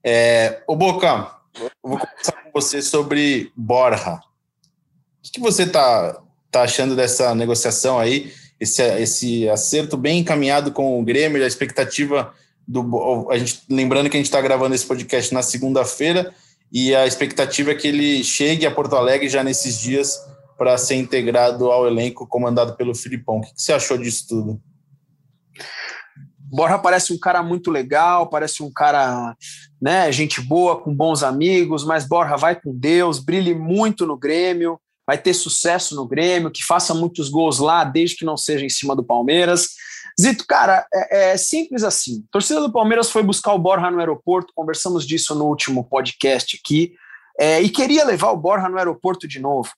É, 0.04 0.64
ô 0.66 0.76
Boca, 0.76 1.32
eu 1.62 1.70
vou 1.84 2.00
conversar 2.00 2.44
com 2.44 2.52
você 2.52 2.82
sobre 2.82 3.52
Borja. 3.56 4.16
O 4.16 5.32
que, 5.32 5.40
você 5.40 5.68
tá, 5.68 6.20
tá 6.50 6.64
achando 6.64 6.96
dessa 6.96 7.36
negociação 7.36 8.00
aí? 8.00 8.34
Esse, 8.60 8.82
esse 9.00 9.48
acerto 9.48 9.96
bem 9.96 10.22
encaminhado 10.22 10.72
com 10.72 11.00
o 11.00 11.04
Grêmio, 11.04 11.44
a 11.44 11.48
expectativa 11.48 12.34
do. 12.68 13.28
A 13.32 13.38
gente, 13.38 13.62
lembrando 13.70 14.10
que 14.10 14.18
a 14.18 14.20
gente 14.20 14.28
está 14.28 14.42
gravando 14.42 14.76
esse 14.76 14.86
podcast 14.86 15.34
na 15.34 15.42
segunda-feira 15.42 16.34
e 16.72 16.94
a 16.94 17.08
expectativa 17.08 17.72
é 17.72 17.76
que 17.76 17.88
ele 17.88 18.24
chegue 18.24 18.66
a 18.66 18.72
Porto 18.72 18.96
Alegre 18.96 19.30
já 19.30 19.44
nesses 19.44 19.80
dias 19.80 20.20
para 20.58 20.78
ser 20.78 20.96
integrado 20.96 21.72
ao 21.72 21.88
elenco 21.88 22.28
comandado 22.28 22.76
pelo 22.76 22.96
Filipão. 22.96 23.38
O 23.38 23.42
que 23.42 23.54
você 23.56 23.72
achou 23.72 23.98
disso 23.98 24.26
tudo? 24.28 24.62
Borja 26.50 26.80
parece 26.80 27.14
um 27.14 27.20
cara 27.20 27.44
muito 27.44 27.70
legal, 27.70 28.30
parece 28.30 28.64
um 28.64 28.72
cara, 28.72 29.36
né, 29.82 30.12
gente 30.12 30.42
boa, 30.42 30.80
com 30.80 30.94
bons 30.94 31.22
amigos, 31.22 31.86
mas 31.86 32.08
Borja 32.08 32.38
vai 32.38 32.60
com 32.60 32.74
Deus, 32.74 33.20
brilhe 33.20 33.54
muito 33.54 34.06
no 34.06 34.18
Grêmio, 34.18 34.80
vai 35.06 35.18
ter 35.18 35.34
sucesso 35.34 35.96
no 35.96 36.08
Grêmio, 36.08 36.52
que 36.52 36.64
faça 36.64 36.94
muitos 36.94 37.30
gols 37.30 37.60
lá, 37.60 37.84
desde 37.84 38.16
que 38.16 38.26
não 38.26 38.38
seja 38.38 38.66
em 38.66 38.70
cima 38.70 38.96
do 38.96 39.04
Palmeiras. 39.04 39.68
Zito, 40.20 40.46
cara, 40.48 40.86
é, 40.94 41.32
é, 41.32 41.38
simples 41.38 41.84
assim. 41.84 42.24
A 42.28 42.32
torcida 42.32 42.60
do 42.60 42.72
Palmeiras 42.72 43.12
foi 43.12 43.22
buscar 43.22 43.54
o 43.54 43.60
Borja 43.60 43.92
no 43.92 44.00
aeroporto, 44.00 44.54
conversamos 44.56 45.06
disso 45.06 45.36
no 45.36 45.46
último 45.46 45.84
podcast 45.84 46.60
aqui, 46.60 46.94
é, 47.40 47.62
e 47.62 47.70
queria 47.70 48.04
levar 48.04 48.32
o 48.32 48.38
Borja 48.38 48.68
no 48.68 48.78
aeroporto 48.78 49.28
de 49.28 49.40
novo. 49.40 49.70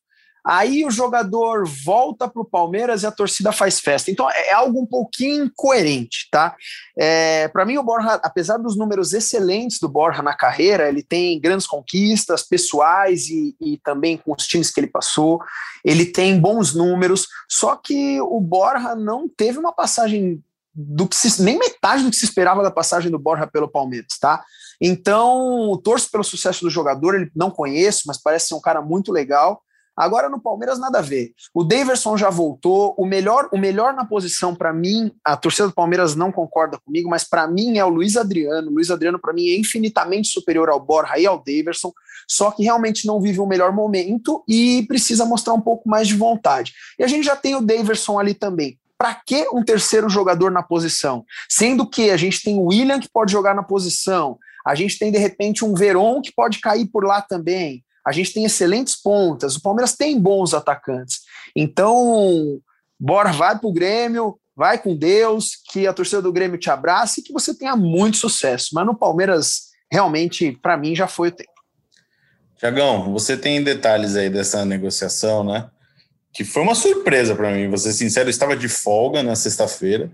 Aí 0.45 0.85
o 0.85 0.91
jogador 0.91 1.67
volta 1.67 2.27
para 2.27 2.41
o 2.41 2.45
Palmeiras 2.45 3.03
e 3.03 3.07
a 3.07 3.11
torcida 3.11 3.51
faz 3.51 3.79
festa. 3.79 4.09
Então 4.09 4.29
é, 4.29 4.49
é 4.49 4.53
algo 4.53 4.81
um 4.81 4.85
pouquinho 4.85 5.45
incoerente, 5.45 6.27
tá? 6.31 6.55
É, 6.97 7.47
para 7.49 7.65
mim, 7.65 7.77
o 7.77 7.83
Borja, 7.83 8.19
apesar 8.23 8.57
dos 8.57 8.77
números 8.77 9.13
excelentes 9.13 9.79
do 9.79 9.89
Borja 9.89 10.21
na 10.21 10.33
carreira, 10.33 10.89
ele 10.89 11.03
tem 11.03 11.39
grandes 11.39 11.67
conquistas 11.67 12.43
pessoais 12.43 13.27
e, 13.27 13.55
e 13.59 13.77
também 13.77 14.17
com 14.17 14.33
os 14.33 14.47
times 14.47 14.71
que 14.71 14.79
ele 14.79 14.87
passou. 14.87 15.41
Ele 15.83 16.05
tem 16.05 16.39
bons 16.39 16.73
números, 16.73 17.27
só 17.47 17.75
que 17.75 18.19
o 18.21 18.39
Borja 18.39 18.95
não 18.95 19.27
teve 19.27 19.57
uma 19.57 19.73
passagem 19.73 20.43
do 20.73 21.07
que 21.07 21.15
se, 21.15 21.41
nem 21.41 21.57
metade 21.57 22.03
do 22.03 22.09
que 22.09 22.15
se 22.15 22.25
esperava 22.25 22.63
da 22.63 22.71
passagem 22.71 23.11
do 23.11 23.19
Borja 23.19 23.45
pelo 23.47 23.67
Palmeiras, 23.67 24.17
tá? 24.19 24.43
Então, 24.79 25.79
torço 25.83 26.09
pelo 26.09 26.23
sucesso 26.23 26.63
do 26.63 26.69
jogador, 26.69 27.15
ele 27.15 27.29
não 27.35 27.51
conheço, 27.51 28.03
mas 28.07 28.17
parece 28.17 28.47
ser 28.47 28.55
um 28.55 28.61
cara 28.61 28.81
muito 28.81 29.11
legal. 29.11 29.61
Agora 29.99 30.29
no 30.29 30.39
Palmeiras 30.39 30.79
nada 30.79 30.99
a 30.99 31.01
ver. 31.01 31.33
O 31.53 31.61
Daverson 31.61 32.15
já 32.15 32.29
voltou, 32.29 32.95
o 32.97 33.05
melhor, 33.05 33.49
o 33.51 33.57
melhor 33.57 33.93
na 33.93 34.05
posição 34.05 34.55
para 34.55 34.71
mim, 34.71 35.11
a 35.25 35.35
torcida 35.35 35.67
do 35.67 35.73
Palmeiras 35.73 36.15
não 36.15 36.31
concorda 36.31 36.79
comigo, 36.79 37.09
mas 37.09 37.25
para 37.25 37.45
mim 37.49 37.77
é 37.77 37.83
o 37.83 37.89
Luiz 37.89 38.15
Adriano. 38.15 38.71
O 38.71 38.75
Luiz 38.75 38.89
Adriano 38.89 39.19
para 39.19 39.33
mim 39.33 39.49
é 39.49 39.59
infinitamente 39.59 40.29
superior 40.29 40.69
ao 40.69 40.79
Borja 40.79 41.19
e 41.19 41.25
ao 41.25 41.43
Daverson, 41.43 41.91
só 42.25 42.49
que 42.49 42.63
realmente 42.63 43.05
não 43.05 43.19
vive 43.19 43.41
o 43.41 43.45
melhor 43.45 43.73
momento 43.73 44.41
e 44.47 44.85
precisa 44.87 45.25
mostrar 45.25 45.53
um 45.53 45.59
pouco 45.59 45.89
mais 45.89 46.07
de 46.07 46.15
vontade. 46.15 46.71
E 46.97 47.03
a 47.03 47.07
gente 47.07 47.25
já 47.25 47.35
tem 47.35 47.55
o 47.55 47.61
Daverson 47.61 48.17
ali 48.17 48.33
também. 48.33 48.79
Para 48.97 49.15
que 49.15 49.47
um 49.53 49.63
terceiro 49.63 50.07
jogador 50.09 50.49
na 50.49 50.63
posição? 50.63 51.25
Sendo 51.49 51.85
que 51.85 52.09
a 52.09 52.17
gente 52.17 52.41
tem 52.41 52.57
o 52.57 52.67
William 52.67 53.01
que 53.01 53.09
pode 53.11 53.33
jogar 53.33 53.53
na 53.53 53.63
posição, 53.63 54.37
a 54.65 54.75
gente 54.75 54.97
tem 54.97 55.11
de 55.11 55.17
repente 55.17 55.65
um 55.65 55.73
Veron 55.73 56.21
que 56.21 56.31
pode 56.31 56.61
cair 56.61 56.85
por 56.85 57.03
lá 57.03 57.21
também. 57.21 57.83
A 58.09 58.11
gente 58.11 58.33
tem 58.33 58.43
excelentes 58.43 58.99
pontas, 58.99 59.55
o 59.55 59.61
Palmeiras 59.61 59.95
tem 59.95 60.19
bons 60.19 60.55
atacantes. 60.55 61.19
Então, 61.55 62.59
bora, 62.99 63.31
vai 63.31 63.55
para 63.55 63.69
o 63.69 63.71
Grêmio, 63.71 64.35
vai 64.55 64.79
com 64.79 64.97
Deus, 64.97 65.51
que 65.71 65.85
a 65.85 65.93
torcida 65.93 66.19
do 66.19 66.33
Grêmio 66.33 66.57
te 66.57 66.71
abrace 66.71 67.21
e 67.21 67.23
que 67.23 67.31
você 67.31 67.53
tenha 67.53 67.75
muito 67.75 68.17
sucesso. 68.17 68.69
Mas 68.73 68.83
no 68.83 68.97
Palmeiras, 68.97 69.65
realmente, 69.91 70.57
para 70.59 70.75
mim, 70.75 70.95
já 70.95 71.07
foi 71.07 71.27
o 71.27 71.31
tempo. 71.31 71.51
Tiagão, 72.57 73.13
você 73.13 73.37
tem 73.37 73.63
detalhes 73.63 74.15
aí 74.15 74.27
dessa 74.27 74.65
negociação, 74.65 75.43
né? 75.43 75.69
Que 76.33 76.43
foi 76.43 76.63
uma 76.63 76.73
surpresa 76.73 77.35
para 77.35 77.51
mim, 77.51 77.77
ser 77.77 77.93
sincero, 77.93 78.27
eu 78.27 78.31
estava 78.31 78.57
de 78.57 78.67
folga 78.67 79.21
na 79.21 79.35
sexta-feira 79.35 80.11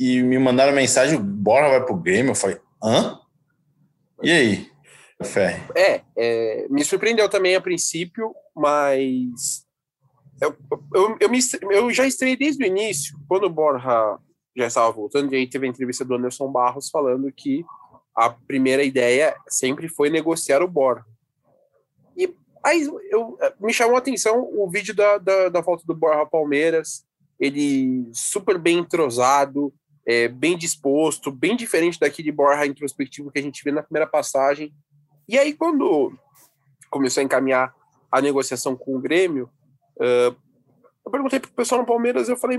e 0.00 0.22
me 0.22 0.38
mandaram 0.38 0.72
mensagem, 0.72 1.20
bora 1.20 1.68
vai 1.68 1.84
pro 1.84 1.94
Grêmio, 1.94 2.30
eu 2.30 2.34
falei, 2.34 2.56
hã? 2.82 3.18
E 4.22 4.32
aí? 4.32 4.67
Fé. 5.24 5.66
É, 5.74 6.02
é, 6.16 6.66
me 6.70 6.84
surpreendeu 6.84 7.28
também 7.28 7.56
a 7.56 7.60
princípio, 7.60 8.34
mas 8.54 9.66
eu, 10.40 10.56
eu, 10.94 11.16
eu, 11.20 11.28
me, 11.28 11.40
eu 11.70 11.90
já 11.90 12.06
estreiei 12.06 12.36
desde 12.36 12.62
o 12.62 12.66
início, 12.66 13.18
quando 13.28 13.44
o 13.44 13.50
Borja 13.50 14.18
já 14.56 14.66
estava 14.66 14.90
voltando, 14.92 15.32
e 15.32 15.36
aí 15.36 15.46
teve 15.46 15.66
a 15.66 15.70
entrevista 15.70 16.04
do 16.04 16.14
Anderson 16.14 16.50
Barros 16.50 16.88
falando 16.88 17.32
que 17.32 17.64
a 18.14 18.30
primeira 18.30 18.82
ideia 18.82 19.36
sempre 19.48 19.88
foi 19.88 20.10
negociar 20.10 20.62
o 20.62 20.68
Borja. 20.68 21.04
E 22.16 22.32
aí 22.64 22.88
eu, 23.10 23.38
me 23.60 23.72
chamou 23.72 23.96
a 23.96 23.98
atenção 23.98 24.48
o 24.52 24.68
vídeo 24.70 24.94
da, 24.94 25.18
da, 25.18 25.48
da 25.48 25.60
volta 25.60 25.84
do 25.86 25.94
Borja 25.94 26.26
Palmeiras, 26.26 27.04
ele 27.38 28.08
super 28.12 28.58
bem 28.58 28.78
entrosado, 28.78 29.72
é, 30.06 30.26
bem 30.26 30.56
disposto, 30.56 31.30
bem 31.30 31.56
diferente 31.56 31.98
daquele 31.98 32.32
Borja 32.32 32.66
introspectivo 32.66 33.30
que 33.30 33.38
a 33.38 33.42
gente 33.42 33.62
vê 33.62 33.70
na 33.70 33.82
primeira 33.82 34.06
passagem. 34.06 34.72
E 35.28 35.38
aí, 35.38 35.52
quando 35.52 36.12
começou 36.90 37.20
a 37.20 37.24
encaminhar 37.24 37.74
a 38.10 38.20
negociação 38.22 38.74
com 38.74 38.96
o 38.96 39.00
Grêmio, 39.00 39.50
uh, 39.96 40.34
eu 41.04 41.10
perguntei 41.10 41.38
pro 41.38 41.50
pessoal 41.50 41.82
no 41.82 41.86
Palmeiras, 41.86 42.28
eu 42.28 42.36
falei, 42.36 42.58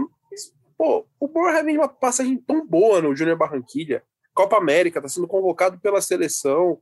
pô, 0.77 1.05
o 1.19 1.27
Borja 1.27 1.63
vem 1.63 1.77
uma 1.77 1.87
passagem 1.87 2.37
tão 2.37 2.65
boa 2.65 3.01
no 3.01 3.15
Júnior 3.15 3.37
Barranquilha, 3.37 4.03
Copa 4.35 4.57
América, 4.57 5.01
tá 5.01 5.09
sendo 5.09 5.27
convocado 5.27 5.79
pela 5.79 5.99
seleção, 5.99 6.79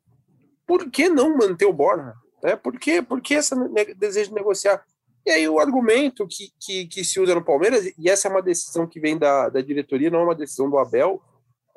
por 0.65 0.91
que 0.91 1.07
não 1.07 1.37
manter 1.37 1.65
o 1.65 1.73
Borja? 1.73 2.13
Né? 2.43 2.57
Por, 2.57 2.77
que, 2.77 3.01
por 3.01 3.21
esse 3.29 3.55
desejo 3.95 4.29
de 4.29 4.35
negociar? 4.35 4.83
E 5.25 5.31
aí 5.31 5.47
o 5.47 5.59
argumento 5.59 6.27
que, 6.27 6.51
que, 6.59 6.85
que, 6.87 7.03
se 7.03 7.19
usa 7.19 7.33
no 7.33 7.43
Palmeiras, 7.43 7.85
e 7.97 8.09
essa 8.09 8.27
é 8.27 8.31
uma 8.31 8.41
decisão 8.41 8.85
que 8.85 8.99
vem 8.99 9.17
da, 9.17 9.49
da 9.49 9.61
diretoria, 9.61 10.09
não 10.09 10.19
é 10.19 10.23
uma 10.23 10.35
decisão 10.35 10.69
do 10.69 10.77
Abel, 10.77 11.21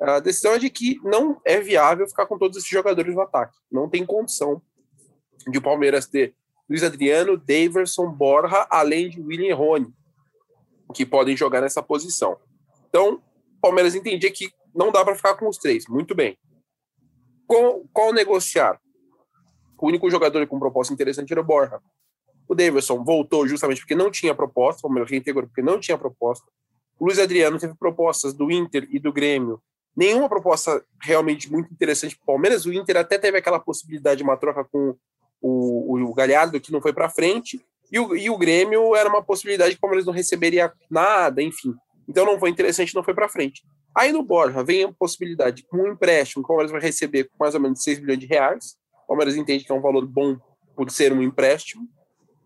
a 0.01 0.19
decisão 0.19 0.53
é 0.53 0.59
de 0.59 0.69
que 0.69 0.99
não 1.03 1.39
é 1.45 1.59
viável 1.59 2.07
ficar 2.07 2.25
com 2.25 2.37
todos 2.37 2.57
esses 2.57 2.69
jogadores 2.69 3.13
no 3.13 3.21
ataque. 3.21 3.55
Não 3.71 3.87
tem 3.87 4.05
condição 4.05 4.61
de 5.47 5.59
o 5.59 5.61
Palmeiras 5.61 6.07
ter 6.07 6.35
Luiz 6.67 6.83
Adriano, 6.83 7.37
Daverson, 7.37 8.09
Borja, 8.11 8.65
além 8.69 9.09
de 9.09 9.21
William 9.21 9.55
Rony, 9.55 9.93
que 10.95 11.05
podem 11.05 11.37
jogar 11.37 11.61
nessa 11.61 11.83
posição. 11.83 12.37
Então, 12.89 13.15
o 13.57 13.61
Palmeiras 13.61 13.93
entendia 13.93 14.31
que 14.31 14.49
não 14.73 14.91
dá 14.91 15.03
para 15.03 15.15
ficar 15.15 15.35
com 15.35 15.47
os 15.47 15.57
três. 15.57 15.85
Muito 15.87 16.15
bem. 16.15 16.37
Qual, 17.45 17.83
qual 17.93 18.13
negociar? 18.13 18.79
O 19.77 19.87
único 19.87 20.09
jogador 20.09 20.45
com 20.47 20.59
proposta 20.59 20.93
interessante 20.93 21.31
era 21.31 21.41
o 21.41 21.43
Borja. 21.43 21.79
O 22.47 22.55
Davidson 22.55 23.03
voltou 23.03 23.47
justamente 23.47 23.81
porque 23.81 23.95
não 23.95 24.09
tinha 24.09 24.33
proposta, 24.33 24.79
o 24.79 24.83
Palmeiras 24.83 25.09
reintegrou 25.09 25.45
porque 25.47 25.61
não 25.61 25.79
tinha 25.79 25.97
proposta. 25.97 26.45
O 26.99 27.05
Luiz 27.05 27.19
Adriano 27.19 27.59
teve 27.59 27.75
propostas 27.75 28.33
do 28.33 28.51
Inter 28.51 28.87
e 28.91 28.99
do 28.99 29.11
Grêmio. 29.11 29.61
Nenhuma 29.95 30.29
proposta 30.29 30.83
realmente 31.01 31.51
muito 31.51 31.71
interessante 31.71 32.15
para 32.15 32.23
o 32.23 32.25
Palmeiras. 32.27 32.65
O 32.65 32.73
Inter 32.73 32.97
até 32.97 33.17
teve 33.17 33.37
aquela 33.37 33.59
possibilidade 33.59 34.17
de 34.17 34.23
uma 34.23 34.37
troca 34.37 34.63
com 34.63 34.95
o, 35.41 35.99
o 35.99 36.13
Galhardo, 36.13 36.59
que 36.59 36.71
não 36.71 36.81
foi 36.81 36.93
para 36.93 37.09
frente, 37.09 37.59
e 37.91 37.99
o, 37.99 38.15
e 38.15 38.29
o 38.29 38.37
Grêmio 38.37 38.95
era 38.95 39.09
uma 39.09 39.21
possibilidade 39.21 39.71
que 39.71 39.77
o 39.77 39.81
Palmeiras 39.81 40.05
não 40.05 40.13
receberia 40.13 40.71
nada, 40.89 41.41
enfim. 41.41 41.73
Então 42.07 42.25
não 42.25 42.39
foi 42.39 42.49
interessante, 42.49 42.95
não 42.95 43.03
foi 43.03 43.13
para 43.13 43.27
frente. 43.27 43.63
Aí 43.93 44.11
no 44.11 44.23
Borja 44.23 44.63
vem 44.63 44.85
a 44.85 44.93
possibilidade, 44.93 45.63
com 45.63 45.77
um 45.77 45.91
empréstimo, 45.91 46.43
o 46.43 46.47
Palmeiras 46.47 46.71
vai 46.71 46.79
receber 46.79 47.29
mais 47.37 47.53
ou 47.53 47.59
menos 47.59 47.83
6 47.83 47.99
milhões 47.99 48.19
de 48.19 48.25
reais. 48.25 48.77
O 49.03 49.07
Palmeiras 49.07 49.35
entende 49.35 49.65
que 49.65 49.71
é 49.71 49.75
um 49.75 49.81
valor 49.81 50.05
bom 50.05 50.37
por 50.75 50.89
ser 50.89 51.11
um 51.11 51.21
empréstimo. 51.21 51.85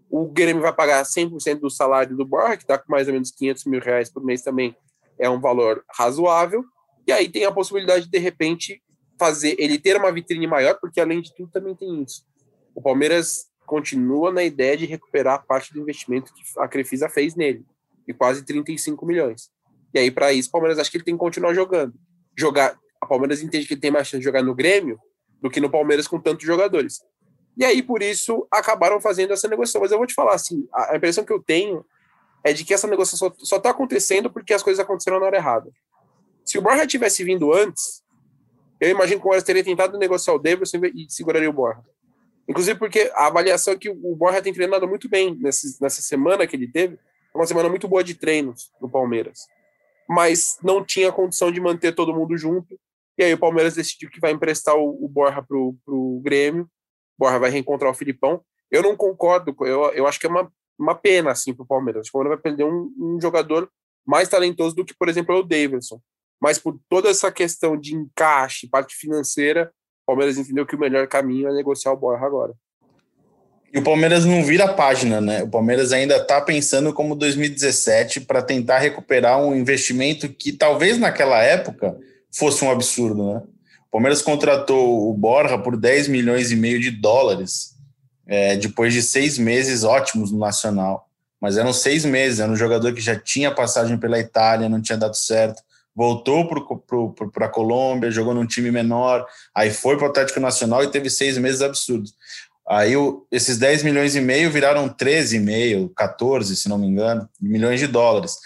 O 0.10 0.26
Grêmio 0.26 0.64
vai 0.64 0.74
pagar 0.74 1.04
100% 1.04 1.60
do 1.60 1.70
salário 1.70 2.18
do 2.18 2.26
Borja, 2.26 2.58
que 2.58 2.64
está 2.64 2.78
com 2.80 2.92
mais 2.92 3.08
ou 3.08 3.14
menos 3.14 3.30
500 3.32 3.66
mil 3.66 3.80
reais 3.80 4.10
por 4.10 4.24
mês 4.24 4.42
também, 4.42 4.76
é 5.20 5.30
um 5.30 5.40
valor 5.40 5.84
razoável. 5.94 6.66
E 7.08 7.12
aí 7.12 7.30
tem 7.30 7.46
a 7.46 7.52
possibilidade 7.52 8.06
de, 8.06 8.12
de 8.12 8.18
repente, 8.18 8.82
fazer 9.18 9.56
ele 9.60 9.78
ter 9.78 9.98
uma 9.98 10.12
vitrine 10.12 10.48
maior, 10.48 10.78
porque 10.80 11.00
além 11.00 11.22
de 11.22 11.34
tudo 11.36 11.52
também 11.52 11.76
tem 11.76 12.04
isso 12.04 12.26
o 12.76 12.82
Palmeiras 12.82 13.48
continua 13.66 14.32
na 14.32 14.44
ideia 14.44 14.76
de 14.76 14.86
recuperar 14.86 15.46
parte 15.48 15.74
do 15.74 15.80
investimento 15.80 16.32
que 16.34 16.44
a 16.60 16.68
Crefisa 16.68 17.08
fez 17.08 17.34
nele, 17.34 17.66
de 18.06 18.14
quase 18.14 18.46
35 18.46 19.04
milhões. 19.06 19.50
E 19.94 19.98
aí, 19.98 20.12
para 20.12 20.34
isso, 20.34 20.50
o 20.50 20.52
Palmeiras 20.52 20.78
acha 20.78 20.92
que 20.92 20.98
ele 20.98 21.06
tem 21.06 21.16
que 21.16 21.20
continuar 21.20 21.54
jogando. 21.54 21.94
Jogar, 22.38 22.78
a 23.02 23.08
Palmeiras 23.08 23.42
entende 23.42 23.66
que 23.66 23.74
ele 23.74 23.82
tem 23.82 23.90
mais 23.90 24.08
chance 24.08 24.20
de 24.20 24.26
jogar 24.26 24.44
no 24.44 24.54
Grêmio 24.54 25.00
do 25.42 25.50
que 25.50 25.62
no 25.62 25.70
Palmeiras 25.70 26.06
com 26.06 26.20
tantos 26.20 26.46
jogadores. 26.46 27.02
E 27.58 27.64
aí, 27.64 27.82
por 27.82 28.04
isso, 28.04 28.46
acabaram 28.52 29.00
fazendo 29.00 29.32
essa 29.32 29.48
negociação. 29.48 29.82
Mas 29.82 29.92
eu 29.92 29.98
vou 29.98 30.06
te 30.06 30.14
falar 30.14 30.36
assim: 30.36 30.68
a 30.74 30.98
impressão 30.98 31.24
que 31.24 31.32
eu 31.32 31.42
tenho 31.42 31.86
é 32.44 32.52
de 32.52 32.66
que 32.66 32.74
essa 32.74 32.88
negociação 32.88 33.34
só 33.38 33.56
está 33.56 33.70
acontecendo 33.70 34.30
porque 34.30 34.54
as 34.54 34.62
coisas 34.62 34.84
aconteceram 34.84 35.20
na 35.20 35.28
hora 35.28 35.38
errada. 35.38 35.72
Se 36.46 36.58
o 36.60 36.62
Borja 36.62 36.86
tivesse 36.86 37.24
vindo 37.24 37.52
antes, 37.52 38.04
eu 38.80 38.90
imagino 38.90 39.20
que 39.20 39.22
o 39.22 39.24
Palmeiras 39.24 39.44
teria 39.44 39.64
tentado 39.64 39.98
negociar 39.98 40.34
o 40.36 40.40
Davidson 40.40 40.78
e 40.94 41.08
seguraria 41.10 41.50
o 41.50 41.54
Borja. 41.54 41.84
Inclusive 42.48 42.78
porque 42.78 43.12
a 43.16 43.28
avaliação 43.28 43.74
é 43.74 43.78
que 43.78 43.90
o 43.90 44.16
Borja 44.16 44.42
tem 44.42 44.54
treinado 44.54 44.88
muito 44.88 45.10
bem 45.10 45.36
nessa, 45.40 45.68
nessa 45.82 46.02
semana 46.02 46.46
que 46.46 46.56
ele 46.56 46.68
teve, 46.68 47.00
é 47.34 47.38
uma 47.38 47.48
semana 47.48 47.68
muito 47.68 47.88
boa 47.88 48.04
de 48.04 48.14
treinos 48.14 48.72
no 48.80 48.90
Palmeiras. 48.90 49.48
Mas 50.08 50.58
não 50.62 50.86
tinha 50.86 51.12
condição 51.12 51.52
de 51.52 51.60
manter 51.60 51.96
todo 51.96 52.14
mundo 52.14 52.38
junto. 52.38 52.80
E 53.18 53.24
aí 53.24 53.34
o 53.34 53.40
Palmeiras 53.40 53.74
decidiu 53.74 54.10
que 54.12 54.20
vai 54.20 54.32
emprestar 54.32 54.76
o, 54.76 55.04
o 55.04 55.10
Borja 55.10 55.42
pro, 55.42 55.76
pro 55.84 56.22
Grêmio. 56.24 56.64
O 57.18 57.26
Borja 57.26 57.40
vai 57.40 57.50
reencontrar 57.50 57.92
o 57.92 57.96
Filipão. 57.96 58.42
Eu 58.70 58.84
não 58.84 58.96
concordo, 58.96 59.56
eu, 59.62 59.92
eu 59.94 60.06
acho 60.06 60.20
que 60.20 60.28
é 60.28 60.30
uma, 60.30 60.52
uma 60.78 60.94
pena 60.94 61.32
assim 61.32 61.54
pro 61.54 61.66
Palmeiras. 61.66 62.02
Acho 62.02 62.12
que 62.12 62.18
o 62.18 62.20
Palmeiras 62.20 62.42
vai 62.42 62.52
perder 62.52 62.66
um, 62.66 62.94
um 63.00 63.20
jogador 63.20 63.70
mais 64.06 64.30
talentoso 64.30 64.76
do 64.76 64.86
que, 64.86 64.94
por 64.94 65.10
exemplo, 65.10 65.36
o 65.36 65.44
Davidson. 65.44 66.00
Mas 66.46 66.60
por 66.60 66.80
toda 66.88 67.10
essa 67.10 67.32
questão 67.32 67.76
de 67.76 67.96
encaixe, 67.96 68.68
parte 68.68 68.96
financeira, 68.96 69.72
o 70.04 70.06
Palmeiras 70.06 70.38
entendeu 70.38 70.64
que 70.64 70.76
o 70.76 70.80
melhor 70.80 71.08
caminho 71.08 71.48
é 71.48 71.52
negociar 71.52 71.92
o 71.92 71.98
Borja 71.98 72.24
agora. 72.24 72.54
E 73.74 73.80
o 73.80 73.84
Palmeiras 73.84 74.26
não 74.26 74.44
vira 74.44 74.72
página, 74.72 75.20
né? 75.20 75.42
O 75.42 75.50
Palmeiras 75.50 75.92
ainda 75.92 76.18
está 76.18 76.40
pensando 76.40 76.94
como 76.94 77.16
2017 77.16 78.22
para 78.22 78.44
tentar 78.44 78.78
recuperar 78.78 79.40
um 79.40 79.56
investimento 79.56 80.30
que 80.30 80.52
talvez 80.52 81.00
naquela 81.00 81.42
época 81.42 81.98
fosse 82.32 82.64
um 82.64 82.70
absurdo, 82.70 83.34
né? 83.34 83.42
O 83.88 83.94
Palmeiras 83.94 84.22
contratou 84.22 85.10
o 85.10 85.14
Borja 85.16 85.58
por 85.58 85.76
10 85.76 86.10
milhões 86.10 86.52
e 86.52 86.56
meio 86.56 86.80
de 86.80 86.92
dólares 86.92 87.76
é, 88.28 88.56
depois 88.56 88.94
de 88.94 89.02
seis 89.02 89.40
meses 89.40 89.84
ótimos 89.84 90.32
no 90.32 90.38
Nacional. 90.38 91.10
Mas 91.42 91.58
eram 91.58 91.74
seis 91.74 92.06
meses, 92.06 92.40
era 92.40 92.52
um 92.52 92.56
jogador 92.56 92.94
que 92.94 93.02
já 93.02 93.20
tinha 93.20 93.50
passagem 93.50 93.98
pela 93.98 94.20
Itália, 94.20 94.70
não 94.70 94.80
tinha 94.80 94.96
dado 94.96 95.16
certo 95.16 95.64
voltou 95.96 96.48
para 97.32 97.46
a 97.46 97.50
Colômbia, 97.50 98.12
jogou 98.12 98.34
num 98.34 98.46
time 98.46 98.70
menor, 98.70 99.26
aí 99.54 99.72
foi 99.72 99.96
para 99.96 100.08
o 100.08 100.10
Atlético 100.10 100.40
Nacional 100.40 100.84
e 100.84 100.92
teve 100.92 101.10
seis 101.10 101.38
meses 101.38 101.62
absurdos. 101.62 102.14
Aí 102.68 102.98
o, 102.98 103.26
esses 103.32 103.58
10 103.58 103.84
milhões 103.84 104.16
e 104.16 104.22
meio 104.22 104.52
viraram 104.52 104.90
13,5, 104.90 105.92
14, 105.96 106.56
se 106.56 106.68
não 106.68 106.78
me 106.78 106.88
engano, 106.88 107.30
milhões 107.40 107.80
de 107.80 107.88
dólares. 107.88 108.38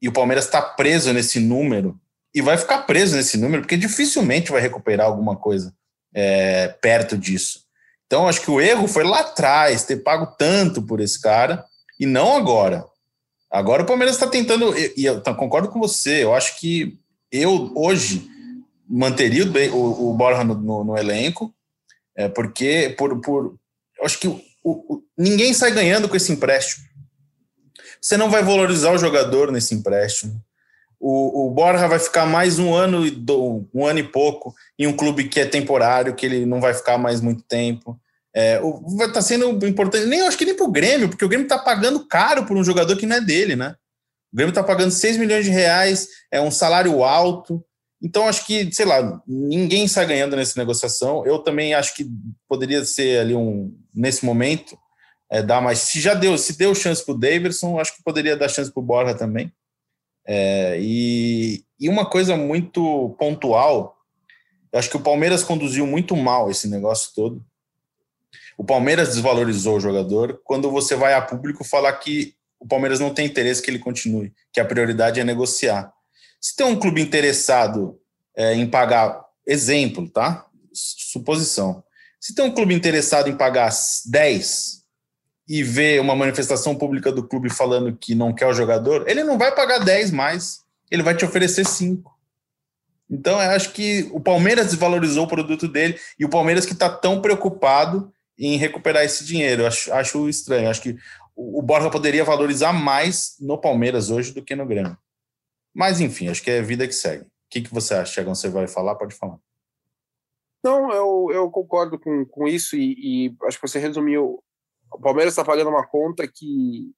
E 0.00 0.08
o 0.08 0.12
Palmeiras 0.12 0.46
está 0.46 0.62
preso 0.62 1.12
nesse 1.12 1.38
número 1.38 1.98
e 2.34 2.40
vai 2.40 2.56
ficar 2.56 2.78
preso 2.78 3.14
nesse 3.14 3.36
número 3.36 3.62
porque 3.62 3.76
dificilmente 3.76 4.50
vai 4.50 4.60
recuperar 4.60 5.06
alguma 5.06 5.36
coisa 5.36 5.72
é, 6.14 6.68
perto 6.80 7.16
disso. 7.16 7.68
Então, 8.06 8.26
acho 8.26 8.40
que 8.40 8.50
o 8.50 8.60
erro 8.60 8.88
foi 8.88 9.04
lá 9.04 9.20
atrás, 9.20 9.84
ter 9.84 9.98
pago 9.98 10.34
tanto 10.38 10.80
por 10.80 10.98
esse 10.98 11.20
cara 11.20 11.62
e 12.00 12.06
não 12.06 12.36
agora. 12.36 12.86
Agora 13.50 13.82
o 13.82 13.86
Palmeiras 13.86 14.14
está 14.14 14.26
tentando, 14.26 14.74
e 14.76 15.04
eu 15.04 15.20
concordo 15.34 15.68
com 15.68 15.78
você, 15.78 16.22
eu 16.22 16.34
acho 16.34 16.58
que 16.60 16.98
eu 17.32 17.72
hoje 17.74 18.28
manteria 18.88 19.44
o, 19.44 19.76
o, 19.76 20.10
o 20.10 20.14
Borja 20.14 20.44
no, 20.44 20.54
no, 20.54 20.84
no, 20.84 20.96
elenco, 20.98 21.54
é, 22.16 22.28
porque 22.28 22.94
por, 22.98 23.20
por, 23.20 23.54
eu 23.98 24.04
acho 24.04 24.18
que 24.18 24.28
o, 24.28 24.40
o, 24.64 25.02
ninguém 25.16 25.52
sai 25.52 25.70
ganhando 25.72 26.08
com 26.08 26.16
esse 26.16 26.32
empréstimo. 26.32 26.86
Você 28.00 28.16
não 28.16 28.30
vai 28.30 28.42
valorizar 28.42 28.92
o 28.92 28.98
jogador 28.98 29.50
nesse 29.50 29.74
empréstimo. 29.74 30.40
O, 31.00 31.46
o 31.46 31.50
Borja 31.50 31.86
vai 31.86 31.98
ficar 31.98 32.26
mais 32.26 32.58
um 32.58 32.74
ano 32.74 33.06
e 33.06 33.10
do, 33.10 33.68
um 33.72 33.86
ano 33.86 34.00
e 34.00 34.02
pouco 34.02 34.54
em 34.78 34.86
um 34.86 34.96
clube 34.96 35.28
que 35.28 35.40
é 35.40 35.46
temporário, 35.46 36.14
que 36.14 36.26
ele 36.26 36.44
não 36.44 36.60
vai 36.60 36.74
ficar 36.74 36.98
mais 36.98 37.20
muito 37.20 37.42
tempo. 37.42 37.98
É, 38.34 38.60
tá 39.12 39.22
sendo 39.22 39.66
importante, 39.66 40.06
nem 40.06 40.20
acho 40.20 40.36
que 40.36 40.44
nem 40.44 40.54
para 40.54 40.66
o 40.66 40.70
Grêmio, 40.70 41.08
porque 41.08 41.24
o 41.24 41.28
Grêmio 41.28 41.44
está 41.44 41.58
pagando 41.58 42.06
caro 42.06 42.44
por 42.46 42.56
um 42.56 42.64
jogador 42.64 42.96
que 42.96 43.06
não 43.06 43.16
é 43.16 43.20
dele, 43.20 43.56
né? 43.56 43.74
O 44.32 44.36
Grêmio 44.36 44.50
está 44.50 44.62
pagando 44.62 44.90
6 44.90 45.16
milhões 45.16 45.44
de 45.44 45.50
reais, 45.50 46.08
é 46.30 46.40
um 46.40 46.50
salário 46.50 47.02
alto. 47.02 47.64
Então, 48.00 48.28
acho 48.28 48.46
que, 48.46 48.72
sei 48.72 48.84
lá, 48.84 49.20
ninguém 49.26 49.88
sai 49.88 50.06
ganhando 50.06 50.36
nessa 50.36 50.58
negociação. 50.60 51.26
Eu 51.26 51.38
também 51.38 51.74
acho 51.74 51.94
que 51.94 52.06
poderia 52.48 52.84
ser 52.84 53.20
ali 53.20 53.34
um, 53.34 53.74
nesse 53.92 54.24
momento, 54.24 54.78
é, 55.30 55.42
dar 55.42 55.60
mais. 55.60 55.80
Se 55.80 56.00
já 56.00 56.14
deu, 56.14 56.36
se 56.38 56.56
deu 56.56 56.74
chance 56.74 57.04
para 57.04 57.14
o 57.14 57.18
Davidson, 57.18 57.80
acho 57.80 57.96
que 57.96 58.02
poderia 58.02 58.36
dar 58.36 58.48
chance 58.48 58.72
para 58.72 58.80
o 58.80 58.84
Borja 58.84 59.14
também. 59.14 59.52
É, 60.26 60.78
e, 60.80 61.64
e 61.80 61.88
uma 61.88 62.08
coisa 62.08 62.36
muito 62.36 63.16
pontual, 63.18 63.96
acho 64.74 64.90
que 64.90 64.96
o 64.96 65.02
Palmeiras 65.02 65.42
conduziu 65.42 65.86
muito 65.86 66.14
mal 66.14 66.50
esse 66.50 66.68
negócio 66.68 67.12
todo. 67.14 67.42
O 68.58 68.64
Palmeiras 68.64 69.10
desvalorizou 69.10 69.76
o 69.76 69.80
jogador 69.80 70.40
quando 70.42 70.68
você 70.68 70.96
vai 70.96 71.14
a 71.14 71.22
público 71.22 71.62
falar 71.62 71.92
que 71.92 72.34
o 72.58 72.66
Palmeiras 72.66 72.98
não 72.98 73.14
tem 73.14 73.24
interesse 73.24 73.62
que 73.62 73.70
ele 73.70 73.78
continue, 73.78 74.34
que 74.52 74.58
a 74.58 74.64
prioridade 74.64 75.20
é 75.20 75.24
negociar. 75.24 75.92
Se 76.40 76.56
tem 76.56 76.66
um 76.66 76.76
clube 76.76 77.00
interessado 77.00 78.00
é, 78.36 78.54
em 78.54 78.66
pagar, 78.66 79.24
exemplo, 79.46 80.08
tá? 80.10 80.44
Suposição. 80.72 81.84
Se 82.20 82.34
tem 82.34 82.44
um 82.44 82.50
clube 82.50 82.74
interessado 82.74 83.28
em 83.28 83.36
pagar 83.36 83.72
10 84.06 84.82
e 85.48 85.62
ver 85.62 86.00
uma 86.00 86.16
manifestação 86.16 86.74
pública 86.74 87.12
do 87.12 87.22
clube 87.22 87.48
falando 87.48 87.96
que 87.96 88.12
não 88.12 88.34
quer 88.34 88.48
o 88.48 88.52
jogador, 88.52 89.08
ele 89.08 89.22
não 89.22 89.38
vai 89.38 89.54
pagar 89.54 89.78
10 89.78 90.10
mais, 90.10 90.64
ele 90.90 91.04
vai 91.04 91.16
te 91.16 91.24
oferecer 91.24 91.64
5. 91.64 92.12
Então, 93.08 93.40
eu 93.40 93.50
acho 93.50 93.72
que 93.72 94.08
o 94.12 94.18
Palmeiras 94.18 94.66
desvalorizou 94.66 95.26
o 95.26 95.28
produto 95.28 95.68
dele 95.68 95.96
e 96.18 96.24
o 96.24 96.28
Palmeiras 96.28 96.66
que 96.66 96.72
está 96.72 96.90
tão 96.90 97.22
preocupado 97.22 98.12
em 98.38 98.56
recuperar 98.56 99.04
esse 99.04 99.24
dinheiro. 99.24 99.66
Acho, 99.66 99.92
acho 99.92 100.28
estranho. 100.28 100.70
Acho 100.70 100.82
que 100.82 100.96
o 101.34 101.60
Borja 101.62 101.90
poderia 101.90 102.24
valorizar 102.24 102.72
mais 102.72 103.36
no 103.40 103.58
Palmeiras 103.58 104.10
hoje 104.10 104.32
do 104.32 104.42
que 104.42 104.54
no 104.54 104.66
Grêmio. 104.66 104.96
Mas, 105.74 106.00
enfim, 106.00 106.28
acho 106.28 106.42
que 106.42 106.50
é 106.50 106.58
a 106.58 106.62
vida 106.62 106.86
que 106.86 106.92
segue. 106.92 107.26
que, 107.50 107.62
que 107.62 107.72
você 107.72 107.94
acha, 107.94 108.12
Tiagão? 108.12 108.34
Você 108.34 108.48
vai 108.48 108.66
falar? 108.66 108.96
Pode 108.96 109.14
falar. 109.14 109.38
Não, 110.64 110.90
eu, 110.92 111.28
eu 111.32 111.50
concordo 111.50 111.98
com, 111.98 112.24
com 112.26 112.48
isso 112.48 112.76
e, 112.76 113.28
e 113.28 113.36
acho 113.44 113.60
que 113.60 113.68
você 113.68 113.78
resumiu. 113.78 114.42
O 114.92 114.98
Palmeiras 114.98 115.32
está 115.32 115.44
pagando 115.44 115.70
uma 115.70 115.86
conta 115.86 116.26
que 116.26 116.92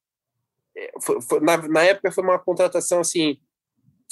é, 0.77 0.93
foi, 1.01 1.21
foi, 1.21 1.41
na, 1.41 1.57
na 1.69 1.83
época 1.83 2.13
foi 2.13 2.25
uma 2.25 2.39
contratação 2.39 3.01
assim, 3.01 3.39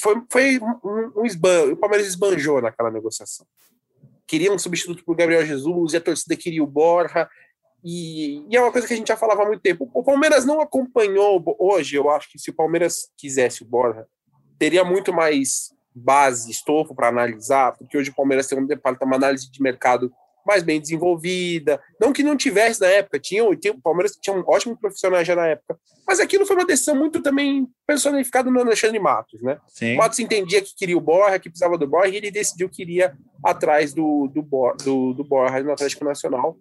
foi, 0.01 0.23
foi 0.31 0.59
um, 0.59 1.21
um 1.21 1.25
esban, 1.25 1.73
o 1.73 1.77
Palmeiras 1.77 2.07
esbanjou 2.07 2.61
naquela 2.61 2.91
negociação. 2.91 3.47
Queria 4.29 4.53
um 4.53 4.59
substituto 4.59 5.05
para 5.05 5.13
o 5.13 5.17
Gabriel 5.17 5.45
Jesus, 5.45 5.93
e 5.93 5.97
a 5.97 6.01
torcida 6.01 6.37
queria 6.37 6.63
o 6.63 6.67
Borja, 6.67 7.29
e, 7.83 8.45
e, 8.49 8.57
é 8.57 8.61
uma 8.61 8.71
coisa 8.71 8.87
que 8.87 8.93
a 8.93 8.97
gente 8.97 9.09
já 9.09 9.17
falava 9.17 9.43
há 9.43 9.47
muito 9.47 9.63
tempo. 9.63 9.89
O 9.95 10.05
Palmeiras 10.05 10.45
não 10.45 10.61
acompanhou 10.61 11.43
hoje, 11.59 11.97
eu 11.97 12.11
acho 12.11 12.31
que 12.31 12.39
se 12.39 12.51
o 12.51 12.55
Palmeiras 12.55 13.11
quisesse 13.17 13.63
o 13.63 13.67
Borja, 13.67 14.07
teria 14.59 14.85
muito 14.85 15.13
mais 15.13 15.73
base, 15.95 16.51
estofo 16.51 16.95
para 16.95 17.09
analisar, 17.09 17.77
porque 17.77 17.97
hoje 17.97 18.11
o 18.11 18.15
Palmeiras 18.15 18.47
tem 18.47 18.59
um 18.59 18.67
departamento, 18.67 19.07
uma 19.07 19.17
análise 19.17 19.51
de 19.51 19.63
mercado 19.63 20.13
mais 20.49 20.63
bem 20.63 20.81
desenvolvida. 20.81 21.79
Não 22.01 22.11
que 22.11 22.23
não 22.23 22.37
tivesse 22.37 22.81
na 22.81 22.87
época, 22.87 23.21
tinha, 23.21 23.45
o 23.45 23.81
Palmeiras 23.83 24.17
tinha 24.21 24.35
um 24.35 24.43
ótimo 24.47 24.75
profissional 24.77 25.23
já 25.23 25.37
na 25.37 25.47
época, 25.47 25.79
mas 26.07 26.19
aquilo 26.21 26.47
foi 26.47 26.57
uma 26.57 26.65
decisão 26.65 26.97
muito 26.97 27.21
também 27.21 27.69
personificada 27.87 28.51
no 28.51 28.59
Alexandre 28.59 28.99
Matos, 28.99 29.43
né? 29.43 29.59
Sim. 29.69 29.95
O 29.95 29.99
Matos 29.99 30.19
entendia 30.19 30.63
que 30.63 30.75
queria 30.75 30.97
o 30.97 31.03
Borja, 31.03 31.39
que 31.39 31.51
precisava 31.51 31.77
do 31.77 31.87
Borja, 31.87 32.15
e 32.15 32.17
ele 32.17 32.31
decidiu 32.31 32.71
que 32.71 32.81
iria 32.81 33.15
atrás 33.45 33.93
do, 33.93 34.27
do, 34.29 34.43
do, 34.83 35.13
do 35.13 35.25
Borja 35.25 35.63
no 35.63 35.73
Atlético 35.73 36.05
Nacional. 36.05 36.57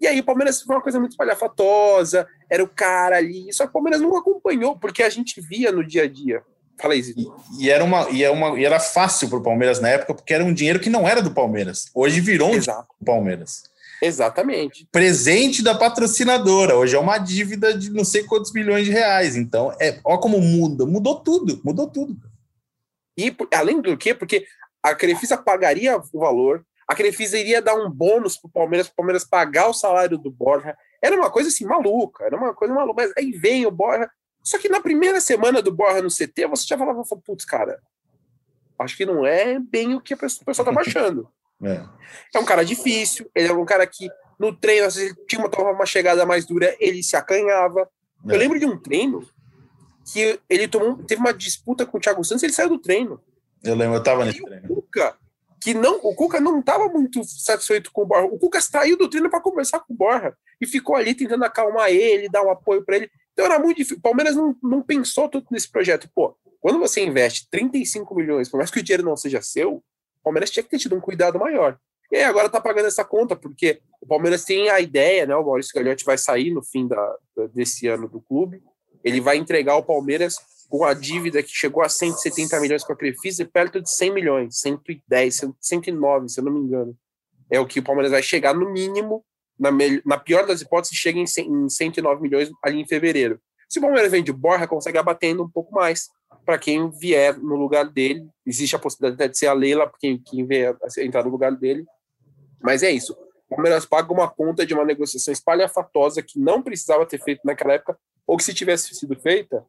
E 0.00 0.06
aí 0.06 0.20
o 0.20 0.24
Palmeiras 0.24 0.62
foi 0.62 0.76
uma 0.76 0.82
coisa 0.82 1.00
muito 1.00 1.16
palhafatosa, 1.16 2.28
era 2.48 2.62
o 2.62 2.68
cara 2.68 3.16
ali, 3.16 3.52
só 3.52 3.64
que 3.64 3.70
o 3.70 3.72
Palmeiras 3.72 4.00
não 4.00 4.16
acompanhou, 4.16 4.78
porque 4.78 5.02
a 5.02 5.08
gente 5.08 5.40
via 5.40 5.72
no 5.72 5.84
dia 5.84 6.04
a 6.04 6.08
dia. 6.08 6.42
Fala 6.80 6.94
aí, 6.94 7.02
Zito. 7.02 7.34
E, 7.58 7.64
e 7.64 7.70
era 7.70 7.84
uma, 7.84 8.08
e, 8.10 8.24
é 8.24 8.30
uma, 8.30 8.58
e 8.58 8.64
era 8.64 8.80
fácil 8.80 9.28
para 9.28 9.38
o 9.38 9.42
Palmeiras 9.42 9.80
na 9.80 9.88
época, 9.88 10.14
porque 10.14 10.34
era 10.34 10.44
um 10.44 10.52
dinheiro 10.52 10.80
que 10.80 10.90
não 10.90 11.08
era 11.08 11.22
do 11.22 11.32
Palmeiras. 11.32 11.90
Hoje 11.94 12.20
virou 12.20 12.50
um 12.50 12.54
Exato. 12.54 12.88
do 13.00 13.04
Palmeiras. 13.04 13.64
Exatamente. 14.02 14.88
Presente 14.90 15.62
da 15.62 15.76
patrocinadora. 15.76 16.76
Hoje 16.76 16.96
é 16.96 16.98
uma 16.98 17.18
dívida 17.18 17.72
de 17.72 17.88
não 17.88 18.04
sei 18.04 18.24
quantos 18.24 18.52
milhões 18.52 18.84
de 18.84 18.90
reais. 18.90 19.36
Então, 19.36 19.72
é, 19.80 20.00
ó 20.04 20.18
como 20.18 20.40
muda. 20.40 20.84
Mudou 20.84 21.20
tudo. 21.20 21.60
Mudou 21.64 21.86
tudo. 21.86 22.16
E 23.16 23.34
além 23.54 23.80
do 23.80 23.96
que, 23.96 24.12
porque 24.12 24.44
a 24.82 24.92
Crefisa 24.94 25.36
pagaria 25.36 25.96
o 25.96 26.18
valor, 26.18 26.66
a 26.88 26.96
Crefisa 26.96 27.38
iria 27.38 27.62
dar 27.62 27.76
um 27.76 27.88
bônus 27.88 28.36
para 28.36 28.48
o 28.48 28.52
Palmeiras, 28.52 28.88
para 28.88 28.94
o 28.94 28.96
Palmeiras 28.96 29.24
pagar 29.24 29.68
o 29.68 29.74
salário 29.74 30.18
do 30.18 30.32
Borja. 30.32 30.76
Era 31.00 31.14
uma 31.14 31.30
coisa 31.30 31.48
assim 31.48 31.64
maluca, 31.64 32.24
era 32.24 32.36
uma 32.36 32.52
coisa 32.52 32.74
maluca. 32.74 33.04
Mas 33.04 33.12
aí 33.16 33.30
vem 33.30 33.66
o 33.66 33.70
Borja. 33.70 34.10
Só 34.42 34.58
que 34.58 34.68
na 34.68 34.80
primeira 34.80 35.20
semana 35.20 35.62
do 35.62 35.72
Borja 35.72 36.02
no 36.02 36.08
CT, 36.08 36.46
você 36.48 36.66
já 36.66 36.76
falava, 36.76 37.02
putz, 37.24 37.44
cara, 37.44 37.80
acho 38.78 38.96
que 38.96 39.06
não 39.06 39.24
é 39.24 39.58
bem 39.58 39.94
o 39.94 40.00
que 40.00 40.14
a 40.14 40.16
pessoa, 40.16 40.42
o 40.42 40.46
pessoal 40.46 40.68
estava 40.68 40.80
achando. 40.80 41.28
É. 41.64 41.80
É 42.34 42.40
um 42.40 42.44
cara 42.44 42.64
difícil, 42.64 43.30
ele 43.32 43.46
é 43.46 43.52
um 43.52 43.64
cara 43.64 43.86
que 43.86 44.10
no 44.36 44.52
treino, 44.52 44.88
às 44.88 44.96
vezes, 44.96 45.10
ele 45.10 45.26
tinha 45.28 45.40
uma, 45.40 45.70
uma 45.70 45.86
chegada 45.86 46.26
mais 46.26 46.44
dura, 46.44 46.76
ele 46.80 47.04
se 47.04 47.14
acanhava. 47.14 47.88
É. 48.28 48.34
Eu 48.34 48.36
lembro 48.36 48.58
de 48.58 48.66
um 48.66 48.76
treino 48.76 49.24
que 50.12 50.40
ele 50.50 50.66
tomou, 50.66 50.96
teve 51.04 51.20
uma 51.20 51.32
disputa 51.32 51.86
com 51.86 51.98
o 51.98 52.00
Thiago 52.00 52.24
Santos, 52.24 52.42
ele 52.42 52.52
saiu 52.52 52.68
do 52.68 52.80
treino. 52.80 53.20
Eu 53.62 53.76
lembro, 53.76 53.96
eu 53.96 54.02
tava 54.02 54.22
E 54.22 54.26
nesse 54.26 54.42
o 54.42 54.44
treino. 54.44 54.66
Cuca, 54.66 55.16
que 55.60 55.72
não, 55.72 55.98
o 56.02 56.14
Cuca 56.16 56.40
não 56.40 56.58
estava 56.58 56.88
muito 56.88 57.22
satisfeito 57.22 57.92
com 57.92 58.02
o 58.02 58.06
Borja. 58.06 58.26
O 58.26 58.38
Cuca 58.38 58.60
saiu 58.60 58.98
do 58.98 59.08
treino 59.08 59.30
para 59.30 59.40
conversar 59.40 59.78
com 59.78 59.94
o 59.94 59.96
Borja 59.96 60.36
e 60.60 60.66
ficou 60.66 60.96
ali 60.96 61.14
tentando 61.14 61.44
acalmar 61.44 61.90
ele, 61.90 62.28
dar 62.28 62.42
um 62.42 62.50
apoio 62.50 62.84
para 62.84 62.96
ele. 62.96 63.10
Então 63.32 63.46
era 63.46 63.58
muito 63.58 63.78
difícil. 63.78 63.98
O 63.98 64.02
Palmeiras 64.02 64.36
não, 64.36 64.56
não 64.62 64.82
pensou 64.82 65.28
tudo 65.28 65.46
nesse 65.50 65.70
projeto. 65.70 66.08
Pô, 66.14 66.36
quando 66.60 66.78
você 66.78 67.04
investe 67.04 67.48
35 67.50 68.14
milhões, 68.14 68.48
por 68.48 68.58
mais 68.58 68.70
que 68.70 68.80
o 68.80 68.82
dinheiro 68.82 69.02
não 69.04 69.16
seja 69.16 69.40
seu, 69.42 69.76
o 69.76 69.82
Palmeiras 70.22 70.50
tinha 70.50 70.62
que 70.62 70.68
ter 70.70 70.78
tido 70.78 70.94
um 70.94 71.00
cuidado 71.00 71.38
maior. 71.38 71.78
E 72.10 72.16
aí 72.16 72.24
agora 72.24 72.48
tá 72.48 72.60
pagando 72.60 72.86
essa 72.88 73.04
conta, 73.04 73.34
porque 73.34 73.80
o 74.00 74.06
Palmeiras 74.06 74.44
tem 74.44 74.68
a 74.68 74.78
ideia, 74.80 75.24
né? 75.26 75.34
O 75.34 75.44
Maurício 75.44 75.72
Gagliotti 75.74 76.04
vai 76.04 76.18
sair 76.18 76.52
no 76.52 76.62
fim 76.62 76.86
da- 76.86 77.16
desse 77.54 77.88
ano 77.88 78.06
do 78.06 78.20
clube. 78.20 78.62
Ele 79.02 79.20
vai 79.20 79.38
entregar 79.38 79.76
o 79.76 79.82
Palmeiras 79.82 80.36
com 80.68 80.84
a 80.84 80.94
dívida 80.94 81.42
que 81.42 81.50
chegou 81.50 81.82
a 81.82 81.88
170 81.88 82.60
milhões 82.60 82.84
com 82.84 82.92
a 82.92 82.96
Crefisa 82.96 83.42
e 83.42 83.46
perto 83.46 83.80
de 83.80 83.90
100 83.90 84.12
milhões, 84.12 84.60
110, 84.60 85.40
109, 85.60 86.28
se 86.28 86.38
eu 86.40 86.44
não 86.44 86.52
me 86.52 86.60
engano. 86.60 86.96
É 87.50 87.58
o 87.58 87.66
que 87.66 87.80
o 87.80 87.82
Palmeiras 87.82 88.12
vai 88.12 88.22
chegar 88.22 88.54
no 88.54 88.70
mínimo, 88.70 89.24
na, 89.62 89.70
na 90.04 90.18
pior 90.18 90.44
das 90.44 90.60
hipóteses, 90.60 90.96
chega 90.96 91.18
em, 91.18 91.26
100 91.26 91.46
em 91.46 91.68
109 91.68 92.20
milhões 92.20 92.50
ali 92.64 92.80
em 92.80 92.86
fevereiro. 92.86 93.40
Se 93.68 93.78
o 93.78 93.82
Palmeiras 93.82 94.10
vende 94.10 94.30
o 94.30 94.36
Borja, 94.36 94.66
consegue 94.66 94.98
abatendo 94.98 95.44
um 95.44 95.48
pouco 95.48 95.72
mais 95.72 96.08
para 96.44 96.58
quem 96.58 96.90
vier 96.90 97.38
no 97.38 97.54
lugar 97.54 97.88
dele. 97.88 98.26
Existe 98.44 98.74
a 98.74 98.78
possibilidade 98.78 99.32
de 99.32 99.38
ser 99.38 99.46
a 99.46 99.52
Leila, 99.52 99.90
quem, 100.00 100.18
quem 100.18 100.44
vier 100.44 100.76
entrar 100.98 101.24
no 101.24 101.30
lugar 101.30 101.52
dele. 101.52 101.86
Mas 102.60 102.82
é 102.82 102.90
isso. 102.90 103.16
O 103.48 103.54
Palmeiras 103.54 103.86
paga 103.86 104.12
uma 104.12 104.28
conta 104.28 104.66
de 104.66 104.74
uma 104.74 104.84
negociação 104.84 105.32
espalhafatosa 105.32 106.22
que 106.22 106.38
não 106.38 106.62
precisava 106.62 107.06
ter 107.06 107.22
feito 107.22 107.40
naquela 107.44 107.74
época, 107.74 107.96
ou 108.26 108.36
que 108.36 108.44
se 108.44 108.52
tivesse 108.52 108.94
sido 108.94 109.14
feita, 109.20 109.64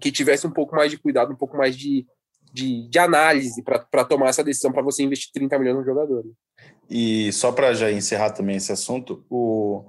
que 0.00 0.10
tivesse 0.10 0.46
um 0.46 0.50
pouco 0.50 0.74
mais 0.74 0.90
de 0.90 0.98
cuidado, 0.98 1.32
um 1.32 1.36
pouco 1.36 1.56
mais 1.56 1.76
de, 1.76 2.06
de, 2.52 2.88
de 2.88 2.98
análise 2.98 3.62
para 3.62 4.04
tomar 4.04 4.28
essa 4.28 4.42
decisão 4.42 4.72
para 4.72 4.82
você 4.82 5.02
investir 5.02 5.30
30 5.32 5.58
milhões 5.58 5.76
no 5.76 5.84
jogador. 5.84 6.24
E 6.90 7.32
só 7.32 7.52
para 7.52 7.72
já 7.72 7.90
encerrar 7.90 8.30
também 8.30 8.56
esse 8.56 8.72
assunto, 8.72 9.24
o, 9.30 9.84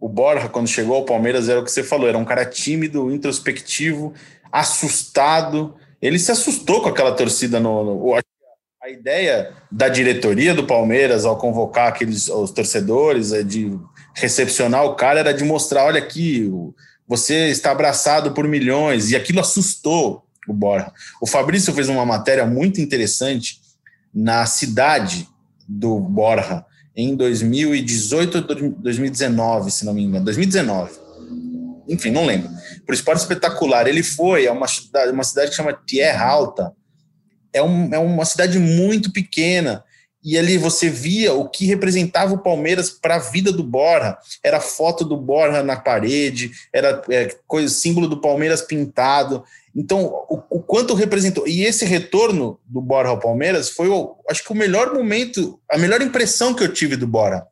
o 0.00 0.08
Borja, 0.08 0.48
quando 0.48 0.68
chegou 0.68 0.96
ao 0.96 1.04
Palmeiras, 1.04 1.48
era 1.48 1.60
o 1.60 1.64
que 1.64 1.70
você 1.70 1.82
falou, 1.84 2.08
era 2.08 2.16
um 2.16 2.24
cara 2.24 2.46
tímido, 2.46 3.10
introspectivo, 3.12 4.14
assustado. 4.50 5.74
Ele 6.00 6.18
se 6.18 6.32
assustou 6.32 6.80
com 6.80 6.88
aquela 6.88 7.12
torcida 7.12 7.60
no. 7.60 7.84
no- 7.84 8.14
a 8.82 8.88
ideia 8.88 9.52
da 9.70 9.88
diretoria 9.88 10.54
do 10.54 10.64
Palmeiras 10.64 11.24
ao 11.24 11.36
convocar 11.36 11.88
aqueles 11.88 12.28
os 12.28 12.52
torcedores, 12.52 13.32
é 13.32 13.42
de 13.42 13.76
recepcionar 14.14 14.84
o 14.84 14.94
cara, 14.94 15.20
era 15.20 15.34
de 15.34 15.44
mostrar: 15.44 15.84
olha 15.84 15.98
aqui, 15.98 16.48
você 17.06 17.48
está 17.48 17.72
abraçado 17.72 18.32
por 18.32 18.46
milhões, 18.46 19.10
e 19.10 19.16
aquilo 19.16 19.40
assustou 19.40 20.24
o 20.48 20.52
Borja. 20.52 20.92
O 21.20 21.26
Fabrício 21.26 21.74
fez 21.74 21.88
uma 21.88 22.06
matéria 22.06 22.46
muito 22.46 22.80
interessante 22.80 23.60
na 24.14 24.46
cidade 24.46 25.28
do 25.68 25.98
Borja 25.98 26.64
em 26.96 27.14
2018 27.14 28.38
ou 28.38 28.70
2019, 28.70 29.70
se 29.70 29.84
não 29.84 29.92
me 29.92 30.02
engano, 30.02 30.24
2019. 30.24 30.92
Enfim, 31.88 32.10
não 32.10 32.24
lembro. 32.24 32.50
Por 32.84 32.94
esporte 32.94 33.20
espetacular, 33.20 33.86
ele 33.86 34.02
foi 34.02 34.46
a 34.46 34.52
uma 34.52 34.66
cidade, 34.66 35.12
uma 35.12 35.24
cidade 35.24 35.50
que 35.50 35.56
chama 35.56 35.78
Tierra 35.86 36.26
Alta. 36.26 36.72
É, 37.52 37.62
um, 37.62 37.94
é 37.94 37.98
uma 37.98 38.24
cidade 38.24 38.58
muito 38.58 39.12
pequena. 39.12 39.84
E 40.24 40.36
ali 40.36 40.58
você 40.58 40.90
via 40.90 41.32
o 41.34 41.48
que 41.48 41.66
representava 41.66 42.34
o 42.34 42.42
Palmeiras 42.42 42.90
para 42.90 43.14
a 43.14 43.20
vida 43.20 43.52
do 43.52 43.62
Borja. 43.62 44.18
Era 44.42 44.58
foto 44.58 45.04
do 45.04 45.16
Borja 45.16 45.62
na 45.62 45.76
parede, 45.76 46.50
era 46.72 47.00
é, 47.08 47.36
coisa, 47.46 47.72
símbolo 47.72 48.08
do 48.08 48.20
Palmeiras 48.20 48.62
pintado. 48.62 49.44
Então, 49.76 50.06
o, 50.06 50.42
o 50.48 50.62
quanto 50.62 50.94
representou. 50.94 51.46
E 51.46 51.62
esse 51.64 51.84
retorno 51.84 52.58
do 52.64 52.80
Borja 52.80 53.10
ao 53.10 53.20
Palmeiras 53.20 53.68
foi, 53.68 53.88
o, 53.88 54.16
acho 54.28 54.42
que, 54.42 54.50
o 54.50 54.56
melhor 54.56 54.94
momento, 54.94 55.60
a 55.70 55.76
melhor 55.76 56.00
impressão 56.00 56.54
que 56.54 56.64
eu 56.64 56.72
tive 56.72 56.96
do 56.96 57.06
Borja. 57.06 57.44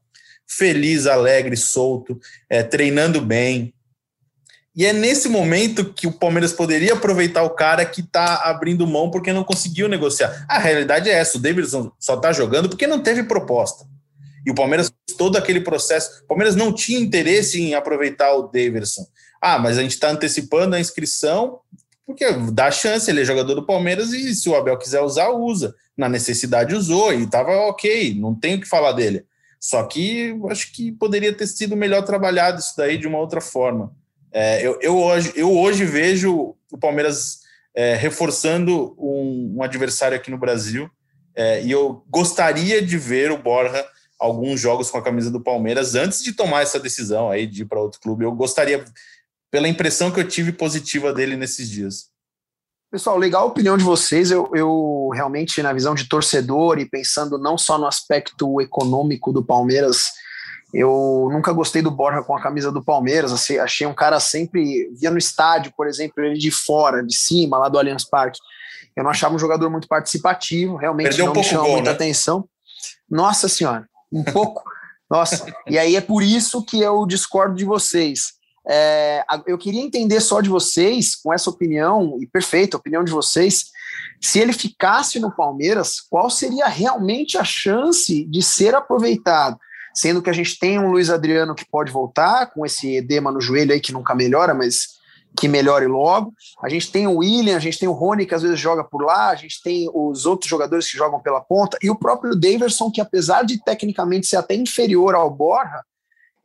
Feliz, 0.47 1.07
alegre, 1.07 1.55
solto, 1.55 2.19
é, 2.49 2.63
treinando 2.63 3.21
bem. 3.21 3.75
E 4.75 4.87
é 4.87 4.93
nesse 4.93 5.29
momento 5.29 5.93
que 5.93 6.07
o 6.07 6.13
Palmeiras 6.13 6.53
poderia 6.53 6.95
aproveitar 6.95 7.43
o 7.43 7.51
cara 7.51 7.85
que 7.85 8.01
está 8.01 8.37
abrindo 8.37 8.87
mão 8.87 9.11
porque 9.11 9.33
não 9.33 9.45
conseguiu 9.45 9.87
negociar. 9.87 10.47
A 10.49 10.59
realidade 10.59 11.11
é 11.11 11.13
essa: 11.13 11.37
o 11.37 11.41
Davidson 11.41 11.93
só 12.01 12.15
está 12.15 12.33
jogando 12.33 12.69
porque 12.71 12.87
não 12.87 13.03
teve 13.03 13.23
proposta. 13.23 13.85
E 14.47 14.51
o 14.51 14.55
Palmeiras 14.55 14.93
todo 15.17 15.37
aquele 15.37 15.61
processo. 15.61 16.23
O 16.25 16.27
Palmeiras 16.27 16.57
não 16.57 16.73
tinha 16.73 16.99
interesse 16.99 17.61
em 17.61 17.75
aproveitar 17.75 18.35
o 18.35 18.49
Davidson. 18.49 19.07
Ah, 19.41 19.59
mas 19.59 19.79
a 19.79 19.83
gente 19.83 19.93
está 19.93 20.11
antecipando 20.11 20.75
a 20.75 20.81
inscrição 20.81 21.61
porque 22.07 22.27
dá 22.53 22.71
chance, 22.71 23.11
ele 23.11 23.23
é 23.23 23.25
jogador 23.25 23.55
do 23.55 23.67
Palmeiras 23.67 24.13
e 24.13 24.35
se 24.35 24.49
o 24.49 24.55
Abel 24.55 24.79
quiser 24.79 25.01
usar, 25.01 25.31
usa. 25.31 25.75
Na 25.97 26.09
necessidade 26.09 26.75
usou 26.75 27.13
e 27.13 27.23
estava 27.23 27.53
ok, 27.69 28.15
não 28.15 28.35
tenho 28.35 28.59
o 28.59 28.61
que 28.61 28.69
falar 28.69 28.93
dele. 28.93 29.25
Só 29.61 29.83
que 29.85 30.37
acho 30.51 30.73
que 30.73 30.93
poderia 30.93 31.33
ter 31.33 31.47
sido 31.47 31.77
melhor 31.77 32.03
trabalhado 32.03 32.59
isso 32.61 32.75
daí 32.77 32.99
de 32.99 33.07
uma 33.07 33.19
outra 33.19 33.41
forma. 33.41 33.93
É, 34.33 34.67
eu, 34.67 34.79
eu, 34.83 34.99
hoje, 34.99 35.33
eu 35.37 35.57
hoje 35.57 35.85
vejo 35.85 36.55
o 36.71 36.79
Palmeiras 36.79 37.39
é, 37.75 37.95
reforçando 37.95 38.95
um, 38.99 39.55
um 39.57 39.63
adversário 39.63 40.17
aqui 40.17 40.31
no 40.31 40.39
Brasil 40.39 40.91
é, 41.35 41.63
e 41.63 41.71
eu 41.71 42.05
gostaria 42.09 42.81
de 42.81 42.97
ver 42.99 43.33
o 43.33 43.39
Borja 43.39 43.85
alguns 44.19 44.61
jogos 44.61 44.91
com 44.91 44.99
a 44.99 45.03
camisa 45.03 45.31
do 45.31 45.41
Palmeiras 45.41 45.95
antes 45.95 46.23
de 46.23 46.33
tomar 46.33 46.63
essa 46.63 46.79
decisão 46.79 47.31
aí 47.31 47.47
de 47.47 47.63
ir 47.63 47.65
para 47.67 47.81
outro 47.81 48.01
clube. 48.01 48.25
Eu 48.25 48.33
gostaria, 48.33 48.85
pela 49.55 49.69
impressão 49.69 50.11
que 50.11 50.19
eu 50.19 50.27
tive 50.27 50.51
positiva 50.51 51.13
dele 51.13 51.37
nesses 51.37 51.71
dias. 51.71 52.07
Pessoal, 52.91 53.17
legal 53.17 53.45
a 53.45 53.47
opinião 53.47 53.79
de 53.79 53.85
vocês. 53.85 54.33
Eu, 54.33 54.51
eu 54.53 55.11
realmente, 55.15 55.63
na 55.63 55.73
visão 55.73 55.95
de 55.95 56.09
torcedor 56.09 56.81
e 56.81 56.91
pensando 56.91 57.39
não 57.39 57.57
só 57.57 57.79
no 57.79 57.87
aspecto 57.87 58.61
econômico 58.61 59.33
do 59.33 59.45
Palmeiras 59.45 60.07
Eu 60.73 61.29
nunca 61.31 61.53
gostei 61.53 61.83
do 61.83 61.91
Borja 61.93 62.21
com 62.25 62.37
a 62.37 62.43
camisa 62.43 62.73
do 62.73 62.83
Palmeiras. 62.83 63.31
Assim, 63.31 63.57
achei 63.57 63.87
um 63.87 63.95
cara 63.95 64.19
sempre. 64.19 64.91
Via 64.99 65.13
no 65.13 65.19
estádio, 65.19 65.73
por 65.77 65.87
exemplo, 65.87 66.25
ele 66.25 66.37
de 66.37 66.51
fora, 66.51 67.01
de 67.01 67.17
cima, 67.17 67.57
lá 67.57 67.69
do 67.69 67.79
Allianz 67.79 68.05
Parque. 68.05 68.41
Eu 68.97 69.05
não 69.05 69.11
achava 69.13 69.37
um 69.37 69.39
jogador 69.39 69.71
muito 69.71 69.87
participativo, 69.87 70.75
realmente 70.75 71.11
Perdeu 71.11 71.27
não 71.27 71.33
um 71.33 71.37
me 71.37 71.43
pouco 71.43 71.49
chamou 71.49 71.65
o 71.65 71.69
gol, 71.69 71.77
muita 71.77 71.91
né? 71.91 71.95
atenção. 71.95 72.49
Nossa 73.09 73.49
Senhora, 73.49 73.89
um 74.13 74.25
pouco. 74.25 74.65
Nossa, 75.09 75.47
e 75.69 75.79
aí 75.79 75.95
é 75.95 76.01
por 76.01 76.25
isso 76.25 76.65
que 76.65 76.81
eu 76.81 77.07
discordo 77.07 77.55
de 77.55 77.65
vocês. 77.65 78.35
É, 78.67 79.25
eu 79.47 79.59
queria 79.59 79.83
entender 79.83 80.21
só 80.21 80.41
de 80.41 80.49
vocês, 80.49 81.15
com 81.15 81.33
essa 81.33 81.51
opinião, 81.51 82.17
e 82.21 82.27
perfeita 82.27 82.77
opinião 82.77 83.05
de 83.05 83.13
vocês, 83.13 83.67
se 84.21 84.39
ele 84.39 84.53
ficasse 84.53 85.21
no 85.21 85.31
Palmeiras, 85.31 86.01
qual 86.01 86.31
seria 86.31 86.67
realmente 86.67 87.37
a 87.37 87.45
chance 87.45 88.25
de 88.25 88.43
ser 88.43 88.75
aproveitado? 88.75 89.59
Sendo 89.95 90.23
que 90.23 90.31
a 90.31 90.33
gente 90.33 90.59
tem 90.59 90.79
um 90.79 90.91
Luiz 90.91 91.11
Adriano 91.11 91.55
que 91.55 91.65
pode 91.65 91.93
voltar, 91.93 92.47
com 92.47 92.65
esse 92.65 92.97
edema 92.97 93.31
no 93.31 93.41
joelho 93.41 93.73
aí 93.73 93.81
que 93.81 93.93
nunca 93.93 94.15
melhora, 94.15 94.55
mas 94.55 94.95
que 95.37 95.49
melhore 95.49 95.87
logo. 95.87 96.33
A 96.63 96.69
gente 96.69 96.91
tem 96.91 97.07
o 97.07 97.19
William, 97.19 97.57
a 97.57 97.61
gente 97.61 97.79
tem 97.79 97.89
o 97.89 97.93
Rony, 97.93 98.25
que 98.25 98.35
às 98.35 98.43
vezes 98.43 98.59
joga 98.59 98.85
por 98.85 99.05
lá, 99.05 99.31
a 99.31 99.35
gente 99.35 99.61
tem 99.63 99.91
os 99.93 100.27
outros 100.27 100.49
jogadores 100.49 100.91
que 100.91 100.97
jogam 100.97 101.21
pela 101.21 101.41
ponta, 101.41 101.77
e 101.83 101.91
o 101.91 101.97
próprio 101.97 102.35
Daverson, 102.35 102.91
que 102.91 103.01
apesar 103.01 103.45
de 103.45 103.63
tecnicamente 103.63 104.27
ser 104.27 104.37
até 104.37 104.55
inferior 104.55 105.15
ao 105.15 105.31
Borja, 105.31 105.83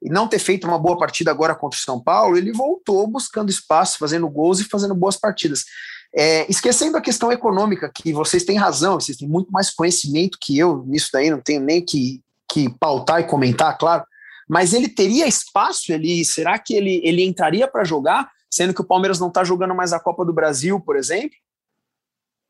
e 0.01 0.09
não 0.09 0.27
ter 0.27 0.39
feito 0.39 0.67
uma 0.67 0.79
boa 0.79 0.97
partida 0.97 1.31
agora 1.31 1.55
contra 1.55 1.77
o 1.77 1.81
São 1.81 2.01
Paulo, 2.01 2.37
ele 2.37 2.51
voltou 2.51 3.05
buscando 3.07 3.49
espaço, 3.49 3.97
fazendo 3.97 4.29
gols 4.29 4.59
e 4.59 4.63
fazendo 4.63 4.95
boas 4.95 5.17
partidas. 5.17 5.65
É, 6.13 6.49
esquecendo 6.49 6.97
a 6.97 7.01
questão 7.01 7.31
econômica, 7.31 7.91
que 7.93 8.11
vocês 8.13 8.43
têm 8.43 8.57
razão, 8.57 8.99
vocês 8.99 9.17
têm 9.17 9.27
muito 9.27 9.51
mais 9.51 9.69
conhecimento 9.69 10.37
que 10.41 10.57
eu 10.57 10.83
nisso 10.87 11.09
daí, 11.13 11.29
não 11.29 11.41
tenho 11.41 11.61
nem 11.61 11.83
que, 11.83 12.21
que 12.51 12.69
pautar 12.79 13.19
e 13.19 13.25
comentar, 13.27 13.77
claro. 13.77 14.03
Mas 14.47 14.73
ele 14.73 14.89
teria 14.89 15.27
espaço 15.27 15.93
ali? 15.93 16.25
Será 16.25 16.57
que 16.57 16.73
ele, 16.73 16.99
ele 17.03 17.23
entraria 17.23 17.67
para 17.67 17.83
jogar, 17.83 18.31
sendo 18.49 18.73
que 18.73 18.81
o 18.81 18.85
Palmeiras 18.85 19.19
não 19.19 19.27
está 19.27 19.43
jogando 19.43 19.75
mais 19.75 19.93
a 19.93 19.99
Copa 19.99 20.25
do 20.25 20.33
Brasil, 20.33 20.79
por 20.79 20.95
exemplo? 20.95 21.37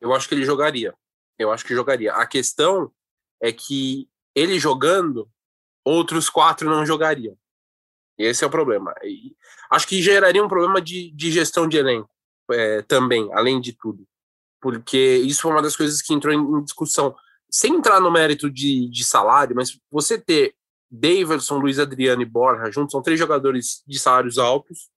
Eu 0.00 0.14
acho 0.14 0.26
que 0.26 0.34
ele 0.34 0.44
jogaria. 0.44 0.94
Eu 1.38 1.52
acho 1.52 1.64
que 1.64 1.74
jogaria. 1.74 2.14
A 2.14 2.26
questão 2.26 2.90
é 3.42 3.52
que 3.52 4.08
ele 4.34 4.58
jogando, 4.58 5.28
outros 5.84 6.30
quatro 6.30 6.70
não 6.70 6.86
jogariam. 6.86 7.36
Esse 8.20 8.44
é 8.44 8.46
o 8.46 8.50
problema. 8.50 8.94
E 9.02 9.34
acho 9.70 9.86
que 9.86 10.02
geraria 10.02 10.44
um 10.44 10.48
problema 10.48 10.80
de, 10.80 11.10
de 11.12 11.30
gestão 11.30 11.66
de 11.66 11.78
elenco 11.78 12.10
é, 12.50 12.82
também, 12.82 13.28
além 13.32 13.60
de 13.60 13.72
tudo. 13.72 14.06
Porque 14.60 15.16
isso 15.16 15.42
foi 15.42 15.52
uma 15.52 15.62
das 15.62 15.76
coisas 15.76 16.02
que 16.02 16.12
entrou 16.12 16.34
em, 16.34 16.38
em 16.38 16.62
discussão. 16.62 17.16
Sem 17.50 17.74
entrar 17.74 18.00
no 18.00 18.10
mérito 18.10 18.50
de, 18.50 18.88
de 18.90 19.04
salário, 19.04 19.56
mas 19.56 19.78
você 19.90 20.18
ter 20.18 20.54
Davidson, 20.90 21.58
Luiz 21.58 21.78
Adriano 21.78 22.20
e 22.20 22.26
Borja 22.26 22.70
juntos, 22.70 22.92
são 22.92 23.02
três 23.02 23.18
jogadores 23.18 23.82
de 23.86 23.98
salários 23.98 24.38
altos, 24.38 24.90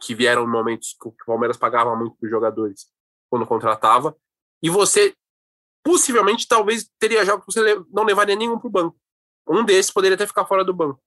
que 0.00 0.14
vieram 0.14 0.44
em 0.44 0.50
momentos 0.50 0.96
que 1.00 1.08
o 1.08 1.14
Palmeiras 1.24 1.56
pagava 1.56 1.96
muito 1.96 2.16
para 2.16 2.26
os 2.26 2.30
jogadores 2.30 2.88
quando 3.30 3.46
contratava, 3.46 4.16
e 4.62 4.68
você 4.68 5.14
possivelmente 5.82 6.48
talvez 6.48 6.90
teria 6.98 7.24
jogos 7.24 7.46
que 7.46 7.52
você 7.52 7.84
não 7.90 8.04
levaria 8.04 8.36
nenhum 8.36 8.58
para 8.58 8.68
o 8.68 8.70
banco. 8.70 8.96
Um 9.48 9.64
desses 9.64 9.92
poderia 9.92 10.14
até 10.14 10.26
ficar 10.26 10.46
fora 10.46 10.64
do 10.64 10.74
banco. 10.74 11.00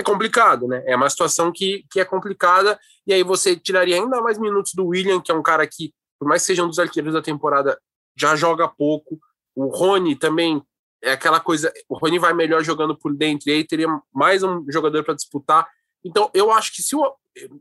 É 0.00 0.02
complicado, 0.02 0.66
né? 0.66 0.82
É 0.86 0.96
uma 0.96 1.10
situação 1.10 1.52
que, 1.52 1.84
que 1.90 2.00
é 2.00 2.06
complicada, 2.06 2.80
e 3.06 3.12
aí 3.12 3.22
você 3.22 3.54
tiraria 3.54 3.96
ainda 3.96 4.22
mais 4.22 4.38
minutos 4.38 4.72
do 4.72 4.86
William, 4.86 5.20
que 5.20 5.30
é 5.30 5.34
um 5.34 5.42
cara 5.42 5.66
que, 5.66 5.92
por 6.18 6.26
mais 6.26 6.40
que 6.40 6.46
seja 6.46 6.64
um 6.64 6.68
dos 6.68 6.78
arqueiros 6.78 7.12
da 7.12 7.20
temporada, 7.20 7.78
já 8.16 8.34
joga 8.34 8.66
pouco. 8.66 9.18
O 9.54 9.66
Rony 9.66 10.16
também 10.16 10.62
é 11.04 11.12
aquela 11.12 11.38
coisa. 11.38 11.70
O 11.86 11.98
Rony 11.98 12.18
vai 12.18 12.32
melhor 12.32 12.64
jogando 12.64 12.96
por 12.96 13.14
dentro, 13.14 13.50
e 13.50 13.52
aí 13.52 13.62
teria 13.62 13.88
mais 14.10 14.42
um 14.42 14.64
jogador 14.70 15.04
para 15.04 15.12
disputar. 15.12 15.68
Então, 16.02 16.30
eu 16.32 16.50
acho 16.50 16.74
que 16.74 16.82
se 16.82 16.96
o. 16.96 17.14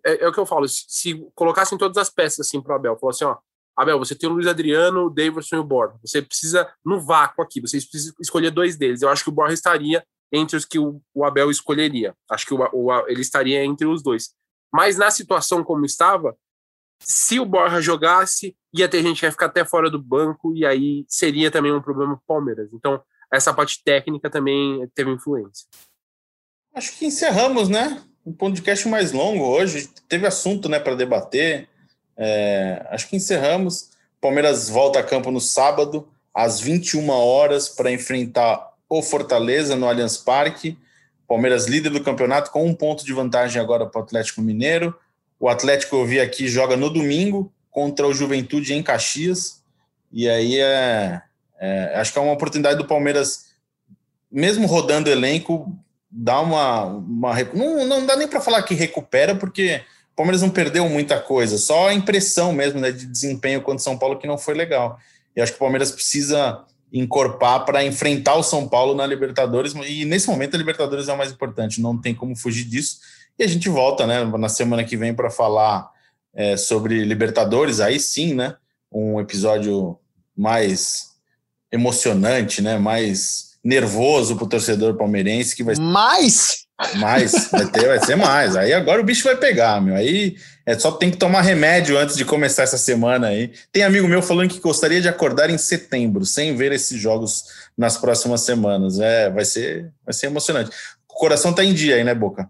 É, 0.05 0.23
é 0.23 0.27
o 0.29 0.31
que 0.31 0.39
eu 0.39 0.45
falo, 0.45 0.65
se, 0.65 0.85
se 0.87 1.27
colocassem 1.35 1.77
todas 1.77 1.97
as 1.97 2.09
peças 2.09 2.47
assim 2.47 2.61
para 2.61 2.71
o 2.71 2.75
Abel, 2.77 2.97
falou 2.97 3.09
assim: 3.09 3.25
ó, 3.25 3.35
Abel, 3.75 3.99
você 3.99 4.15
tem 4.15 4.29
o 4.29 4.31
Luiz 4.31 4.47
Adriano, 4.47 5.07
o 5.07 5.09
Davidson 5.09 5.57
e 5.57 5.59
o 5.59 5.63
Borja. 5.63 5.97
Você 6.01 6.21
precisa, 6.21 6.71
no 6.85 7.01
vácuo 7.01 7.43
aqui, 7.43 7.59
você 7.59 7.81
precisa 7.81 8.15
escolher 8.21 8.49
dois 8.49 8.77
deles. 8.77 9.01
Eu 9.01 9.09
acho 9.09 9.25
que 9.25 9.29
o 9.29 9.33
Borja 9.33 9.53
estaria 9.53 10.05
entre 10.31 10.55
os 10.55 10.65
que 10.65 10.77
o, 10.79 11.01
o 11.13 11.25
Abel 11.25 11.49
escolheria. 11.49 12.15
Acho 12.29 12.45
que 12.45 12.53
o, 12.53 12.59
o- 12.73 13.07
ele 13.07 13.21
estaria 13.21 13.63
entre 13.63 13.87
os 13.87 14.01
dois. 14.03 14.31
Mas 14.71 14.97
na 14.97 15.09
situação 15.09 15.63
como 15.63 15.85
estava, 15.85 16.35
se 17.01 17.39
o 17.39 17.45
Borja 17.45 17.81
jogasse, 17.81 18.55
ia 18.73 18.87
ter 18.87 19.01
gente 19.01 19.19
que 19.19 19.25
ia 19.25 19.31
ficar 19.31 19.47
até 19.47 19.63
fora 19.65 19.89
do 19.89 20.01
banco, 20.01 20.53
e 20.55 20.65
aí 20.65 21.05
seria 21.07 21.49
também 21.49 21.71
um 21.71 21.81
problema 21.81 22.15
para 22.15 22.21
o 22.23 22.27
Palmeiras. 22.27 22.69
Então, 22.73 23.01
essa 23.31 23.53
parte 23.53 23.81
técnica 23.83 24.29
também 24.29 24.87
teve 24.93 25.09
influência. 25.11 25.65
Acho 26.73 26.97
que 26.97 27.05
encerramos, 27.05 27.69
né? 27.69 28.03
Um 28.25 28.33
podcast 28.33 28.87
mais 28.87 29.11
longo 29.11 29.43
hoje. 29.43 29.87
Teve 30.07 30.27
assunto, 30.27 30.69
né, 30.69 30.79
para 30.79 30.95
debater. 30.95 31.67
É, 32.15 32.85
acho 32.91 33.07
que 33.09 33.15
encerramos. 33.15 33.91
Palmeiras 34.21 34.69
volta 34.69 34.99
a 34.99 35.03
campo 35.03 35.31
no 35.31 35.39
sábado, 35.39 36.07
às 36.33 36.59
21 36.59 37.09
horas, 37.09 37.69
para 37.69 37.91
enfrentar 37.91 38.68
o 38.89 39.03
Fortaleza 39.03 39.75
no 39.75 39.87
Allianz 39.87 40.17
Parque. 40.17 40.77
Palmeiras 41.27 41.67
líder 41.67 41.91
do 41.91 42.03
campeonato, 42.03 42.49
com 42.49 42.65
um 42.65 42.73
ponto 42.73 43.05
de 43.05 43.13
vantagem 43.13 43.61
agora 43.61 43.85
para 43.85 44.01
o 44.01 44.03
Atlético 44.03 44.41
Mineiro. 44.41 44.97
O 45.39 45.47
Atlético, 45.47 45.95
eu 45.95 46.05
vi 46.05 46.19
aqui, 46.19 46.47
joga 46.47 46.75
no 46.75 46.89
domingo 46.89 47.53
contra 47.69 48.07
o 48.07 48.13
Juventude 48.13 48.73
em 48.73 48.81
Caxias. 48.81 49.61
E 50.11 50.27
aí 50.27 50.59
é, 50.59 51.21
é, 51.59 51.93
acho 51.95 52.11
que 52.11 52.17
é 52.17 52.21
uma 52.21 52.33
oportunidade 52.33 52.79
do 52.79 52.87
Palmeiras, 52.87 53.51
mesmo 54.31 54.65
rodando 54.65 55.09
elenco, 55.09 55.71
dar 56.09 56.41
uma. 56.41 56.85
uma 56.85 57.35
não, 57.53 57.85
não 57.85 58.05
dá 58.05 58.15
nem 58.15 58.27
para 58.27 58.41
falar 58.41 58.63
que 58.63 58.73
recupera, 58.73 59.35
porque 59.35 59.83
o 60.13 60.15
Palmeiras 60.15 60.41
não 60.41 60.49
perdeu 60.49 60.89
muita 60.89 61.19
coisa, 61.19 61.59
só 61.59 61.89
a 61.89 61.93
impressão 61.93 62.51
mesmo 62.51 62.79
né, 62.79 62.91
de 62.91 63.05
desempenho 63.05 63.61
contra 63.61 63.77
o 63.77 63.83
São 63.83 63.97
Paulo 63.97 64.17
que 64.17 64.27
não 64.27 64.37
foi 64.37 64.55
legal. 64.55 64.97
E 65.35 65.41
acho 65.41 65.51
que 65.51 65.57
o 65.57 65.59
Palmeiras 65.59 65.91
precisa 65.91 66.65
encorpar 66.91 67.65
para 67.65 67.83
enfrentar 67.83 68.35
o 68.35 68.43
São 68.43 68.67
Paulo 68.67 68.95
na 68.95 69.05
Libertadores, 69.05 69.73
e 69.87 70.05
nesse 70.05 70.27
momento 70.27 70.55
a 70.55 70.57
Libertadores 70.57 71.07
é 71.07 71.13
o 71.13 71.17
mais 71.17 71.31
importante, 71.31 71.81
não 71.81 71.97
tem 71.97 72.15
como 72.15 72.35
fugir 72.35 72.65
disso. 72.65 72.99
E 73.37 73.43
a 73.43 73.47
gente 73.47 73.69
volta 73.69 74.05
né, 74.05 74.23
na 74.25 74.49
semana 74.49 74.83
que 74.83 74.97
vem 74.97 75.13
para 75.13 75.29
falar 75.29 75.89
é, 76.33 76.57
sobre 76.57 77.03
Libertadores, 77.05 77.79
aí 77.79 77.99
sim, 77.99 78.33
né? 78.33 78.55
Um 78.91 79.19
episódio 79.19 79.97
mais 80.35 81.11
emocionante, 81.71 82.61
né? 82.61 82.77
Mais 82.77 83.57
nervoso 83.63 84.35
para 84.35 84.45
o 84.45 84.49
torcedor 84.49 84.95
palmeirense, 84.95 85.55
que 85.55 85.63
vai 85.63 85.75
Mas 85.79 86.67
mais, 86.95 87.49
vai, 87.51 87.65
ter, 87.67 87.87
vai 87.87 87.99
ser 88.03 88.15
mais. 88.15 88.55
Aí 88.55 88.73
agora 88.73 89.01
o 89.01 89.03
bicho 89.03 89.25
vai 89.25 89.35
pegar, 89.35 89.81
meu. 89.81 89.95
Aí 89.95 90.35
é 90.69 90.77
só 90.77 90.91
tem 90.91 91.09
que 91.09 91.17
tomar 91.17 91.41
remédio 91.41 91.97
antes 91.97 92.15
de 92.15 92.23
começar 92.23 92.61
essa 92.61 92.77
semana 92.77 93.29
aí. 93.29 93.51
Tem 93.71 93.81
amigo 93.81 94.07
meu 94.07 94.21
falando 94.21 94.51
que 94.51 94.59
gostaria 94.59 95.01
de 95.01 95.09
acordar 95.09 95.49
em 95.49 95.57
setembro, 95.57 96.23
sem 96.27 96.55
ver 96.55 96.71
esses 96.71 97.01
jogos 97.01 97.45
nas 97.75 97.97
próximas 97.97 98.41
semanas. 98.41 98.99
É, 98.99 99.31
vai 99.31 99.43
ser, 99.45 99.91
vai 100.05 100.13
ser 100.13 100.27
emocionante. 100.27 100.69
O 101.09 101.15
coração 101.15 101.51
tá 101.51 101.63
em 101.63 101.73
dia 101.73 101.95
aí, 101.95 102.03
né, 102.03 102.13
Boca? 102.13 102.47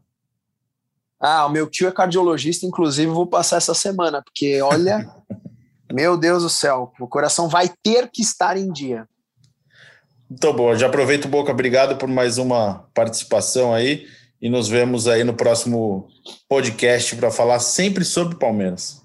Ah, 1.17 1.45
o 1.45 1.49
meu 1.49 1.65
tio 1.65 1.87
é 1.87 1.93
cardiologista, 1.93 2.65
inclusive 2.65 3.09
vou 3.09 3.25
passar 3.25 3.55
essa 3.55 3.73
semana, 3.73 4.21
porque 4.21 4.61
olha, 4.61 5.09
meu 5.89 6.17
Deus 6.17 6.43
do 6.43 6.49
céu, 6.49 6.91
o 6.99 7.07
coração 7.07 7.47
vai 7.47 7.71
ter 7.81 8.09
que 8.11 8.21
estar 8.21 8.57
em 8.57 8.69
dia. 8.69 9.07
Muito 10.29 10.53
bom. 10.53 10.75
Já 10.75 10.87
aproveito, 10.87 11.29
Boca. 11.29 11.53
Obrigado 11.53 11.95
por 11.95 12.09
mais 12.09 12.37
uma 12.37 12.85
participação 12.93 13.73
aí. 13.73 14.05
E 14.41 14.49
nos 14.49 14.69
vemos 14.69 15.07
aí 15.07 15.23
no 15.23 15.33
próximo 15.33 16.07
podcast 16.47 17.15
para 17.17 17.29
falar 17.29 17.59
sempre 17.59 18.05
sobre 18.05 18.37
Palmeiras. 18.37 19.01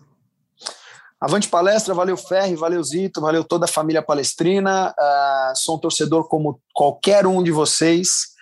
Avante 1.21 1.49
palestra, 1.49 1.95
valeu 1.95 2.17
Ferri, 2.17 2.55
valeu 2.55 2.83
Zito, 2.85 3.21
valeu 3.21 3.43
toda 3.43 3.65
a 3.65 3.69
família 3.69 4.03
palestrina. 4.03 4.95
Ah, 4.97 5.53
sou 5.57 5.77
um 5.77 5.81
torcedor 5.81 6.29
como 6.29 6.61
qualquer 6.73 7.27
um 7.27 7.43
de 7.43 7.51
vocês. 7.51 8.35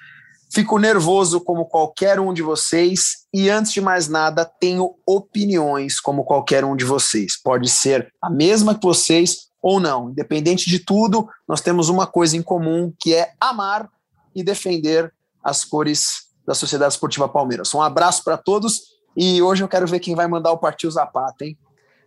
Fico 0.52 0.78
nervoso 0.78 1.40
como 1.40 1.64
qualquer 1.64 2.20
um 2.20 2.34
de 2.34 2.42
vocês. 2.42 3.24
E 3.32 3.48
antes 3.48 3.72
de 3.72 3.80
mais 3.80 4.08
nada, 4.08 4.44
tenho 4.44 4.96
opiniões 5.06 5.98
como 5.98 6.24
qualquer 6.24 6.62
um 6.62 6.76
de 6.76 6.84
vocês. 6.84 7.40
Pode 7.42 7.70
ser 7.70 8.12
a 8.20 8.28
mesma 8.28 8.74
que 8.74 8.84
vocês 8.84 9.48
ou 9.62 9.80
não. 9.80 10.10
Independente 10.10 10.68
de 10.68 10.78
tudo, 10.78 11.26
nós 11.48 11.62
temos 11.62 11.88
uma 11.88 12.06
coisa 12.06 12.36
em 12.36 12.42
comum 12.42 12.92
que 13.00 13.14
é 13.14 13.32
amar 13.40 13.88
e 14.34 14.42
defender 14.42 15.10
as 15.42 15.64
cores 15.64 16.31
da 16.46 16.54
Sociedade 16.54 16.92
Esportiva 16.92 17.28
Palmeiras. 17.28 17.74
Um 17.74 17.82
abraço 17.82 18.24
para 18.24 18.36
todos 18.36 18.92
e 19.16 19.40
hoje 19.42 19.62
eu 19.62 19.68
quero 19.68 19.86
ver 19.86 20.00
quem 20.00 20.14
vai 20.14 20.26
mandar 20.26 20.52
o 20.52 20.58
Partiu 20.58 20.90
Zapata, 20.90 21.44
hein? 21.44 21.56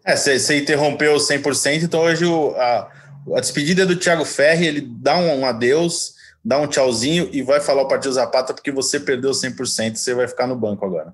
É, 0.04 0.16
você 0.16 0.60
interrompeu 0.60 1.16
100%, 1.16 1.84
então 1.84 2.02
hoje 2.02 2.26
o, 2.26 2.56
a, 2.56 2.92
a 3.36 3.40
despedida 3.40 3.84
é 3.84 3.86
do 3.86 3.96
Thiago 3.96 4.24
Ferri, 4.24 4.68
ele 4.68 4.82
dá 4.82 5.18
um, 5.18 5.40
um 5.40 5.46
adeus, 5.46 6.14
dá 6.44 6.60
um 6.60 6.68
tchauzinho 6.68 7.28
e 7.32 7.42
vai 7.42 7.60
falar 7.60 7.82
o 7.82 7.88
Partido 7.88 8.14
Zapata 8.14 8.54
porque 8.54 8.72
você 8.72 9.00
perdeu 9.00 9.32
100%, 9.32 9.96
você 9.96 10.14
vai 10.14 10.28
ficar 10.28 10.46
no 10.46 10.56
banco 10.56 10.86
agora. 10.86 11.14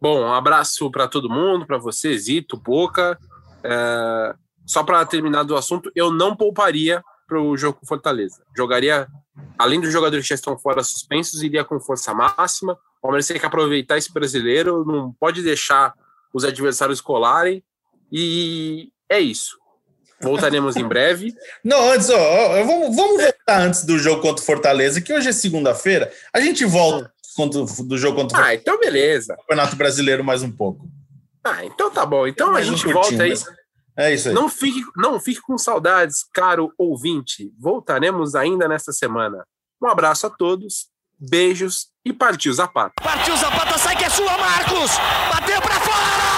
Bom, 0.00 0.20
um 0.20 0.32
abraço 0.32 0.88
para 0.92 1.08
todo 1.08 1.28
mundo, 1.28 1.66
para 1.66 1.76
você, 1.76 2.16
Zito, 2.16 2.56
Boca. 2.56 3.18
É, 3.64 4.34
só 4.64 4.84
para 4.84 5.04
terminar 5.04 5.42
do 5.42 5.56
assunto, 5.56 5.90
eu 5.94 6.12
não 6.12 6.36
pouparia 6.36 7.02
para 7.28 7.40
o 7.40 7.56
jogo 7.56 7.78
com 7.78 7.86
Fortaleza. 7.86 8.42
Jogaria 8.56 9.06
além 9.58 9.80
dos 9.80 9.92
jogadores 9.92 10.24
que 10.24 10.30
já 10.30 10.34
estão 10.34 10.58
fora 10.58 10.82
suspensos, 10.82 11.42
iria 11.42 11.64
com 11.64 11.78
força 11.78 12.14
máxima. 12.14 12.72
O 12.72 13.02
Palmeiras 13.02 13.26
tem 13.26 13.38
que 13.38 13.46
aproveitar 13.46 13.98
esse 13.98 14.12
brasileiro, 14.12 14.84
não 14.84 15.12
pode 15.12 15.42
deixar 15.42 15.92
os 16.32 16.44
adversários 16.44 17.00
colarem. 17.00 17.62
E 18.10 18.90
é 19.08 19.20
isso. 19.20 19.58
Voltaremos 20.20 20.74
em 20.76 20.84
breve. 20.84 21.32
Não, 21.62 21.92
antes, 21.92 22.10
ó, 22.10 22.16
ó, 22.18 22.64
vamos, 22.64 22.96
vamos 22.96 23.22
voltar 23.22 23.60
antes 23.60 23.84
do 23.84 23.98
jogo 23.98 24.20
contra 24.20 24.42
o 24.42 24.46
Fortaleza, 24.46 25.00
que 25.00 25.12
hoje 25.12 25.28
é 25.28 25.32
segunda-feira. 25.32 26.10
A 26.32 26.40
gente 26.40 26.64
volta 26.64 27.12
contra, 27.36 27.64
do 27.84 27.96
jogo 27.96 28.16
contra 28.16 28.36
o 28.36 28.42
Ah, 28.42 28.54
então 28.54 28.80
beleza. 28.80 29.36
Campeonato 29.36 29.76
Brasileiro 29.76 30.24
mais 30.24 30.42
um 30.42 30.50
pouco. 30.50 30.88
Ah, 31.44 31.64
então 31.64 31.88
tá 31.90 32.04
bom. 32.04 32.26
Então 32.26 32.48
a 32.48 32.52
Mais 32.52 32.68
um 32.68 32.76
gente 32.76 32.92
volta 32.92 33.22
aí. 33.22 33.34
É 33.98 34.14
isso 34.14 34.28
aí. 34.28 34.34
Não 34.34 34.48
fique, 34.48 34.80
não 34.96 35.18
fique 35.18 35.40
com 35.40 35.58
saudades, 35.58 36.24
caro 36.32 36.72
ouvinte. 36.78 37.52
Voltaremos 37.58 38.36
ainda 38.36 38.68
nesta 38.68 38.92
semana. 38.92 39.44
Um 39.82 39.88
abraço 39.88 40.26
a 40.28 40.30
todos, 40.30 40.86
beijos 41.18 41.88
e 42.04 42.12
partiu 42.12 42.52
Zapata. 42.52 42.92
Partiu 43.02 43.36
Zapata, 43.36 43.76
sai 43.76 43.96
que 43.96 44.04
é 44.04 44.10
sua, 44.10 44.38
Marcos! 44.38 44.92
Bateu 45.32 45.60
pra 45.60 45.80
fora! 45.80 46.37